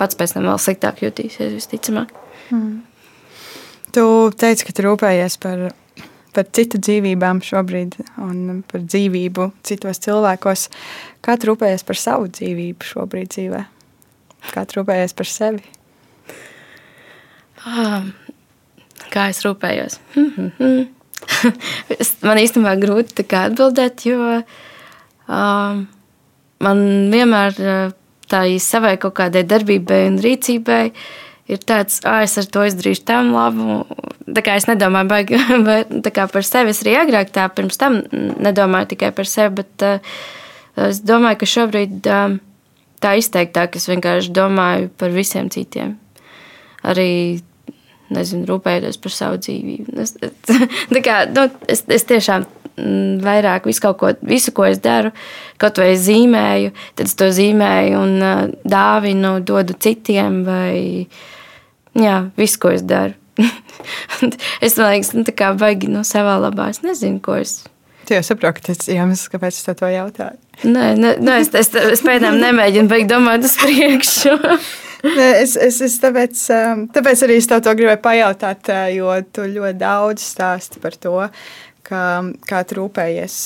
pats 0.00 0.16
pēc 0.16 0.36
tam 0.36 0.46
vēl 0.48 0.60
sliktāk 0.60 1.02
jutīsies, 1.04 1.52
visticamāk. 1.58 2.12
Mm. 2.50 2.80
Tu 3.94 4.04
teici, 4.38 4.66
ka 4.66 4.74
tu 4.74 4.86
rūpējies 4.86 5.36
par, 5.42 5.66
par 6.36 6.44
citu 6.56 6.78
dzīvībām 6.78 7.42
šobrīd 7.44 7.98
un 8.22 8.62
par 8.70 8.86
dzīvību 8.86 9.50
citos 9.66 10.00
cilvēkos. 10.06 10.68
Kā 11.26 11.36
tu 11.36 11.50
rūpējies 11.50 11.84
par 11.88 11.98
savu 11.98 12.30
dzīvību 12.30 12.90
šobrīd 12.92 13.34
dzīvē? 13.34 13.64
Kā 14.54 14.64
tu 14.64 14.80
rūpējies 14.80 15.16
par 15.18 15.28
sevi? 15.28 15.64
Ah, 17.66 18.06
kā 19.12 19.28
es 19.34 19.42
rūpējos? 19.44 20.00
man 22.26 22.40
īstenībā 22.40 22.72
grūti 22.80 23.26
atbildēt, 23.26 24.06
jo 24.08 24.40
um, 24.40 25.82
man 26.64 26.78
vienmēr 27.12 27.52
tā 28.30 28.44
savai 28.62 28.96
kaut 29.00 29.16
kādai 29.18 29.42
darbībai 29.48 30.04
un 30.08 30.20
rīcībai 30.22 30.84
ir 31.50 31.62
tāds, 31.66 32.00
ah, 32.06 32.22
es 32.22 32.36
ar 32.38 32.46
to 32.46 32.64
izdarīšu 32.68 33.04
tam 33.08 33.32
labu. 33.34 33.80
Tā 34.30 34.44
kā 34.46 34.54
es 34.58 34.68
nedomāju 34.70 35.10
baigi, 35.10 35.40
par 36.34 36.46
sevi. 36.46 36.74
Es 36.74 36.84
arī 36.84 36.94
agrāk 37.00 37.32
tā 37.34 37.48
pirms 37.54 37.80
tam 37.80 38.02
nedomāju 38.12 38.92
tikai 38.94 39.10
par 39.16 39.26
sevi, 39.26 39.62
bet 39.62 39.86
uh, 39.86 40.14
es 40.86 41.02
domāju, 41.02 41.40
ka 41.42 41.50
šobrīd 41.50 42.06
uh, 42.06 42.38
tā 43.02 43.16
izteiktāk 43.18 43.76
es 43.80 43.88
vienkārši 43.90 44.34
domāju 44.36 44.90
par 45.00 45.14
visiem 45.14 45.50
citiem. 45.50 45.96
Arī 46.86 47.40
nezinu, 48.14 48.46
rūpējoties 48.48 48.98
par 49.02 49.14
savu 49.14 49.40
dzīvību. 49.42 49.94
Es, 50.02 50.14
kā, 51.06 51.22
nu, 51.30 51.46
es, 51.70 51.84
es 51.90 52.06
tiešām 52.08 52.46
vairāk 52.76 53.66
visu, 53.70 53.92
ko, 53.98 54.12
visu, 54.26 54.54
ko 54.56 54.68
es 54.68 54.78
daru, 54.84 55.10
kaut 55.60 55.80
vai 55.82 55.92
zīmēju, 55.98 56.72
tad 56.98 57.10
es 57.10 57.18
to 57.18 57.28
zīmēju 57.34 58.00
un 58.04 58.16
uh, 58.22 58.46
dāvinu, 58.68 59.38
dodu 59.46 59.76
citiem. 59.80 60.42
Vai, 60.46 61.06
Jā, 61.98 62.30
viss, 62.38 62.58
ko 62.60 62.70
es 62.74 62.84
daru. 62.86 63.16
es 64.64 64.76
domāju, 64.76 65.02
ka 65.02 65.18
nu, 65.18 65.24
tā 65.26 65.34
kā 65.34 65.50
baigi 65.58 65.90
no 65.90 66.04
savā 66.06 66.36
labā. 66.42 66.68
Es 66.70 66.82
nezinu, 66.84 67.18
ko 67.24 67.40
es. 67.40 67.64
Tu 68.06 68.14
jau 68.16 68.22
saproti, 68.26 68.62
tas 68.68 68.86
ir 68.88 69.00
iemesls, 69.00 69.30
kāpēc 69.32 69.58
es 69.58 69.66
to 69.66 69.90
jautāju. 69.90 70.38
Nē, 70.60 70.92
nē, 70.98 71.16
nē 71.24 71.40
es, 71.40 71.50
es, 71.56 71.72
es 71.96 72.02
pēdējām 72.04 72.38
nemēģinu 72.42 72.90
beigt 72.90 73.10
domāt 73.10 73.46
uz 73.46 73.56
priekšu. 73.58 74.36
es, 75.42 75.56
es, 75.56 75.80
es 75.86 75.96
tāpēc, 76.02 76.42
um, 76.54 76.84
tāpēc 76.92 77.24
arī 77.26 77.38
es 77.40 77.48
tev 77.50 77.62
to 77.64 77.74
gribēju 77.78 78.02
pajautāt, 78.04 78.70
uh, 78.70 78.86
jo 78.92 79.14
tu 79.32 79.46
ļoti 79.48 79.80
daudz 79.80 80.26
stāsti 80.34 80.82
par 80.82 80.98
to, 81.00 81.16
kā, 81.90 82.06
kā 82.48 82.62
tu 82.68 82.80
rūpējies, 82.80 83.36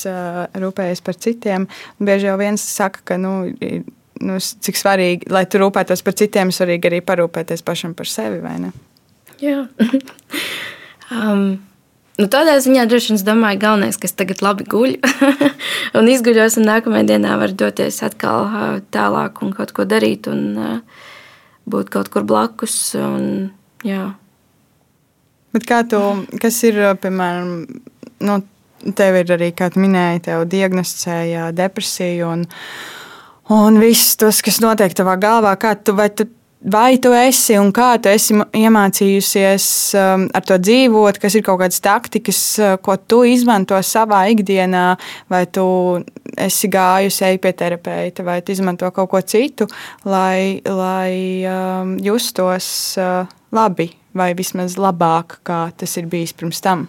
rūpējies 0.62 1.04
par 1.04 1.18
citiem. 1.26 1.68
Bieži 1.98 2.30
jau 2.30 2.38
viens 2.40 2.62
saka, 2.62 3.02
ka 3.10 3.18
nu, 3.20 3.34
nu, 4.22 4.38
cik 4.38 4.80
svarīgi, 4.80 5.30
lai 5.34 5.44
tu 5.50 5.60
rūpētos 5.62 6.04
par 6.06 6.16
citiem, 6.20 6.52
svarīgi 6.54 6.90
arī 6.90 7.02
parūpēties 7.04 7.64
pašam 7.66 7.96
par 7.98 8.10
sevi. 8.10 8.42
Jā. 9.42 9.64
um. 11.20 11.46
Nu, 12.14 12.28
tādā 12.30 12.52
ziņā 12.62 12.84
droši 12.86 13.10
vien 13.10 13.16
es 13.18 13.24
domāju, 13.26 13.58
galvenais, 13.64 13.96
ka 13.98 14.06
es 14.06 14.14
tagad 14.14 14.38
labi 14.44 14.62
guļu 14.70 15.00
un 15.98 16.10
izguļos, 16.12 16.60
un 16.60 16.68
nākamajā 16.68 17.08
dienā 17.08 17.32
varu 17.40 17.56
doties 17.58 17.98
atkal 18.06 18.44
uh, 18.46 18.76
tālāk 18.94 19.40
un 19.42 19.50
kaut 19.56 19.72
ko 19.74 19.82
darīt 19.90 20.28
un 20.30 20.44
uh, 20.54 20.76
būt 21.66 21.90
kaut 21.90 22.12
kur 22.14 22.22
blakus. 22.28 22.76
Un, 23.00 23.50
jā. 23.82 24.12
Bet 25.54 25.66
kā 25.66 25.80
tu, 25.90 25.98
kas 26.42 26.60
ir, 26.66 26.78
piemēram, 27.02 27.50
nu, 28.24 28.40
tev 28.96 29.20
ir 29.20 29.34
arī, 29.36 29.50
kā 29.56 29.70
tu 29.72 29.82
minēji, 29.82 30.26
tev 30.28 30.46
diagnosticēja 30.52 31.50
depresiju 31.56 32.30
un, 32.30 32.46
un 33.54 33.82
viss 33.82 34.16
tas, 34.20 34.42
kas 34.44 34.60
notiek 34.64 34.96
tavā 34.96 35.16
galvā, 35.20 35.54
kā 35.60 35.76
tu, 35.80 35.96
vai 35.96 36.10
tu 36.12 36.28
vai 36.64 36.96
tu 36.96 37.12
esi 37.12 37.58
un 37.60 37.70
kā 37.76 37.94
tu 38.00 38.08
esi 38.08 38.34
iemācījusies 38.56 39.66
um, 40.00 40.26
ar 40.32 40.44
to 40.48 40.56
dzīvot, 40.60 41.18
kas 41.20 41.36
ir 41.36 41.44
kaut 41.44 41.60
kādas 41.60 41.82
taktikas, 41.84 42.40
uh, 42.60 42.76
ko 42.80 42.96
tu 42.96 43.20
izmanto 43.28 43.76
savā 43.84 44.24
ikdienā, 44.32 44.86
vai 45.32 45.44
tu 45.52 45.66
esi 46.40 46.70
gājusi 46.72 47.26
ej 47.28 47.38
pie 47.42 47.52
terapeita, 47.52 48.24
vai 48.24 48.40
tu 48.42 48.56
izmanto 48.56 48.88
kaut 48.96 49.12
ko 49.12 49.20
citu, 49.20 49.68
lai, 50.08 50.64
lai 50.64 51.44
um, 51.44 51.96
justos 52.04 52.66
uh, 52.96 53.28
labi 53.54 53.90
vai 54.16 54.32
vismaz 54.38 54.78
labāk, 54.80 55.40
kā 55.44 55.66
tas 55.76 55.98
ir 56.00 56.08
bijis 56.08 56.32
pirms 56.32 56.64
tam. 56.64 56.88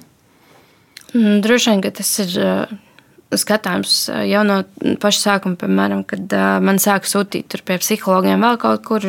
Mm, 1.14 1.42
droši 1.46 1.72
vien, 1.72 1.84
ka 1.84 1.92
tas 1.96 2.12
ir 2.24 2.34
uh, 2.42 2.72
skatāms 3.36 4.06
jau 4.30 4.42
no 4.48 4.62
paša 5.02 5.22
sākuma, 5.22 5.60
piemēram, 5.60 6.04
kad 6.08 6.34
uh, 6.36 6.58
man 6.64 6.82
sāka 6.82 7.10
sūtīt 7.10 7.58
pie 7.68 7.80
psihologiem 7.82 8.44
vēl 8.46 8.60
kaut 8.62 8.84
kur. 8.88 9.06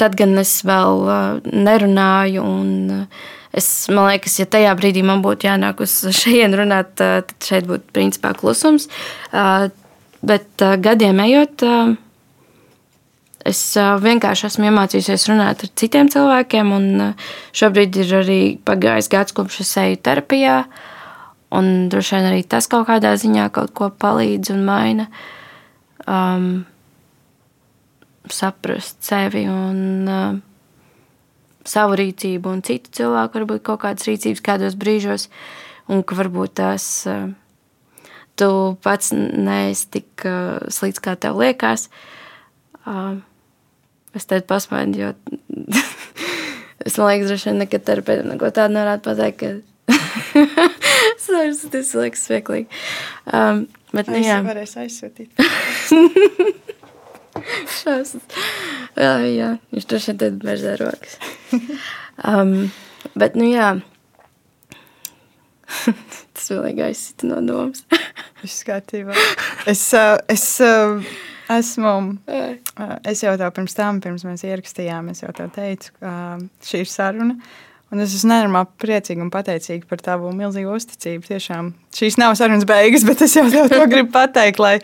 Tad 0.00 0.14
gan 0.16 0.38
es 0.40 0.52
vēl 0.64 1.02
nerunāju. 1.44 2.40
Un, 2.40 3.06
es, 3.52 3.66
man 3.92 4.08
liekas, 4.08 4.38
ja 4.40 4.46
tajā 4.48 4.72
brīdī 4.78 5.02
man 5.04 5.20
būtu 5.24 5.48
jānāk 5.48 5.82
uz 5.84 5.98
šejienes 6.22 6.60
runāt, 6.62 6.94
tad 7.00 7.34
šeit 7.44 7.68
būtu 7.68 7.92
principā 7.96 8.32
klusums. 8.38 8.88
Bet 10.20 10.64
gadiem 10.84 11.20
ejot, 11.26 11.64
es 13.48 13.60
vienkārši 13.76 14.46
esmu 14.50 14.68
iemācījusies 14.68 15.28
runāt 15.30 15.64
ar 15.64 15.72
citiem 15.80 16.10
cilvēkiem. 16.12 16.72
Un, 16.76 17.14
šobrīd 17.56 18.00
ir 18.02 18.14
arī 18.20 18.40
pagājis 18.66 19.10
gads, 19.12 19.36
kopš 19.36 19.62
es 19.64 19.76
eju 19.80 20.00
terapijā. 20.04 20.64
Un 21.56 21.88
droši 21.90 22.16
vien 22.16 22.28
arī 22.30 22.42
tas 22.46 22.68
kaut 22.70 22.86
kādā 22.90 23.16
ziņā 23.18 23.48
kaut 23.54 23.72
ko 23.74 23.90
palīdz 23.90 24.52
un 24.54 24.66
maina. 24.68 25.08
Um, 26.06 26.50
saprast 28.30 29.00
sevi 29.02 29.46
un 29.50 29.80
uh, 30.06 30.38
savu 31.66 31.98
rīcību, 31.98 32.54
un 32.54 32.62
citu 32.66 32.92
cilvēku 33.00 33.40
varbūt 33.40 33.64
kaut 33.66 33.82
kādas 33.84 34.06
rīcības 34.08 34.44
kādos 34.46 34.78
brīžos, 34.78 35.26
un 35.90 36.04
ka 36.06 36.18
varbūt 36.18 36.54
tās 36.62 36.86
uh, 37.10 37.32
tu 38.38 38.50
pats 38.84 39.12
neesi 39.16 39.90
tik 39.96 40.26
uh, 40.28 40.62
slikts, 40.72 41.02
kā 41.02 41.16
tev 41.20 41.40
liekas. 41.40 41.88
Uh, 42.86 43.18
es 44.16 44.26
tev 44.30 44.44
pasmaidu, 44.48 45.00
jo 45.00 45.10
es 46.86 46.96
domāju, 46.96 47.24
ka 47.24 47.30
droši 47.30 47.50
vien 47.50 47.60
nekad 47.64 47.86
terapeitam 47.86 48.30
neko 48.32 48.52
tādu 48.54 48.76
nevarētu 48.78 49.06
pateikt. 49.10 49.40
Ka 49.40 49.50
tas 51.72 51.94
liekas 51.96 52.24
smieklīgi. 52.26 52.68
Um, 53.26 53.66
bet, 53.94 54.10
nu, 54.10 54.20
jā, 54.22 54.40
varēs 54.46 54.76
aizsūtīt. 54.80 55.30
Šausmas. 57.80 58.26
Jā, 58.98 59.14
jā, 59.30 59.50
viņš 59.72 59.86
droši 59.90 60.10
vien 60.10 60.20
tad 60.20 60.40
berzē 60.42 60.74
rokas. 60.80 61.16
Um, 62.26 62.70
bet, 63.14 63.38
nu 63.38 63.48
jā. 63.48 63.72
Tas 65.70 66.48
pilnīgi 66.50 66.82
aizsita 66.88 67.30
no 67.30 67.40
domas. 67.46 67.84
Viss 68.42 68.64
kārtībā. 68.66 69.14
Es, 69.70 69.84
uh, 69.94 70.16
es 70.32 70.44
uh, 70.64 70.98
esmu, 71.56 71.94
uh, 72.30 72.92
es 73.08 73.24
jau 73.24 73.34
tev 73.40 73.50
pirms 73.56 73.74
tam, 73.76 73.98
pirms 74.04 74.26
mēs 74.26 74.44
ierakstījām, 74.46 75.10
es 75.12 75.24
jau 75.24 75.32
tev 75.36 75.50
teicu, 75.54 75.92
ka 75.98 76.12
šī 76.66 76.84
ir 76.84 76.90
saruna. 76.90 77.36
Un 77.90 77.98
es 77.98 78.12
esmu 78.14 78.30
nenormāli 78.30 78.70
priecīga 78.78 79.24
un 79.24 79.32
pateicīga 79.34 79.88
par 79.90 80.02
tavu 80.04 80.30
milzīgo 80.34 80.76
uzticību. 80.78 81.26
Tiešām 81.26 81.72
šīs 81.98 82.20
nav 82.22 82.36
sarunas 82.38 82.66
beigas, 82.68 83.02
bet 83.06 83.24
es 83.26 83.34
jau 83.34 83.48
tev 83.50 83.66
to 83.72 83.82
gribu 83.92 84.12
pateikt, 84.14 84.62
lai, 84.62 84.76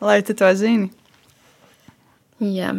lai 0.00 0.22
tu 0.24 0.36
to 0.38 0.48
zini. 0.56 0.88
Jā. 2.40 2.72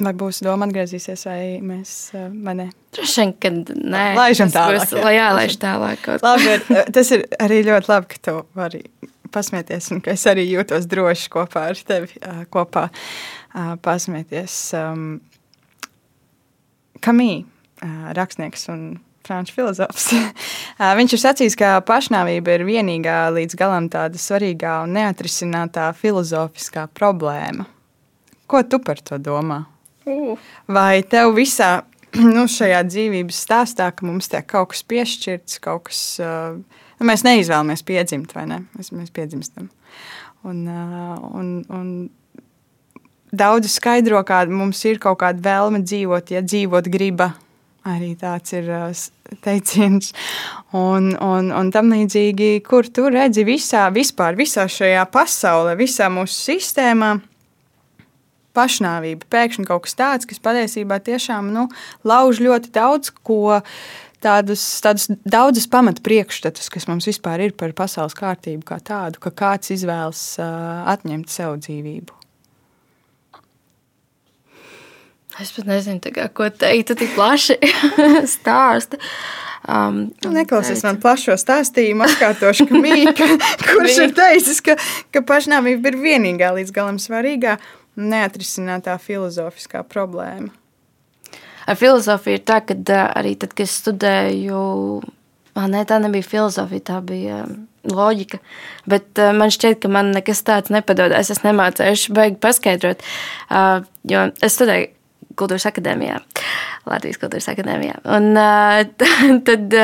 Vai 0.00 0.14
būs 0.16 0.40
doma 0.40 0.64
atgriezīsies, 0.64 1.26
vai 1.28 1.42
mēs 1.60 1.94
vai 2.16 2.54
ne? 2.56 2.70
Droši 2.96 3.20
vien, 3.20 3.34
ka 3.36 3.52
nē. 3.52 4.04
Laižam 4.16 4.48
tālāk. 4.54 4.86
Būs, 4.88 5.12
jā, 5.12 5.28
laiž 5.36 5.60
tālāk. 5.60 6.08
labi, 6.24 6.56
tas 6.96 7.12
ir 7.12 7.26
arī 7.36 7.60
ļoti 7.68 7.92
labi, 7.92 8.08
ka 8.14 8.22
tu 8.24 8.38
vari 8.56 8.86
pasmieties 9.32 9.90
un 9.94 10.02
ka 10.04 10.14
es 10.14 10.26
arī 10.30 10.46
jūtos 10.50 10.88
droši 10.90 11.30
kopā 11.32 11.68
ar 11.72 11.84
tevi 11.88 12.20
kopā 12.52 12.88
pasmieties. 13.82 14.56
Um, 14.78 15.20
Kamī, 17.00 17.46
rakstnieks 18.16 18.68
un 18.68 18.82
franču 19.26 19.54
filozofs. 19.56 20.10
Viņš 21.00 21.14
ir 21.16 21.22
sacījis, 21.22 21.56
ka 21.58 21.74
pašnāvība 21.86 22.56
ir 22.56 22.66
vienīgā 22.68 23.18
līdz 23.36 23.56
galam 23.58 23.88
tāda 23.92 24.20
svarīgā 24.20 24.80
un 24.84 24.96
neatrisinātā 24.96 25.90
filozofiskā 25.96 26.88
problēma. 26.96 27.68
Ko 28.50 28.64
tu 28.66 28.80
par 28.82 29.00
to 29.06 29.20
domā? 29.22 29.62
Uh. 30.08 30.34
Vai 30.66 31.02
tev 31.06 31.36
visā 31.36 31.82
nu, 32.34 32.46
šajā 32.50 32.82
dzīvības 32.88 33.42
stāstā, 33.46 33.90
ka 33.94 34.06
mums 34.08 34.30
tiek 34.32 34.46
kaut 34.50 34.72
kas 34.72 34.82
piešķirts, 34.90 35.60
kaut 35.62 35.86
kas, 35.90 36.02
uh, 36.24 36.58
nu, 37.00 37.08
mēs 37.08 37.24
neizvēlamies 37.26 37.82
piedzimt, 37.88 38.36
vai 38.36 38.46
ne? 38.50 38.62
Mēs, 38.76 38.92
mēs 38.94 39.12
piedzimstam. 39.16 39.70
Un, 40.46 40.64
un, 40.68 41.52
un 41.68 41.88
Daudzi 43.30 43.68
skaidro, 43.70 44.18
ka 44.26 44.42
mums 44.50 44.80
ir 44.90 44.98
kaut 44.98 45.20
kāda 45.20 45.38
vēlme 45.44 45.84
dzīvot, 45.86 46.32
ja 46.34 46.42
dzīvot 46.42 46.88
griba. 46.90 47.30
Arī 47.86 48.10
tāds 48.18 48.52
ir 48.52 48.66
teiciens. 49.44 50.10
Un, 50.74 51.12
un, 51.14 51.52
un 51.54 51.70
tam 51.72 51.94
līdzīgi, 51.94 52.58
kur 52.66 52.90
tu 52.90 53.06
redzi 53.08 53.46
visā, 53.46 53.86
vispār, 53.94 54.34
visā 54.38 54.66
šajā 54.66 55.06
pasaulē, 55.14 55.76
visā 55.78 56.10
mūsu 56.10 56.34
sistēmā, 56.50 57.12
pašnāvība. 58.58 59.30
Pēkšņi 59.30 59.68
kaut 59.68 59.86
kas 59.86 59.94
tāds, 59.96 60.26
kas 60.26 60.42
patiesībā 60.42 60.98
tiešām 60.98 61.54
nu, 61.54 61.68
lauž 62.02 62.42
ļoti 62.42 62.74
daudz 62.74 63.14
ko. 63.22 63.60
Tādus, 64.20 64.62
tādus 64.84 65.08
daudzus 65.24 65.64
pamatu 65.72 66.02
priekšstatus, 66.04 66.68
kas 66.72 66.84
mums 66.90 67.08
vispār 67.08 67.40
ir 67.46 67.54
par 67.56 67.72
pasaules 67.76 68.12
kārtību, 68.18 68.66
kā 68.68 68.76
tādu, 68.84 69.16
ka 69.22 69.32
kāds 69.32 69.72
izvēlas 69.72 70.20
uh, 70.42 70.82
atņemt 70.92 71.32
sev 71.32 71.56
dzīvību. 71.64 72.20
Es 75.40 75.54
pat 75.56 75.68
nezinu, 75.70 76.02
kā, 76.12 76.26
ko 76.36 76.50
teikt. 76.52 76.92
Tik 77.00 77.14
plaši 77.16 77.56
stāsti. 78.36 79.00
Um, 79.70 80.06
Neklausies 80.24 80.82
man 80.84 81.00
plašo 81.00 81.36
stāstījumu, 81.40 82.04
atkārtošu, 82.08 82.66
ka 82.68 82.80
Mīka, 82.80 83.28
kurš 83.70 83.98
ir 84.06 84.14
teicis, 84.16 84.60
ka, 84.64 84.76
ka 85.12 85.24
pašnāvība 85.24 85.92
ir 85.92 86.00
vienīgā 86.00 86.52
līdz 86.56 86.72
galam 86.76 87.00
svarīgā 87.00 87.58
neatrisinātā 88.00 88.96
filozofiskā 89.00 89.84
problēma. 89.88 90.52
Ar 91.70 91.78
filozofiju 91.78 92.40
ir 92.40 92.44
tā, 92.46 92.58
ka 92.66 92.74
arī 93.14 93.36
tad, 93.38 93.54
kad 93.54 93.68
es 93.68 93.76
studēju, 93.78 94.60
ne, 95.70 95.82
tā 95.86 95.98
nebija 96.02 96.26
filozofija, 96.26 96.86
tā 96.88 96.96
bija 97.06 97.44
loģika. 97.86 98.40
Bet 98.90 99.20
man 99.36 99.52
šķiet, 99.54 99.78
ka 99.84 99.90
man 99.92 100.10
nekas 100.16 100.42
tāds 100.46 100.72
nepadodas. 100.74 101.30
Es 101.30 101.44
nemācīšu, 101.44 102.14
beigšu 102.16 102.40
paskaidrot. 102.42 103.04
Jo 104.10 104.26
es 104.42 104.58
studēju 104.58 104.90
kultūras 105.38 105.68
akadēmijā, 105.70 106.18
Latvijas 106.90 107.20
kultūras 107.22 107.48
akadēmijā. 107.54 108.02
Un 108.18 108.34
tad 109.48 109.78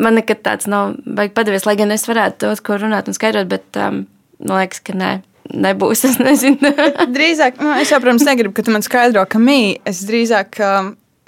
man 0.00 0.18
nekad 0.18 0.42
tāds 0.48 0.70
nav 0.70 0.96
baigi 1.04 1.36
padevies, 1.36 1.68
lai 1.68 1.76
gan 1.80 1.92
es 1.94 2.08
varētu 2.08 2.40
to, 2.40 2.56
ko 2.64 2.80
runāt 2.80 3.10
un 3.10 3.16
skaidrot, 3.16 3.52
bet 3.52 3.68
man 3.76 4.08
liekas, 4.40 4.80
ka 4.84 4.96
nē. 4.96 5.12
Nebūs, 5.52 6.06
es 6.08 6.16
nezinu. 6.22 6.72
drīzāk, 7.16 7.60
nu, 7.60 7.74
es 7.82 7.92
jau, 7.92 8.00
protams, 8.00 8.24
negribu, 8.24 8.54
ka 8.56 8.64
tu 8.64 8.72
man 8.72 8.84
skaidro, 8.84 9.26
ka 9.28 9.40
mī, 9.42 9.76
es 9.88 10.00
drīzāk 10.08 10.60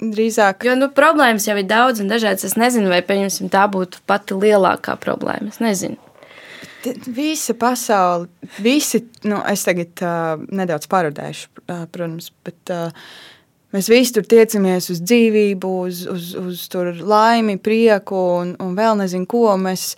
drīzāk. 0.01 0.65
Jo 0.67 0.75
nu, 0.77 0.89
problēmas 0.93 1.47
jau 1.47 1.55
ir 1.57 1.67
daudz 1.69 2.01
un 2.03 2.11
dažādas. 2.11 2.45
Es 2.47 2.57
nezinu, 2.59 2.89
vai 2.91 3.01
tā 3.03 3.63
būtu 3.71 4.03
pati 4.09 4.37
lielākā 4.37 4.97
problēma. 5.01 5.49
Es 5.53 5.61
nezinu. 5.63 5.97
Visa 7.11 7.55
pasaule, 7.57 8.29
visi, 8.63 9.01
nu, 9.27 9.41
es 9.49 9.65
tagad 9.65 10.03
uh, 10.05 10.37
nedaudz 10.55 10.87
parodēšu, 10.87 11.49
uh, 11.65 11.81
protams, 11.91 12.29
bet 12.45 12.71
uh, 12.71 13.09
mēs 13.75 13.89
visi 13.91 14.13
tur 14.15 14.27
tiecamies 14.29 14.87
uz 14.93 15.01
dzīvību, 15.03 15.71
uz, 15.89 16.05
uz, 16.07 16.29
uz 16.37 17.01
laimi, 17.01 17.57
prieku 17.59 18.21
un, 18.37 18.53
un 18.63 18.77
vēl 18.77 19.01
nezinu 19.01 19.27
ko. 19.27 19.49
Mēs 19.59 19.97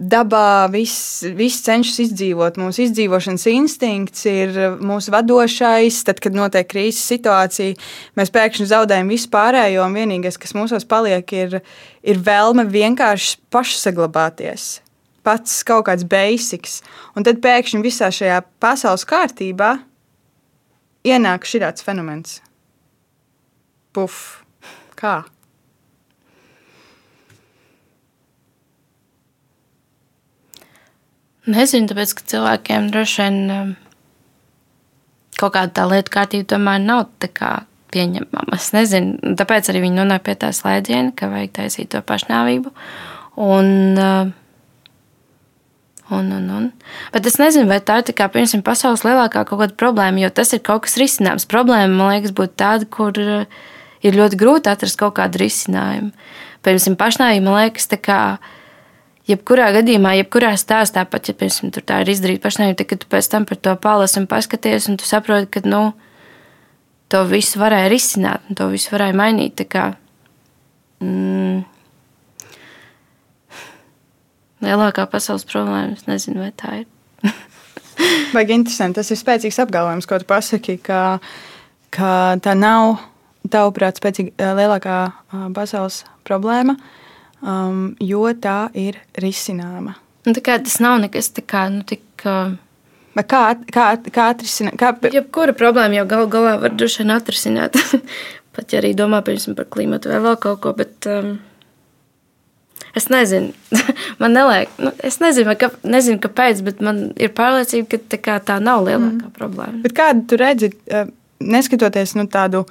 dabā 0.00 0.70
viss 0.72 1.20
vis 1.36 1.58
cenšas 1.66 1.98
izdzīvot. 2.06 2.56
Mūsu 2.60 2.86
izdzīvošanas 2.86 3.46
instinkts 3.52 4.26
ir 4.30 4.56
mūsu 4.80 5.12
vadošais. 5.12 6.00
Tad, 6.08 6.22
kad 6.24 6.36
notiek 6.36 6.68
krīzes 6.70 7.04
situācija, 7.12 7.76
mēs 8.16 8.32
pēkšņi 8.34 8.68
zaudējam 8.72 9.12
visu 9.12 9.30
pārējo, 9.32 9.84
un 9.84 9.98
vienīgais, 10.00 10.40
kas 10.40 10.56
mūsos 10.56 10.88
paliek, 10.88 11.34
ir, 11.36 11.60
ir 12.00 12.22
vēlme 12.24 12.66
vienkārši 12.70 13.42
pašsaglabāties 13.52 14.78
pats 15.26 15.58
kaut 15.68 15.84
kāds 15.88 16.06
basics. 16.08 16.80
Un 17.12 17.26
tad 17.26 17.42
pēkšņi 17.44 17.82
visā 17.84 18.08
šajā 18.14 18.40
pasaules 18.62 19.04
kārtībā 19.08 19.74
ienāk 21.06 21.44
šāds 21.48 21.84
fenomens. 21.84 22.38
Puf, 23.92 24.40
kā? 24.96 25.20
Nezinu, 31.48 31.88
tāpēc, 31.88 32.12
ka 32.18 32.26
cilvēkiem 32.34 32.90
droši 32.92 33.22
vien 33.22 33.38
um, 33.54 33.70
kaut 35.40 35.54
kāda 35.56 35.72
tā 35.78 35.86
lietu 35.88 36.12
kārtība 36.12 36.50
tomēr 36.52 36.82
nav 36.84 37.06
pieņemama. 37.90 38.58
Es 38.58 38.70
nezinu, 38.76 39.34
tāpēc 39.38 39.70
arī 39.72 39.86
viņi 39.86 40.02
nonāk 40.02 40.26
pie 40.28 40.36
tā 40.38 40.52
slēdziena, 40.54 41.14
ka 41.16 41.30
vajag 41.32 41.56
taisīt 41.56 41.90
to 41.94 42.02
pašnāvību. 42.06 42.74
Un, 43.40 43.72
uh, 43.96 44.36
Un, 46.10 46.26
un, 46.34 46.48
un. 46.50 46.64
Bet 47.14 47.26
es 47.30 47.36
nezinu, 47.38 47.68
vai 47.70 47.76
tā 47.86 48.00
ir 48.00 48.06
tā 48.08 48.12
kā, 48.18 48.26
piemēram, 48.34 48.64
pasaules 48.66 49.04
lielākā 49.06 49.44
kaut 49.46 49.60
kāda 49.60 49.76
problēma, 49.78 50.18
jo 50.18 50.30
tas 50.34 50.50
ir 50.56 50.58
kaut 50.66 50.82
kas 50.82 50.96
risināms. 50.98 51.46
Problēma, 51.46 51.86
man 51.94 52.10
liekas, 52.10 52.32
būtu 52.34 52.56
tāda, 52.58 52.88
kur 52.90 53.14
eh, 53.22 53.44
ir 54.02 54.18
ļoti 54.18 54.40
grūti 54.40 54.72
atrast 54.72 54.98
kaut 54.98 55.14
kādu 55.20 55.38
risinājumu. 55.44 56.10
Piemēram, 56.66 56.96
pašnāvība, 56.98 57.44
man 57.46 57.60
liekas, 57.60 57.86
tā 57.92 58.00
kā. 58.02 58.18
Jebkurā 59.30 59.70
gadījumā, 59.76 60.16
jebkurā 60.18 60.52
stāstā, 60.58 61.04
pat 61.06 61.30
ja 61.30 61.34
piemēram, 61.38 61.72
tā 61.86 62.00
ir 62.02 62.12
izdarīta 62.12 62.48
pašnāvība, 62.48 62.82
tad, 62.82 63.02
tu 63.02 63.10
pēc 63.10 63.28
tam 63.30 63.46
par 63.46 63.60
to 63.62 63.74
palasi 63.78 64.18
un 64.22 64.28
paskaties, 64.30 64.88
un 64.90 64.98
tu 64.98 65.06
saproti, 65.06 65.50
ka 65.54 65.62
nu, 65.68 65.82
to 67.10 67.24
visu 67.30 67.60
varēja 67.62 67.90
risināt, 67.92 68.48
un 68.48 68.58
to 68.58 68.70
visu 68.72 68.90
varēja 68.94 69.14
mainīt. 69.20 69.62
Kā, 69.70 69.92
mm, 71.04 71.62
lielākā 74.64 75.06
pasaules 75.10 75.46
problēma. 75.48 75.96
Es 75.96 76.06
nezinu, 76.08 76.44
vai 76.44 76.52
tā 76.56 76.82
ir. 76.82 76.88
Vai 78.34 78.46
interesanti, 78.48 78.96
tas 78.96 79.10
ir 79.12 79.18
spēcīgs 79.20 79.58
apgalvojums, 79.60 80.06
ko 80.08 80.16
tu 80.22 80.26
pasaki, 80.28 80.78
ka, 80.80 81.18
ka 81.92 82.12
tā 82.40 82.54
nav, 82.56 83.02
tavuprāt, 83.52 83.98
spēcīga 84.00 84.54
lielākā 84.56 84.96
pasaules 85.56 86.00
problēma, 86.24 86.78
um, 87.42 87.90
jo 88.00 88.24
tā 88.40 88.70
ir 88.78 89.00
risināma. 89.20 89.96
Nu, 90.26 90.36
tas 90.36 90.80
nav 90.82 91.00
nekas 91.02 91.32
kā, 91.48 91.66
nu, 91.72 91.84
tik. 91.88 92.04
Uh, 92.24 92.56
kā, 93.24 93.42
kā, 93.72 93.86
kā 94.12 94.30
atrisināt? 94.34 94.78
Kā... 94.80 94.92
Jebkura 95.12 95.56
problēma 95.56 96.00
jau 96.00 96.08
gal 96.10 96.26
galā 96.32 96.56
var 96.62 96.74
droši 96.76 97.02
vien 97.02 97.14
atrisināt. 97.16 97.78
Pat 98.56 98.72
ja 98.74 98.80
arī 98.82 98.92
domā 98.98 99.22
piemēram, 99.24 99.56
par 99.58 99.68
klimatu 99.70 100.10
vai 100.10 100.20
vēl 100.24 100.36
kaut 100.42 100.60
ko. 100.64 100.74
Bet, 100.76 100.98
um, 101.10 101.38
Es 102.94 103.06
nezinu, 103.06 103.52
man 104.20 104.32
neliek, 104.34 104.70
nu, 104.82 104.90
es 105.06 105.20
nezinu, 105.22 105.54
ka, 105.58 105.70
nezinu, 105.86 106.18
kāpēc, 106.22 106.62
bet 106.66 106.80
man 106.82 107.02
ir 107.22 107.30
pārliecība, 107.36 107.86
ka 107.92 108.00
tā, 108.16 108.38
tā 108.48 108.56
nav 108.62 108.82
lielākā 108.88 109.28
mm. 109.28 109.34
problēma. 109.36 109.82
Bet 109.84 109.94
kādu 109.94 110.24
tu 110.30 110.38
redzi, 110.40 110.72
eh, 110.90 111.06
neskatoties 111.38 112.16
nu, 112.18 112.26
tādu, 112.30 112.64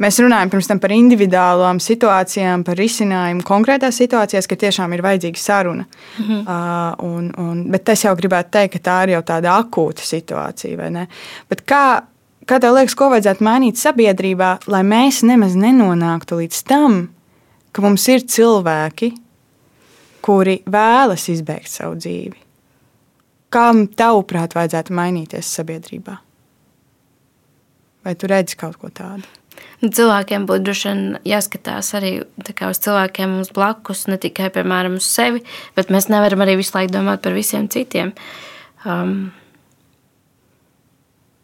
mēs 0.00 0.18
runājam 0.22 0.50
pirms 0.52 0.68
tam 0.70 0.80
par 0.82 0.94
individuālām 0.94 1.80
situācijām, 1.82 2.64
par 2.66 2.78
risinājumu 2.80 3.44
konkrētās 3.46 4.00
situācijās, 4.00 4.48
ka 4.48 4.58
tiešām 4.64 4.94
ir 4.96 5.04
vajadzīga 5.04 5.40
saruna. 5.40 5.86
Mm 6.18 6.24
-hmm. 6.24 6.40
uh, 6.42 7.04
un, 7.06 7.30
un, 7.38 7.64
bet 7.70 7.88
es 7.88 8.04
jau 8.04 8.14
gribētu 8.16 8.50
teikt, 8.50 8.72
ka 8.78 8.90
tā 8.90 9.02
ir 9.04 9.14
jau 9.16 9.22
tāda 9.22 9.56
akūta 9.60 10.06
situācija, 10.06 10.76
vai 10.76 10.90
ne? 10.90 11.06
Bet 11.48 11.62
kā, 11.62 12.02
kā 12.46 12.60
tev 12.60 12.74
liekas, 12.74 12.94
ko 12.94 13.10
vajadzētu 13.10 13.44
mainīt 13.44 13.76
sabiedrībā, 13.76 14.58
lai 14.66 14.82
mēs 14.82 15.22
nemaz 15.22 15.54
nenonāktu 15.54 16.40
līdz 16.42 16.62
tam, 16.64 17.08
ka 17.72 17.82
mums 17.82 18.08
ir 18.08 18.20
cilvēki, 18.20 19.12
kuri 20.22 20.62
vēlas 20.66 21.28
izbeigt 21.28 21.70
savu 21.70 21.94
dzīvi. 21.96 22.36
Kam 23.50 23.86
tavuprāt 23.88 24.54
vajadzētu 24.54 24.94
mainīties 24.94 25.54
sabiedrībā? 25.58 26.16
Vai 28.04 28.14
tu 28.14 28.26
redzi 28.26 28.56
kaut 28.56 28.76
ko 28.76 28.88
tādu? 28.88 29.39
Nu, 29.80 29.88
cilvēkiem 29.88 30.44
būtu 30.48 30.64
droši 30.66 30.88
vien 30.90 31.02
jāskatās 31.24 31.94
arī 31.96 32.12
uz 32.20 32.80
cilvēkiem 32.84 33.36
mums 33.38 33.52
blakus, 33.56 34.04
ne 34.12 34.18
tikai 34.20 34.50
piemēram 34.52 34.98
uz 35.00 35.08
sevi, 35.08 35.40
bet 35.76 35.92
mēs 35.92 36.10
nevaram 36.12 36.44
arī 36.44 36.58
visu 36.60 36.76
laiku 36.76 36.92
domāt 36.98 37.22
par 37.24 37.32
visiem 37.32 37.68
citiem. 37.72 38.12
Um, 38.84 39.30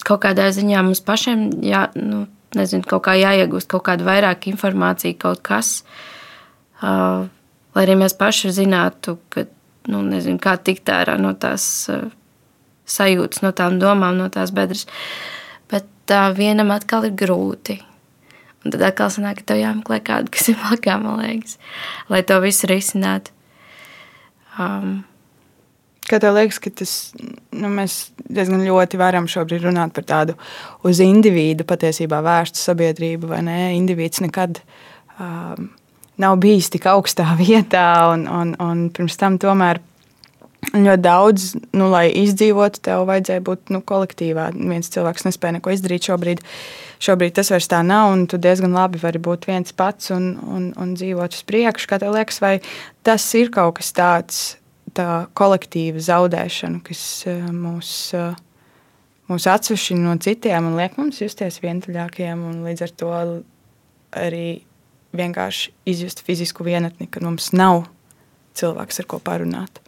kaut 0.04 0.20
kādā 0.26 0.50
ziņā 0.52 0.84
mums 0.84 1.00
pašiem 1.04 1.48
jā, 1.64 1.86
nu, 1.96 2.26
nezinu, 2.56 2.84
kaut 2.88 3.06
kā 3.08 3.16
jāiegūst 3.16 3.70
kaut 3.72 3.86
kāda 3.88 4.04
vairāk 4.06 4.50
informācija, 4.52 5.16
kaut 5.20 5.40
kas. 5.46 5.80
Uh, 6.76 7.24
lai 7.72 7.86
arī 7.86 7.96
mēs 8.04 8.16
paši 8.20 8.52
zinātu, 8.52 9.16
ka, 9.32 9.46
nu, 9.88 10.04
nezinu, 10.04 10.36
kā 10.42 10.58
tikt 10.60 10.92
ārā 10.92 11.16
no 11.20 11.32
tās 11.40 11.64
uh, 11.92 12.06
sajūtas, 12.84 13.42
no 13.44 13.52
tām 13.56 13.80
domām, 13.82 14.20
no 14.20 14.28
tās 14.32 14.52
bedres. 14.54 14.86
Bet 15.72 15.88
tā 16.08 16.26
vienam 16.36 16.72
atkal 16.74 17.08
ir 17.08 17.16
grūti. 17.18 17.80
Un 18.66 18.72
tad 18.74 18.82
atkal 18.82 19.12
sanāk, 19.14 19.44
ka 19.44 19.52
tev 19.52 19.60
jāmeklē 19.62 20.00
kādu, 20.02 20.32
kas 20.34 20.48
ir 20.50 20.56
blakā, 20.58 20.96
man 20.98 21.20
liekas, 21.22 21.54
lai 22.10 22.24
to 22.26 22.40
visu 22.42 22.66
risinātu. 22.70 23.30
Um, 24.58 25.04
Kā 26.06 26.20
tev 26.22 26.36
liekas, 26.36 26.60
ka 26.62 26.70
tas, 26.70 26.90
nu, 27.18 27.66
mēs 27.74 28.12
diezgan 28.30 28.60
ļoti 28.62 28.98
varam 29.00 29.24
šobrīd 29.26 29.64
runāt 29.66 29.90
par 29.94 30.04
tādu 30.06 30.36
uz 30.86 31.00
individu 31.02 31.66
patiesībā 31.66 32.20
vērstu 32.22 32.62
sabiedrību, 32.62 33.32
vai 33.32 33.40
ne? 33.42 33.56
Indivīds 33.74 34.22
nekad 34.22 34.60
um, 35.18 35.72
nav 36.22 36.38
bijis 36.42 36.70
tik 36.70 36.86
augstā 36.92 37.26
vietā, 37.42 37.88
un, 38.12 38.26
un, 38.30 38.54
un 38.62 38.86
pirms 38.94 39.18
tam 39.18 39.40
tomēr 39.42 39.82
ļoti 40.74 41.02
daudz, 41.04 41.46
nu, 41.76 41.86
lai 41.92 42.08
izdzīvotu, 42.24 42.82
tev 42.88 43.06
vajadzēja 43.08 43.44
būt 43.46 43.72
nu, 43.74 43.80
kolektīvā. 43.86 44.50
Viens 44.56 44.90
cilvēks 44.92 45.28
nespēja 45.28 45.58
neko 45.58 45.74
izdarīt 45.74 46.10
šobrīd. 46.10 46.42
Šobrīd 47.02 47.36
tas 47.36 47.52
vairs 47.52 47.68
tā 47.70 47.82
nav, 47.86 48.10
un 48.14 48.26
tu 48.30 48.40
diezgan 48.40 48.74
labi 48.74 49.00
vari 49.02 49.20
būt 49.22 49.46
viens 49.50 49.74
pats 49.76 50.10
un, 50.16 50.34
un, 50.42 50.70
un 50.80 50.94
dzīvot 50.96 51.36
uz 51.36 51.42
priekšu. 51.48 51.90
Kā 51.90 52.00
tev 52.02 52.16
liekas, 52.16 52.40
vai 52.42 52.54
tas 53.06 53.26
ir 53.38 53.52
kaut 53.54 53.78
kas 53.80 53.92
tāds? 53.96 54.46
tā 54.96 55.26
kolektīva 55.36 56.00
zaudēšana, 56.02 56.80
kas 56.86 57.02
eh, 57.28 57.42
mūs, 57.52 57.90
eh, 58.16 58.36
mūs 59.30 59.48
atsevišķi 59.52 59.98
no 60.00 60.16
citiem 60.22 60.70
un 60.70 60.78
liek 60.80 60.96
mums 61.00 61.20
justies 61.22 61.60
vientuļākiem 61.64 62.44
un 62.50 62.62
līdz 62.66 62.86
ar 62.86 62.94
to 63.02 63.12
arī 64.16 64.46
vienkārši 65.16 65.72
izjust 65.88 66.22
fizisku 66.26 66.66
vienatni, 66.66 67.08
kad 67.10 67.24
mums 67.24 67.52
nav 67.56 67.86
cilvēks, 68.56 69.02
ar 69.02 69.10
ko 69.10 69.20
parunāt. 69.22 69.82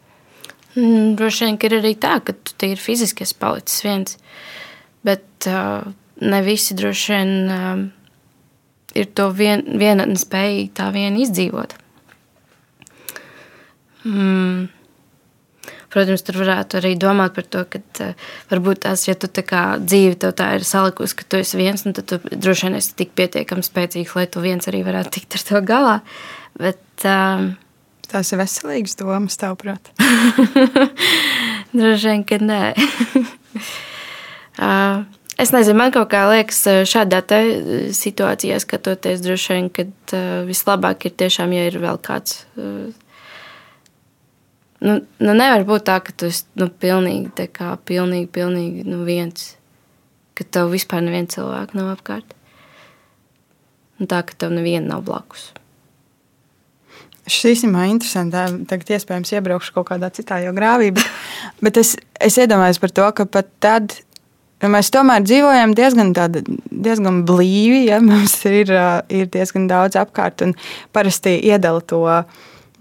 Mm, 0.78 1.16
droši 1.18 1.46
vien 1.48 1.56
ir 1.66 1.74
arī 1.80 1.94
tā, 1.98 2.18
ka 2.22 2.34
tu 2.36 2.68
ir 2.68 2.78
fiziski 2.78 3.26
palicis 3.40 3.82
viens, 3.82 4.18
bet 5.06 5.48
uh, 5.50 5.88
ne 6.22 6.40
visi 6.46 6.76
droši 6.78 7.14
vien 7.14 7.32
uh, 7.50 7.80
ir 8.94 9.10
to 9.18 9.30
vien, 9.34 9.64
vienatni 9.80 10.18
spējīgi 10.20 10.70
tā 10.78 10.90
vien 10.94 11.18
izdzīvot. 11.18 11.74
Mm. 14.06 14.68
Protams, 15.88 16.22
tur 16.22 16.36
varētu 16.44 16.78
arī 16.78 16.92
domāt 17.00 17.34
par 17.34 17.48
to, 17.48 17.64
ka 17.72 17.80
uh, 18.04 18.26
varbūt 18.52 18.84
tās, 18.86 19.08
ja 19.08 19.16
tu 19.18 19.26
tā 19.32 19.42
kā 19.48 19.62
dzīve 19.82 20.20
tev 20.22 20.36
tā 20.38 20.52
ir 20.60 20.66
salikusi, 20.68 21.16
ka 21.18 21.26
tu 21.26 21.40
esi 21.42 21.58
viens, 21.58 21.88
nu, 21.88 21.94
tad 21.96 22.06
tu 22.12 22.20
droši 22.28 22.68
vien 22.68 22.78
esi 22.78 22.94
tik 23.02 23.16
pietiekami 23.18 23.66
spēcīgs, 23.66 24.14
lai 24.14 24.28
tu 24.30 24.44
viens 24.44 24.70
arī 24.70 24.84
varētu 24.86 25.16
tikt 25.16 25.40
ar 25.40 25.48
to 25.48 25.64
galā. 25.72 25.96
Bet, 26.60 26.84
um, 27.08 27.56
Tās 28.08 28.32
ir 28.32 28.40
veselīgas 28.40 28.96
domas, 29.00 29.36
tavuprāt? 29.40 29.90
droši 31.76 32.08
vien, 32.08 32.24
ka 32.28 32.40
nē. 32.40 32.62
uh, 34.64 35.06
Es 35.38 35.52
nezinu, 35.54 35.78
man 35.78 35.92
kaut 35.94 36.08
kā 36.10 36.24
liekas, 36.26 36.64
šādā 36.90 37.20
situācijā 37.94 38.56
skatoties, 38.58 39.20
droši 39.22 39.52
vien, 39.54 39.68
ka 39.70 39.84
uh, 39.86 40.40
vislabāk 40.48 41.06
ir 41.06 41.14
tiešām, 41.14 41.52
ja 41.54 41.68
ir 41.68 41.76
vēl 41.78 42.00
kāds 42.02 42.40
uh, 42.58 42.88
nu, 44.84 44.96
nu 45.18 45.34
nevar 45.34 45.64
būt 45.68 45.86
tā, 45.88 45.98
ka 46.04 46.14
tu 46.14 46.28
esi 46.30 46.46
nu, 46.58 46.68
pilnīgi, 46.70 47.48
kā, 47.54 47.72
pilnīgi, 47.88 48.30
pilnīgi 48.34 48.84
nu, 48.88 49.02
viens. 49.08 49.54
Ka 50.38 50.46
tev 50.46 50.70
vispār 50.70 51.02
neviena 51.02 51.30
cilvēka 51.32 51.78
nav 51.78 51.94
apkārt. 51.96 52.34
Un 53.98 54.10
tā, 54.10 54.22
ka 54.22 54.36
tev 54.38 54.54
neviena 54.54 54.94
nav 54.94 55.02
blakus. 55.08 55.50
Šis 57.28 57.58
īstenībā 57.58 57.84
ir 57.86 57.94
interesanti. 57.94 58.42
Tagad, 58.70 58.92
iespējams, 58.96 59.32
iebraukšu 59.36 59.74
kaut 59.76 59.90
kādā 59.92 60.10
citā 60.14 60.40
grāvī, 60.56 60.90
bet, 60.96 61.08
bet 61.64 61.80
es, 61.80 61.94
es 62.20 62.38
iedomājos 62.40 62.80
par 62.82 62.94
to, 62.96 63.06
ka 63.16 63.28
pat 63.38 63.52
tad, 63.62 63.94
ja 64.62 64.72
mēs 64.72 64.90
tomēr 64.94 65.24
dzīvojam 65.26 65.76
diezgan, 65.78 66.12
tāda, 66.16 66.42
diezgan 66.72 67.22
blīvi, 67.28 67.84
ja 67.90 68.00
mums 68.10 68.40
ir, 68.48 68.74
ir 69.12 69.30
diezgan 69.34 69.70
daudz 69.70 70.00
apkārt 70.00 70.46
un 70.46 70.56
parasti 70.96 71.36
iedala 71.52 71.84
to, 71.84 72.04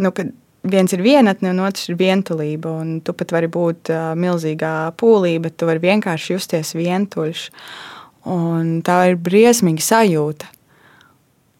nu, 0.01 0.13
kad 0.15 0.33
viens 0.67 0.93
ir 0.93 1.03
vienatne, 1.05 1.51
un 1.53 1.63
otrs 1.65 1.89
ir 1.91 1.97
vientulība. 1.99 2.73
Tu 3.05 3.15
pat 3.17 3.33
vari 3.35 3.49
būt 3.51 3.91
milzīgā 4.19 4.73
pūlī, 4.99 5.37
bet 5.43 5.57
tu 5.59 5.69
vari 5.69 5.83
vienkārši 5.83 6.35
justies 6.35 6.73
vientuļš. 6.77 7.47
Un 8.27 8.79
tā 8.85 8.97
ir 9.11 9.19
briesmīga 9.23 9.83
sajūta. 9.83 10.49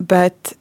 Bet 0.08 0.57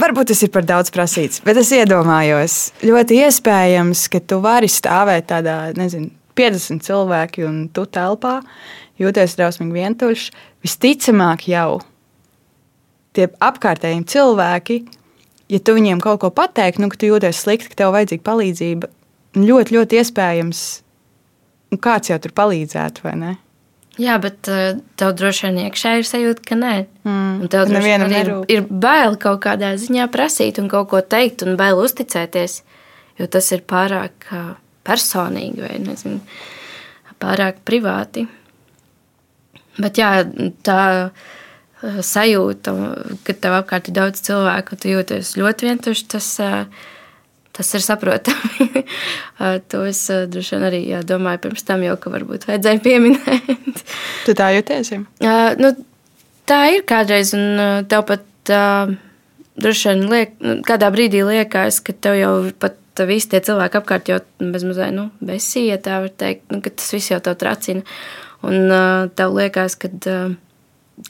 varbūt 0.00 0.32
tas 0.32 0.42
ir 0.44 0.52
par 0.54 0.66
daudz 0.68 0.92
prasīts, 0.94 1.42
bet 1.46 1.60
es 1.60 1.72
iedomājos, 1.76 2.58
ļoti 2.86 3.20
iespējams, 3.26 4.06
ka 4.12 4.22
tu 4.24 4.40
vari 4.44 4.70
stāvēt 4.70 5.30
tādā, 5.32 5.58
nezinu, 5.76 6.12
50 6.38 6.86
cilvēki 6.86 7.44
un 7.44 7.66
tu 7.74 7.84
telpā, 7.84 8.38
jūties 9.00 9.36
drausmīgi 9.36 9.76
vientuļš. 9.76 10.30
Visticamāk, 10.64 11.48
jau 11.50 11.80
tie 13.16 13.26
apkārtējiem 13.42 14.06
cilvēki 14.08 14.78
ja 15.50 15.58
tu 15.58 15.74
viņiem 15.76 16.00
kaut 16.02 16.22
ko 16.22 16.30
pateiksi, 16.34 16.82
nu, 16.82 16.90
ka 16.90 16.98
tu 17.00 17.10
jūties 17.10 17.42
slikti, 17.42 17.72
ka 17.72 17.82
tev 17.82 17.94
vajadzīga 17.96 18.26
palīdzība, 18.26 18.90
ļoti, 19.38 19.76
ļoti 19.76 20.00
iespējams, 20.00 20.64
nu, 21.74 21.80
kāds 21.82 22.12
jau 22.12 22.18
tur 22.22 22.34
palīdzētu, 22.36 23.06
vai 23.06 23.16
ne? 23.18 23.36
Jā, 24.00 24.16
bet 24.22 24.48
uh, 24.48 24.78
tev 25.00 25.12
droši 25.18 25.48
vien 25.48 25.58
iekšā 25.66 25.96
ir 26.00 26.08
sajūta, 26.08 26.44
ka 26.46 26.56
nē. 26.56 26.74
Mm, 27.04 27.32
un 27.44 27.52
tev 27.52 27.66
droši 27.68 27.84
vien 27.84 28.04
ir, 28.08 28.32
ir 28.48 28.62
bail 28.70 29.18
kaut 29.20 29.42
kādā 29.44 29.74
ziņā 29.80 30.06
prasīt 30.12 30.60
un 30.62 30.70
kaut 30.72 30.88
ko 30.92 31.02
teikt 31.04 31.44
un 31.44 31.58
bail 31.60 31.80
uzticēties, 31.82 32.60
jo 33.20 33.28
tas 33.28 33.50
ir 33.52 33.66
pārāk 33.68 34.30
uh, 34.32 34.54
personīgi 34.88 35.66
vai 35.66 35.74
nezinu, 35.84 36.22
pārāk 37.20 37.60
privāti. 37.68 38.24
Bet 39.80 40.00
jā, 40.00 40.14
tā 40.66 40.80
Eh, 41.80 42.00
sajūta, 42.04 42.74
ka 43.24 43.32
tev 43.32 43.54
apkārt 43.56 43.88
ir 43.88 43.96
daudz 43.96 44.20
cilvēku, 44.26 44.76
tu 44.76 44.90
jūties 44.92 45.32
ļoti 45.40 45.68
vientuļš, 45.68 46.02
tas, 46.12 46.26
eh, 46.44 46.66
tas 47.56 47.74
ir 47.74 47.84
saprotami. 47.84 48.70
To 49.72 49.78
es 49.88 50.02
droši 50.10 50.56
vien 50.56 50.64
arī 50.68 50.78
jā, 50.84 50.98
domāju 51.06 51.40
pirms 51.46 51.62
tam, 51.64 51.80
jau 51.84 51.94
ka 52.00 52.10
varbūt 52.12 52.44
vajadzēja 52.48 52.82
pieminēt. 52.84 53.78
tu 54.26 54.34
tā 54.36 54.50
jūties? 54.52 54.90
Uh, 54.92 55.54
nu, 55.56 55.70
tā 56.50 56.58
ir 56.74 56.84
kādreiz, 56.88 57.32
un 57.36 57.86
tev 57.88 58.04
pat 58.10 58.52
uh, 58.52 58.92
droši 59.60 59.88
vien 59.88 60.04
liek, 60.12 60.34
nu, 60.44 60.58
kādā 60.66 60.90
brīdī 60.92 61.22
liekas, 61.24 61.80
ka 61.84 61.96
tev 61.96 62.18
jau 62.20 62.34
pat 62.60 62.76
visi 63.08 63.30
tie 63.32 63.40
cilvēki 63.44 63.80
apkārt 63.80 64.10
jau 64.12 64.18
bezmazliet 64.40 64.92
nu, 64.92 65.08
besīja, 65.24 65.80
tā 65.80 66.02
var 66.04 66.12
teikt, 66.20 66.44
nu, 66.52 66.60
ka 66.64 66.72
tas 66.74 66.92
viss 66.92 67.12
jau 67.12 67.20
tev 67.24 67.38
tracina. 67.40 67.84
Un 68.44 68.68
uh, 68.68 69.08
tev 69.16 69.32
liekas, 69.36 69.76
ka, 69.80 69.88
uh, 70.12 70.36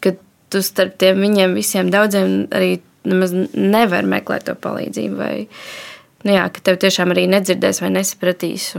kad 0.03 0.23
tu 0.51 0.63
starp 0.67 0.97
tiem 1.01 1.21
viņiem 1.23 1.55
visiem 1.59 1.91
daudziem 1.91 2.45
arī 2.55 2.79
nemaz 3.09 3.33
nevar 3.55 4.07
meklēt 4.09 4.49
to 4.49 4.57
palīdzību. 4.59 5.19
Vai, 5.19 5.35
nu 6.27 6.35
jā, 6.35 6.47
ka 6.53 6.63
tev 6.65 6.81
tiešām 6.83 7.15
arī 7.15 7.27
nedzirdēs 7.31 7.83
vai 7.85 7.93
nesapratīs. 7.95 8.71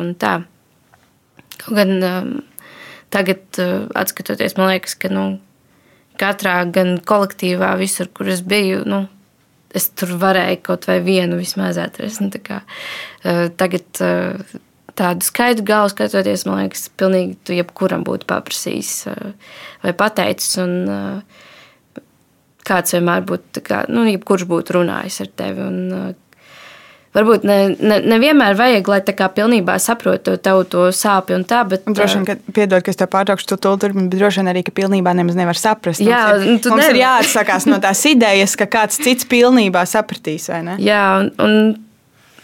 Kaut 1.62 1.78
gan 1.78 1.96
um, 2.02 2.34
tagad, 3.14 3.44
uh, 3.62 4.06
skatoties, 4.10 4.58
man 4.58 4.72
liekas, 4.72 4.96
ka 4.98 5.12
nu, 5.14 5.26
katrā 6.22 6.62
gan 6.74 6.98
kolektīvā, 7.06 7.74
visur, 7.82 8.10
kur 8.14 8.30
es 8.32 8.42
biju, 8.46 8.84
nu, 8.90 9.04
es 9.76 9.90
tur 9.96 10.16
varēju 10.22 10.62
kaut 10.66 10.88
vai 10.90 11.00
vienu 11.06 11.40
vismaz 11.40 11.80
atrast. 11.82 12.24
Nu, 12.24 12.32
kā, 12.44 12.62
uh, 12.64 13.46
tagad 13.60 14.04
uh, 14.06 14.58
tādu 14.98 15.26
skaidru 15.26 15.66
galvu 15.68 15.94
skatoties, 15.94 16.48
man 16.48 16.64
liekas, 16.64 16.90
pilnīgi 17.00 17.38
tu 17.48 17.56
jebkuram 17.58 18.06
būtu 18.08 18.28
paprasījis 18.30 18.96
uh, 19.12 19.56
vai 19.86 19.96
pateicis. 19.98 20.58
Un, 20.64 20.76
uh, 20.90 21.48
kāds 22.68 22.94
vienmēr 22.94 23.24
būtu, 23.26 23.64
kā, 23.66 23.86
nu, 23.90 24.06
jebkurš 24.10 24.46
būtu 24.50 24.78
runājis 24.78 25.24
ar 25.24 25.32
tevi. 25.42 25.66
Un, 25.66 25.80
uh, 25.96 26.12
varbūt 27.16 27.46
ne, 27.48 27.58
ne, 27.76 28.00
nevienmēr 28.14 28.56
vajag, 28.60 28.90
lai 28.94 29.00
tā 29.08 29.16
kā 29.18 29.28
pilnībā 29.34 29.76
saprotu 29.82 30.38
tavu 30.42 30.64
to 30.70 30.88
sāpju 30.96 31.40
un 31.42 31.46
tā, 31.48 31.62
bet... 31.68 31.86
Droši 31.88 32.20
vien, 32.20 32.28
ka, 32.30 32.54
piedod, 32.56 32.84
ka 32.86 32.94
es 32.94 33.00
tev 33.00 33.12
pārtraukšu 33.12 33.52
to 33.52 33.60
turpinu, 33.62 34.08
bet 34.08 34.20
droši 34.22 34.42
vien 34.42 34.52
arī, 34.54 34.64
ka 34.68 34.76
pilnībā 34.76 35.14
nemaz 35.18 35.38
nevar 35.40 35.60
saprast. 35.60 36.04
Jā, 36.04 36.24
mums 36.38 36.46
ir, 36.46 36.72
mums 36.72 36.84
nevar. 36.86 36.96
ir 36.96 37.02
jāatsakās 37.04 37.68
no 37.70 37.80
tās 37.84 38.04
idejas, 38.10 38.56
ka 38.60 38.70
kāds 38.72 39.00
cits 39.04 39.28
pilnībā 39.32 39.84
sapratīs, 39.90 40.48
vai 40.54 40.62
ne? 40.68 40.78
Jā, 40.84 41.04
un, 41.22 41.34
un, 41.44 41.58
un 41.60 41.80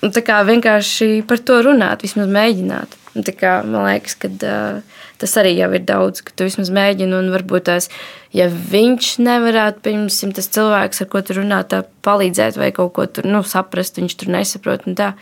tā 0.02 0.24
kā 0.26 0.42
vienkārši 0.48 1.26
par 1.28 1.42
to 1.42 1.62
runāt, 1.66 2.06
vismaz 2.06 2.30
mēģināt. 2.32 2.96
Tā 3.18 3.34
kā 3.34 3.58
man 3.66 3.88
liekas, 3.88 4.14
ka 4.22 4.30
uh, 4.30 4.98
tas 5.18 5.32
arī 5.42 5.56
jau 5.58 5.72
ir 5.74 5.86
daudz, 5.88 6.22
ka 6.22 6.36
tu 6.38 6.46
vismaz 6.46 6.70
mēģini 6.74 7.18
un 7.18 7.32
varbūt 7.34 7.66
tās 7.72 7.90
ja 8.36 8.48
viņš 8.52 9.18
nevarētu, 9.24 9.84
piemēram, 9.86 10.34
tas 10.36 10.50
cilvēks, 10.54 11.02
ar 11.04 11.12
ko 11.12 11.22
tu 11.26 11.38
runā, 11.40 11.62
tā 11.70 11.84
palīdzēt 12.06 12.60
vai 12.60 12.72
kaut 12.76 12.94
ko 12.98 13.08
tur 13.10 13.28
nu, 13.30 13.44
saprast, 13.48 14.00
viņš 14.00 14.18
tur 14.20 14.32
nesaprot. 14.36 14.86
Tā, 14.98 15.14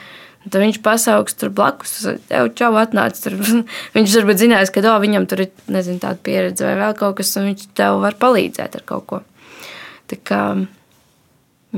tad 0.46 0.60
viņš 0.62 0.82
pasaugs 0.86 1.38
tur 1.40 1.54
blakus, 1.56 1.98
jau 2.30 2.46
čau 2.58 2.74
atnāc. 2.82 3.20
Tur. 3.22 3.38
viņš 3.96 4.20
varbūt 4.20 4.44
zinās, 4.44 4.74
ka 4.74 4.84
oh, 4.86 5.00
viņam 5.04 5.28
tur 5.32 5.46
ir 5.48 5.52
nezinu, 5.72 6.02
tāda 6.04 6.22
pieredze 6.26 6.68
vai 6.68 6.76
vēl 6.82 6.98
kaut 7.00 7.20
kas, 7.22 7.36
un 7.40 7.52
viņš 7.52 7.68
tev 7.78 8.02
var 8.04 8.20
palīdzēt 8.22 8.80
ar 8.82 8.88
kaut 8.88 9.10
ko. 9.12 9.24
Tā 10.12 10.22
kā, 10.22 10.42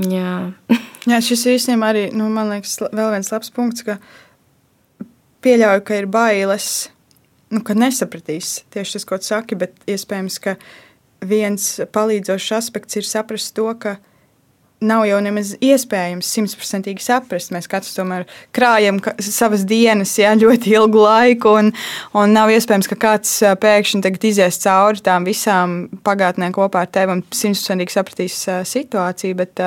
jā. 0.09 0.37
jā, 1.07 1.19
šis 1.23 1.45
īstenībā 1.53 1.91
arī, 1.93 2.03
nu, 2.15 2.27
man 2.33 2.51
liekas, 2.51 2.77
vēl 2.85 3.13
viens 3.15 3.31
labs 3.33 3.51
punkts, 3.53 3.85
ka 3.87 3.97
pieļauju, 5.45 5.83
ka 5.87 6.01
ir 6.01 6.09
bailes, 6.11 6.89
nu, 7.53 7.63
ka 7.63 7.77
nesapratīs 7.77 8.61
tieši 8.73 8.97
tas, 8.97 9.07
ko 9.07 9.19
tu 9.21 9.29
saki, 9.29 9.57
bet 9.59 9.77
iespējams, 9.89 10.39
ka 10.43 10.57
viens 11.27 11.69
palīdzošs 11.95 12.53
aspekts 12.59 12.99
ir 12.99 13.07
saprast 13.07 13.55
to, 13.57 13.69
ka 13.79 13.97
nav 14.83 15.05
jau 15.07 15.17
nemaz 15.23 15.53
iespējams 15.63 16.27
simtprocentīgi 16.35 17.01
saprast. 17.01 17.51
Mēs 17.55 17.69
katrs 17.71 17.95
tomēr 17.97 18.27
krājam 18.55 18.99
savas 19.23 19.65
dienas 19.67 20.13
jā, 20.19 20.33
ļoti 20.37 20.75
ilgu 20.75 21.01
laiku, 21.01 21.55
un, 21.61 21.71
un 22.17 22.35
nav 22.35 22.51
iespējams, 22.53 22.89
ka 22.91 22.99
kāds 23.01 23.33
pēkšņi 23.63 24.13
izies 24.29 24.61
cauri 24.63 25.03
tām 25.05 25.27
visām 25.27 25.77
pagātnē 26.05 26.51
kopā 26.55 26.85
ar 26.85 26.93
tevi 26.93 27.17
un 27.17 27.25
simtprocentīgi 27.25 27.97
sapratīs 27.97 28.39
situāciju. 28.69 29.39
Bet 29.41 29.65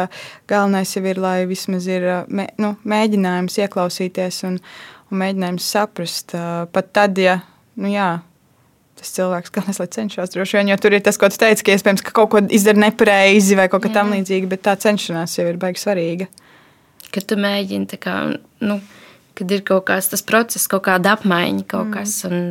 galvenais 0.51 0.95
jau 0.97 1.05
ir, 1.07 1.21
lai 1.21 1.37
vismaz 1.51 1.91
ir 1.91 2.07
nu, 2.31 2.75
mēģinājums 2.85 3.61
ieklausīties 3.67 4.43
un, 4.49 4.59
un 5.11 5.23
mēģinājums 5.25 5.71
saprast. 5.75 6.37
Pat 6.71 6.93
tad, 6.95 7.19
ja 7.19 7.41
nu, 7.81 7.91
jā, 7.91 8.11
tas 9.01 9.13
cilvēks, 9.17 9.53
kas 9.55 9.81
lai 9.81 9.89
cenšas. 9.97 10.35
Droši 10.35 10.59
vien, 10.59 10.71
jo 10.73 10.79
tur 10.81 10.97
ir 10.97 11.03
tas, 11.05 11.19
ko 11.21 11.31
tu 11.33 11.41
teici, 11.41 11.65
ka 11.67 11.75
iespējams 11.75 12.05
ka 12.07 12.15
kaut 12.17 12.31
ko 12.35 12.45
izdara 12.53 12.85
nepareizi 12.85 13.59
vai 13.59 13.67
kaut 13.73 13.85
kā 13.87 13.93
tamlīdzīga, 13.95 14.51
bet 14.53 14.65
tā 14.69 14.77
cenšanās 14.81 15.39
jau 15.39 15.49
ir 15.49 15.59
baigi 15.61 15.83
svarīga. 15.83 16.29
Kad 17.11 17.27
tu 17.33 17.41
mēģini, 17.41 17.99
kā, 18.01 18.17
nu, 18.63 18.79
kad 19.39 19.57
ir 19.57 19.65
kaut 19.67 19.89
kāds 19.89 20.13
tas 20.13 20.23
process, 20.27 20.71
kaut 20.71 20.85
kāda 20.87 21.17
apmaiņa, 21.17 21.67
kaut 21.73 21.91
mm. 21.91 21.99
kas. 21.99 22.21
Un, 22.29 22.47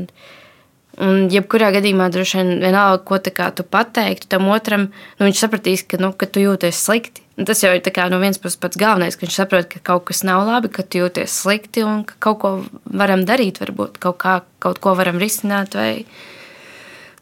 Un, 1.00 1.30
jebkurā 1.32 1.70
gadījumā, 1.72 2.10
droši 2.12 2.42
vien, 2.42 2.50
vienalga, 2.60 2.98
ko 3.08 3.20
tu 3.24 3.64
pateiktu 3.64 4.28
tam 4.28 4.50
otram, 4.52 4.90
nu, 4.92 5.28
viņš 5.30 5.44
sapratīs, 5.46 5.86
ka, 5.88 5.96
nu, 6.02 6.10
ka 6.12 6.28
tu 6.28 6.42
jūties 6.44 6.76
slikti. 6.76 7.24
Un 7.40 7.48
tas 7.48 7.62
jau 7.64 7.72
ir 7.72 7.86
no 8.12 8.20
vienas 8.20 8.38
puses 8.38 8.60
pats 8.60 8.76
galvenais, 8.76 9.16
ka 9.16 9.24
viņš 9.24 9.36
saprot, 9.38 9.70
ka 9.72 9.80
kaut 9.80 10.10
kas 10.10 10.26
nav 10.28 10.44
labi, 10.44 10.68
ka 10.68 10.84
tu 10.84 11.00
jūties 11.00 11.32
slikti 11.32 11.86
un 11.88 12.04
ka 12.04 12.18
kaut 12.20 12.40
ko 12.42 12.50
varam 12.84 13.24
darīt, 13.24 13.62
varbūt 13.64 13.96
kaut, 13.98 14.18
kā, 14.20 14.42
kaut 14.60 14.82
ko 14.84 14.92
varam 15.00 15.22
risināt. 15.24 15.78
Vai, 15.80 16.04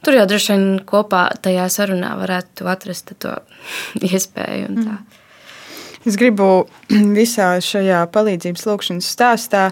Tur 0.05 0.17
jau 0.17 0.25
droši 0.29 0.53
vien 0.53 0.65
kopā 0.87 1.27
tajā 1.43 1.67
sarunā 1.73 2.13
varētu 2.19 2.67
atrast 2.69 3.15
to 3.21 3.33
iespēju. 4.09 4.73
Mm. 4.73 4.99
Es 6.07 6.19
gribu 6.19 6.67
visā 7.19 7.55
šajā 7.63 8.03
palīdzības 8.13 8.67
lūkšanas 8.69 9.15
stāstā 9.15 9.69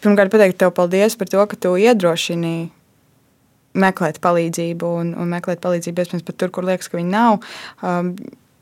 pirmkārt 0.00 0.32
pateikt 0.32 0.60
tev 0.60 0.74
paldies 0.76 1.16
par 1.18 1.30
to, 1.30 1.40
ka 1.46 1.58
tu 1.60 1.74
iedrošini 1.80 2.70
meklēt 3.80 4.18
palīdzību 4.24 4.92
un, 5.00 5.14
un 5.14 5.30
meklēt 5.30 5.60
palīdzību 5.62 6.02
iespējams 6.02 6.26
pat 6.26 6.38
tur, 6.40 6.52
kur 6.54 6.66
liekas, 6.66 6.90
ka 6.90 6.98
viņi 6.98 7.12
nav. 7.12 7.44
Um, 7.86 8.14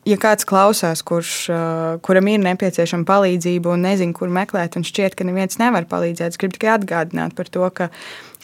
ja 0.08 0.18
kāds 0.20 0.46
klausās, 0.48 1.02
kurš, 1.06 1.32
uh, 1.52 2.00
kuram 2.04 2.28
ir 2.32 2.42
nepieciešama 2.44 3.08
palīdzība 3.08 3.72
un 3.72 3.86
nezina, 3.88 4.16
kur 4.16 4.32
meklēt, 4.32 4.76
un 4.76 4.84
šķiet, 4.88 5.16
ka 5.16 5.26
neviens 5.28 5.60
nevar 5.60 5.88
palīdzēt, 5.88 6.34
es 6.34 6.40
gribu 6.40 6.58
tikai 6.58 6.74
atgādināt 6.76 7.36
par 7.38 7.48
to, 7.52 7.64
ka 7.72 7.88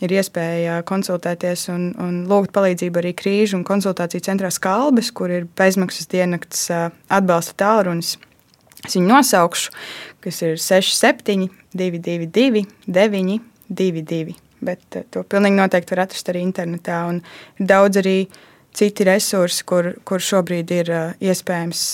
ir 0.03 0.15
iespēja 0.19 0.81
konsultēties 0.89 1.69
un, 1.73 1.89
un 2.01 2.23
lūgt 2.31 2.53
palīdzību 2.55 3.01
arī 3.01 3.13
krīžu 3.17 3.59
un 3.59 3.67
konsultāciju 3.67 4.25
centrā 4.27 4.51
Skalbes, 4.55 5.13
kur 5.15 5.33
ir 5.33 5.47
bezmaksas 5.59 6.11
diennakts 6.11 6.67
atbalsta 6.73 7.57
tālrunis. 7.65 8.17
Es 8.85 8.97
viņu 8.99 9.09
nosaukšu, 9.09 9.73
kas 10.25 10.41
ir 10.45 10.59
67, 10.61 11.49
222, 11.77 12.67
922. 12.89 14.35
Bet 14.65 14.99
to 15.13 15.23
pilnīgi 15.29 15.59
noteikti 15.59 15.95
var 15.95 16.05
atrast 16.07 16.29
arī 16.33 16.43
internetā. 16.45 17.03
Un 17.09 17.21
ir 17.61 17.69
daudz 17.69 18.01
arī 18.01 18.19
citi 18.75 19.07
resursi, 19.07 19.65
kur, 19.69 19.93
kur 20.05 20.25
šobrīd 20.25 20.73
ir 20.75 20.93
iespējams 21.23 21.85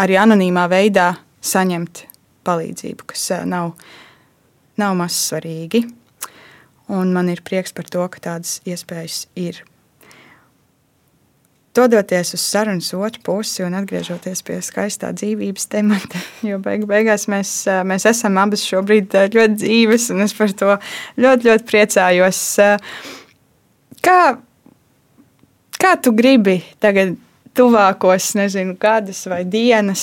arī 0.00 0.18
anonīmā 0.18 0.66
veidā 0.70 1.12
saņemt 1.44 2.04
palīdzību, 2.46 3.06
kas 3.12 3.26
nav, 3.48 3.74
nav 4.80 4.96
maz 4.98 5.18
svarīgi. 5.28 5.84
Un 6.90 7.12
man 7.14 7.30
ir 7.30 7.42
prieks 7.46 7.74
par 7.76 7.86
to, 7.90 8.02
ka 8.10 8.22
tādas 8.22 8.58
iespējas 8.66 9.24
ir. 9.38 9.62
Dodoties 11.76 12.34
uz 12.34 12.42
sarunas 12.42 12.90
otru 12.98 13.22
pusi 13.22 13.62
un 13.62 13.76
atgriežoties 13.78 14.42
pie 14.42 14.58
skaistā 14.66 15.12
dzīvības 15.14 15.68
temata, 15.70 16.18
jo 16.48 16.58
beig 16.62 16.88
beigās 16.90 17.28
mēs, 17.30 17.54
mēs 17.86 18.08
esam 18.10 18.42
abas 18.42 18.66
šobrīd 18.66 19.14
ļoti 19.36 19.62
dzīves, 19.62 20.10
un 20.14 20.26
es 20.26 20.34
par 20.34 20.50
to 20.50 20.76
ļoti, 21.22 21.50
ļoti 21.52 21.68
priecājos. 21.70 22.44
Kā 24.02 24.20
Kā 25.80 25.94
tu 25.96 26.12
gribi 26.12 26.58
tagad 26.76 27.14
tuvākos, 27.56 28.34
nezinu, 28.36 28.74
gadus 28.80 29.22
vai 29.30 29.40
dienas, 29.48 30.02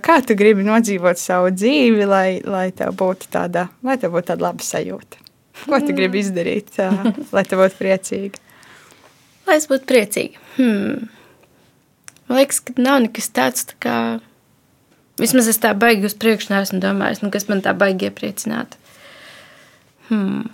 kā 0.00 0.16
tu 0.24 0.36
gribi 0.38 0.64
nodzīvot 0.64 1.20
savu 1.20 1.52
dzīvi, 1.52 2.06
lai, 2.08 2.40
lai 2.40 2.70
tev 2.76 2.96
būtu 2.96 3.28
tāda, 3.32 3.66
lai 3.84 3.98
tev 4.00 4.16
būtu 4.16 4.30
tāda 4.32 4.48
laba 4.48 4.64
sajūta? 4.64 5.25
Ko 5.70 5.80
tu 5.82 5.96
gribi 5.96 6.22
izdarīt, 6.22 6.76
lai 7.34 7.44
tev 7.48 7.62
būtu 7.64 7.80
priecīgi? 7.80 8.42
Lai 9.46 9.58
es 9.60 9.68
būtu 9.70 9.86
priecīga. 9.88 10.42
Hmm. 10.56 11.06
Man 12.26 12.40
liekas, 12.40 12.58
ka 12.66 12.74
nav 12.82 13.00
nekas 13.04 13.30
tāds, 13.34 13.68
tā 13.70 13.78
kā. 13.82 13.96
Vismaz 15.20 15.48
es 15.48 15.60
tā 15.62 15.70
baigi 15.78 16.08
uz 16.08 16.16
priekšu 16.18 16.50
neesmu 16.52 16.80
domājis, 16.82 17.22
nu, 17.22 17.30
kas 17.32 17.46
man 17.48 17.62
tā 17.64 17.72
baigi 17.78 18.10
iepriecināt. 18.10 18.76
Hmm. 20.10 20.48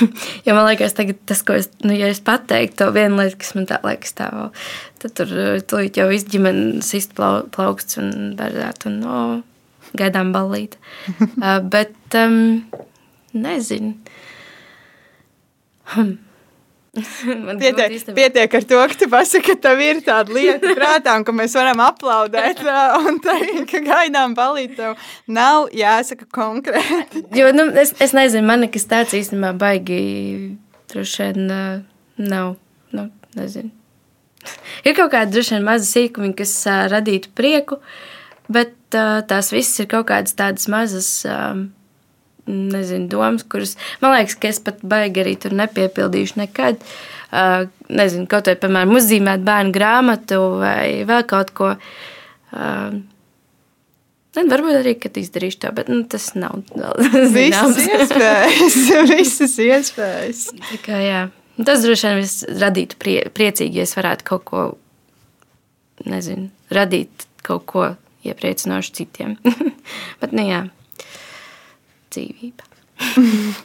jo 0.46 0.54
man 0.54 0.66
liekas, 0.66 0.94
tas, 0.96 1.42
ko 1.46 1.56
es, 1.58 1.70
nu, 1.84 1.94
ja 1.96 2.10
es 2.12 2.20
pateiktu, 2.24 2.78
to 2.82 2.90
vienu 2.94 3.20
lietu, 3.20 3.38
kas 3.42 3.54
man 3.56 3.68
tā 3.70 3.78
liekas, 3.84 4.14
tā 4.18 4.28
vēl, 4.34 4.50
tad 5.02 5.16
tur 5.18 5.32
tulīt 5.70 6.00
jau 6.00 6.08
viss 6.10 6.28
ģimenes 6.32 6.92
sist 6.94 7.14
plau, 7.18 7.42
plauksts 7.54 8.00
un 8.02 8.34
bērnēt 8.38 8.86
un 8.90 8.98
no, 9.02 9.18
gaidām 9.98 10.32
ballīt. 10.34 10.78
uh, 11.14 11.60
bet 11.72 12.18
um, 12.18 12.64
nezinu. 13.32 13.96
Hmm. 16.92 17.56
pietiek, 17.56 17.92
pietiek 18.12 18.54
ar 18.54 18.64
to, 18.68 18.78
ka 18.84 18.96
tu 19.00 19.06
pasaki, 19.08 19.54
ka 19.54 19.54
tev 19.64 19.78
ir 19.80 20.02
tāda 20.04 20.34
lieta 20.36 20.74
prātā, 20.76 21.14
un 21.16 21.22
ka 21.24 21.32
mēs 21.32 21.54
varam 21.56 21.80
aplaudēt, 21.80 22.60
un 23.08 23.16
teikt, 23.24 23.62
ka 23.70 23.80
gaidām 23.86 24.34
balīt. 24.36 24.74
Tev 24.76 25.00
nav 25.24 25.70
jāsaka 25.72 26.28
konkrēti. 26.28 27.24
jo, 27.38 27.48
nu, 27.56 27.70
es, 27.80 27.94
es 27.96 28.12
nezinu, 28.12 28.44
man 28.44 28.66
nekas 28.66 28.84
tāds 28.90 29.16
īstenībā 29.16 29.54
baigi 29.56 30.02
droši 30.92 31.30
vien 31.30 31.48
nav. 32.20 32.58
Nu, 32.92 33.08
nezinu. 33.40 33.72
ir 34.84 34.92
kaut 34.92 35.14
kāda 35.16 35.32
droši 35.32 35.56
vien 35.56 35.64
maza 35.64 35.88
sīkuma, 35.88 36.34
kas 36.36 36.52
uh, 36.68 36.82
radītu 36.92 37.32
prieku, 37.32 37.80
bet 38.52 38.76
uh, 38.92 39.24
tās 39.24 39.48
visas 39.56 39.80
ir 39.80 39.88
kaut 39.94 40.10
kādas 40.12 40.36
tādas 40.36 40.68
mazas. 40.68 41.14
Um, 41.24 41.70
nezinu, 42.50 43.06
domas, 43.12 43.44
kuras 43.46 43.76
man 44.02 44.16
liekas, 44.16 44.36
ka 44.40 44.50
es 44.50 44.60
pat 44.64 44.82
baigi 44.82 45.22
arī 45.22 45.36
tur 45.40 45.54
nepiepildīšu 45.58 46.40
nekad. 46.42 46.82
Uh, 47.32 47.68
nezinu, 47.88 48.26
kaut 48.28 48.50
vai, 48.50 48.58
piemēram, 48.60 48.98
uzzīmēt 48.98 49.44
bērnu 49.46 49.72
grāmatu 49.72 50.40
vai 50.60 51.06
vēl 51.08 51.24
kaut 51.30 51.54
ko. 51.56 51.72
Uh, 52.52 53.00
Ne, 54.32 54.46
varbūt 54.48 54.78
arī, 54.78 54.94
kad 54.96 55.18
izdarīšu 55.20 55.58
to, 55.60 55.70
bet 55.76 55.90
nu, 55.92 55.98
tas 56.08 56.30
nav 56.32 56.62
vēl 56.72 56.94
zināms. 57.34 57.76
Visas 57.76 57.98
iespējas, 58.00 58.76
visas 59.12 59.56
iespējas. 59.60 60.44
Tā 60.70 60.78
kā, 60.86 61.00
jā. 61.04 61.22
Tas 61.60 61.84
droši 61.84 62.14
vien 62.16 62.30
radītu 62.62 62.96
prie, 62.96 63.18
priecīgi, 63.36 63.82
ja 63.82 63.84
es 63.84 63.92
varētu 63.98 64.24
kaut 64.30 64.46
ko, 64.48 64.62
nezinu, 66.08 66.48
radīt 66.72 67.26
kaut 67.44 67.66
ko 67.68 67.90
iepriecinošu 68.24 68.96
citiem. 69.02 69.36
bet, 70.22 70.32
nu 70.32 70.48
jā 70.48 70.62
dzīvība. 72.14 72.68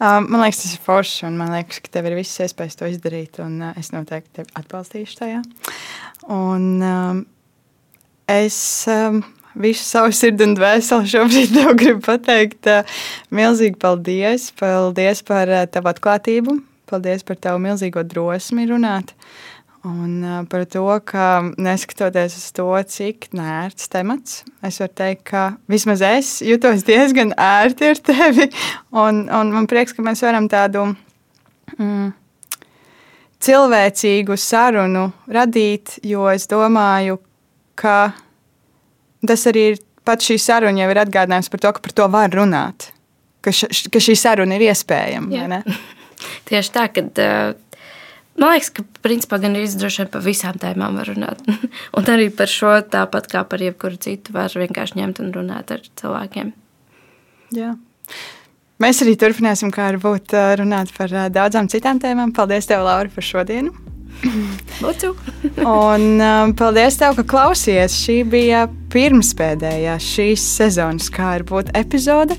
Um, 0.00 0.24
man 0.32 0.40
liekas, 0.40 0.62
tas 0.62 0.70
ir 0.72 0.80
forši, 0.80 1.26
man 1.36 1.50
liekas, 1.52 1.82
ka 1.84 1.90
tev 1.92 2.06
ir 2.08 2.14
visas 2.16 2.46
iespējas 2.46 2.78
to 2.80 2.86
izdarīt, 2.88 3.36
un 3.44 3.58
uh, 3.60 3.74
es 3.76 3.90
noteikti 3.92 4.38
tevi 4.38 4.54
atbalstīšu 4.56 5.18
tajā. 5.18 5.42
Un, 6.32 6.64
um, 6.80 7.20
es 8.24 8.56
um, 8.88 9.18
visu 9.60 9.84
savu 9.84 10.14
sirdi 10.16 10.46
un 10.46 10.54
dvēseli 10.56 11.12
šobrīd 11.12 11.52
tev 11.58 11.74
gribu 11.76 12.00
pateikt 12.06 12.70
uh, 12.72 12.96
milzīgi 13.28 13.76
paldies. 13.84 14.48
Paldies 14.56 15.20
par 15.28 15.52
uh, 15.52 15.66
tavu 15.68 15.92
atklātību, 15.92 16.56
paldies 16.88 17.28
par 17.28 17.36
tavu 17.44 17.60
milzīgo 17.68 18.06
drosmi 18.08 18.64
runāt. 18.72 19.12
Uh, 19.12 19.59
Un 19.88 20.44
par 20.52 20.66
to, 20.68 20.84
ka 21.08 21.40
neskatoties 21.56 22.34
uz 22.36 22.48
to, 22.52 22.66
cik 22.84 23.30
nērts 23.32 23.88
temats, 23.88 24.42
es 24.66 24.76
varu 24.82 24.92
teikt, 25.00 25.22
ka 25.30 25.44
vismaz 25.72 26.02
es 26.04 26.32
jutos 26.44 26.84
diezgan 26.84 27.32
ērti 27.32 27.88
ar 27.88 28.00
tevi. 28.04 28.50
Un, 28.92 29.22
un 29.32 29.52
man 29.54 29.68
prieks, 29.70 29.96
ka 29.96 30.04
mēs 30.04 30.20
varam 30.26 30.50
tādu 30.52 30.84
mm, 31.78 32.10
cilvēcīgu 33.40 34.36
sarunu 34.36 35.06
radīt, 35.32 35.96
jo 36.04 36.28
es 36.28 36.44
domāju, 36.50 37.16
ka 37.80 38.12
tas 39.24 39.46
arī 39.48 39.70
ir 39.70 39.80
pats 40.04 40.28
šī 40.28 40.36
saruna 40.40 40.84
jau 40.84 40.90
ir 40.92 41.00
atgādinājums 41.06 41.48
par 41.52 41.64
to, 41.64 41.72
ka 41.72 41.84
par 41.88 41.96
to 41.96 42.10
var 42.12 42.36
runāt. 42.36 42.90
Ka, 43.40 43.48
š, 43.48 43.88
ka 43.88 44.04
šī 44.04 44.18
saruna 44.28 44.60
ir 44.60 44.68
iespējama. 44.68 45.62
Tieši 46.50 46.72
tā, 46.74 46.84
kad 46.92 47.24
uh, 47.24 47.54
Man 48.40 48.54
liekas, 48.54 48.70
ka 48.72 48.84
principā 49.04 49.36
gan 49.42 49.58
arī 49.58 49.68
droši 49.68 50.02
vien 50.02 50.10
par 50.14 50.24
visām 50.24 50.58
tēmām 50.60 50.96
var 50.96 51.10
runāt. 51.12 51.42
un 51.98 52.10
arī 52.14 52.30
par 52.32 52.48
šo 52.48 52.72
tāpat 52.92 53.28
kā 53.30 53.44
par 53.44 53.60
jebkuru 53.60 54.00
citu 54.00 54.32
var 54.36 54.54
vienkārši 54.56 54.96
ņemt 55.02 55.20
un 55.20 55.32
runāt 55.36 55.74
ar 55.76 55.84
cilvēkiem. 56.00 56.54
Jā. 57.56 57.74
Mēs 58.80 59.02
arī 59.04 59.12
turpināsim, 59.20 59.68
kā 59.74 59.90
varbūt 59.90 60.32
runāt 60.56 60.94
par 60.96 61.12
daudzām 61.34 61.68
citām 61.68 62.00
tēmām. 62.00 62.32
Paldies, 62.32 62.70
tev, 62.70 62.86
Laura, 62.86 63.12
par 63.12 63.26
šodienu. 63.26 63.74
Lūdzu. 64.82 65.12
Un 65.60 66.06
um, 66.20 66.54
paldies, 66.56 66.96
tev, 67.00 67.18
ka 67.18 67.24
klausies. 67.28 67.96
Šī 68.00 68.22
bija 68.28 68.64
pirmspēdējā 68.92 69.96
šīs 70.00 70.44
sezonas 70.56 71.10
kā 71.12 71.36
ir 71.38 71.46
būt 71.48 71.72
epizode. 71.78 72.36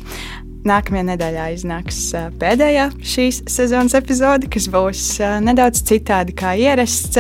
Nākamajā 0.68 1.06
nedēļā 1.08 1.48
iznāks 1.56 2.00
pēdējā 2.42 2.92
šīs 3.02 3.42
sezonas 3.50 3.96
epizode, 3.98 4.50
kas 4.52 4.68
būs 4.70 5.06
nedaudz 5.42 5.82
citādi 5.90 6.36
kā 6.38 6.54
ierasts. 6.60 7.18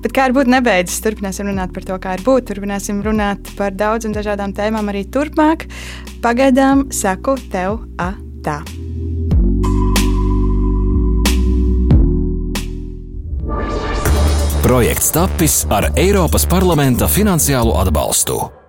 Bet 0.00 0.14
kā 0.16 0.26
ir 0.26 0.34
būt 0.34 0.48
nebeidzis, 0.48 1.02
turpināsim 1.04 1.50
runāt 1.50 1.74
par 1.76 1.84
to, 1.86 1.98
kā 2.00 2.16
ir 2.16 2.24
būt. 2.24 2.48
Turpināsim 2.50 3.02
runāt 3.04 3.52
par 3.58 3.74
daudzām 3.76 4.16
dažādām 4.16 4.54
tēmām 4.56 4.88
arī 4.90 5.04
turpmāk. 5.12 5.68
Pagaidām 6.24 6.88
saku 6.94 7.36
tev, 7.52 7.82
a, 8.00 8.14
tā. 8.44 8.62
Projekts 14.64 15.12
tapis 15.12 15.64
ar 15.72 15.90
Eiropas 15.98 16.48
parlamenta 16.48 17.10
finansiālo 17.10 17.76
atbalstu. 17.82 18.59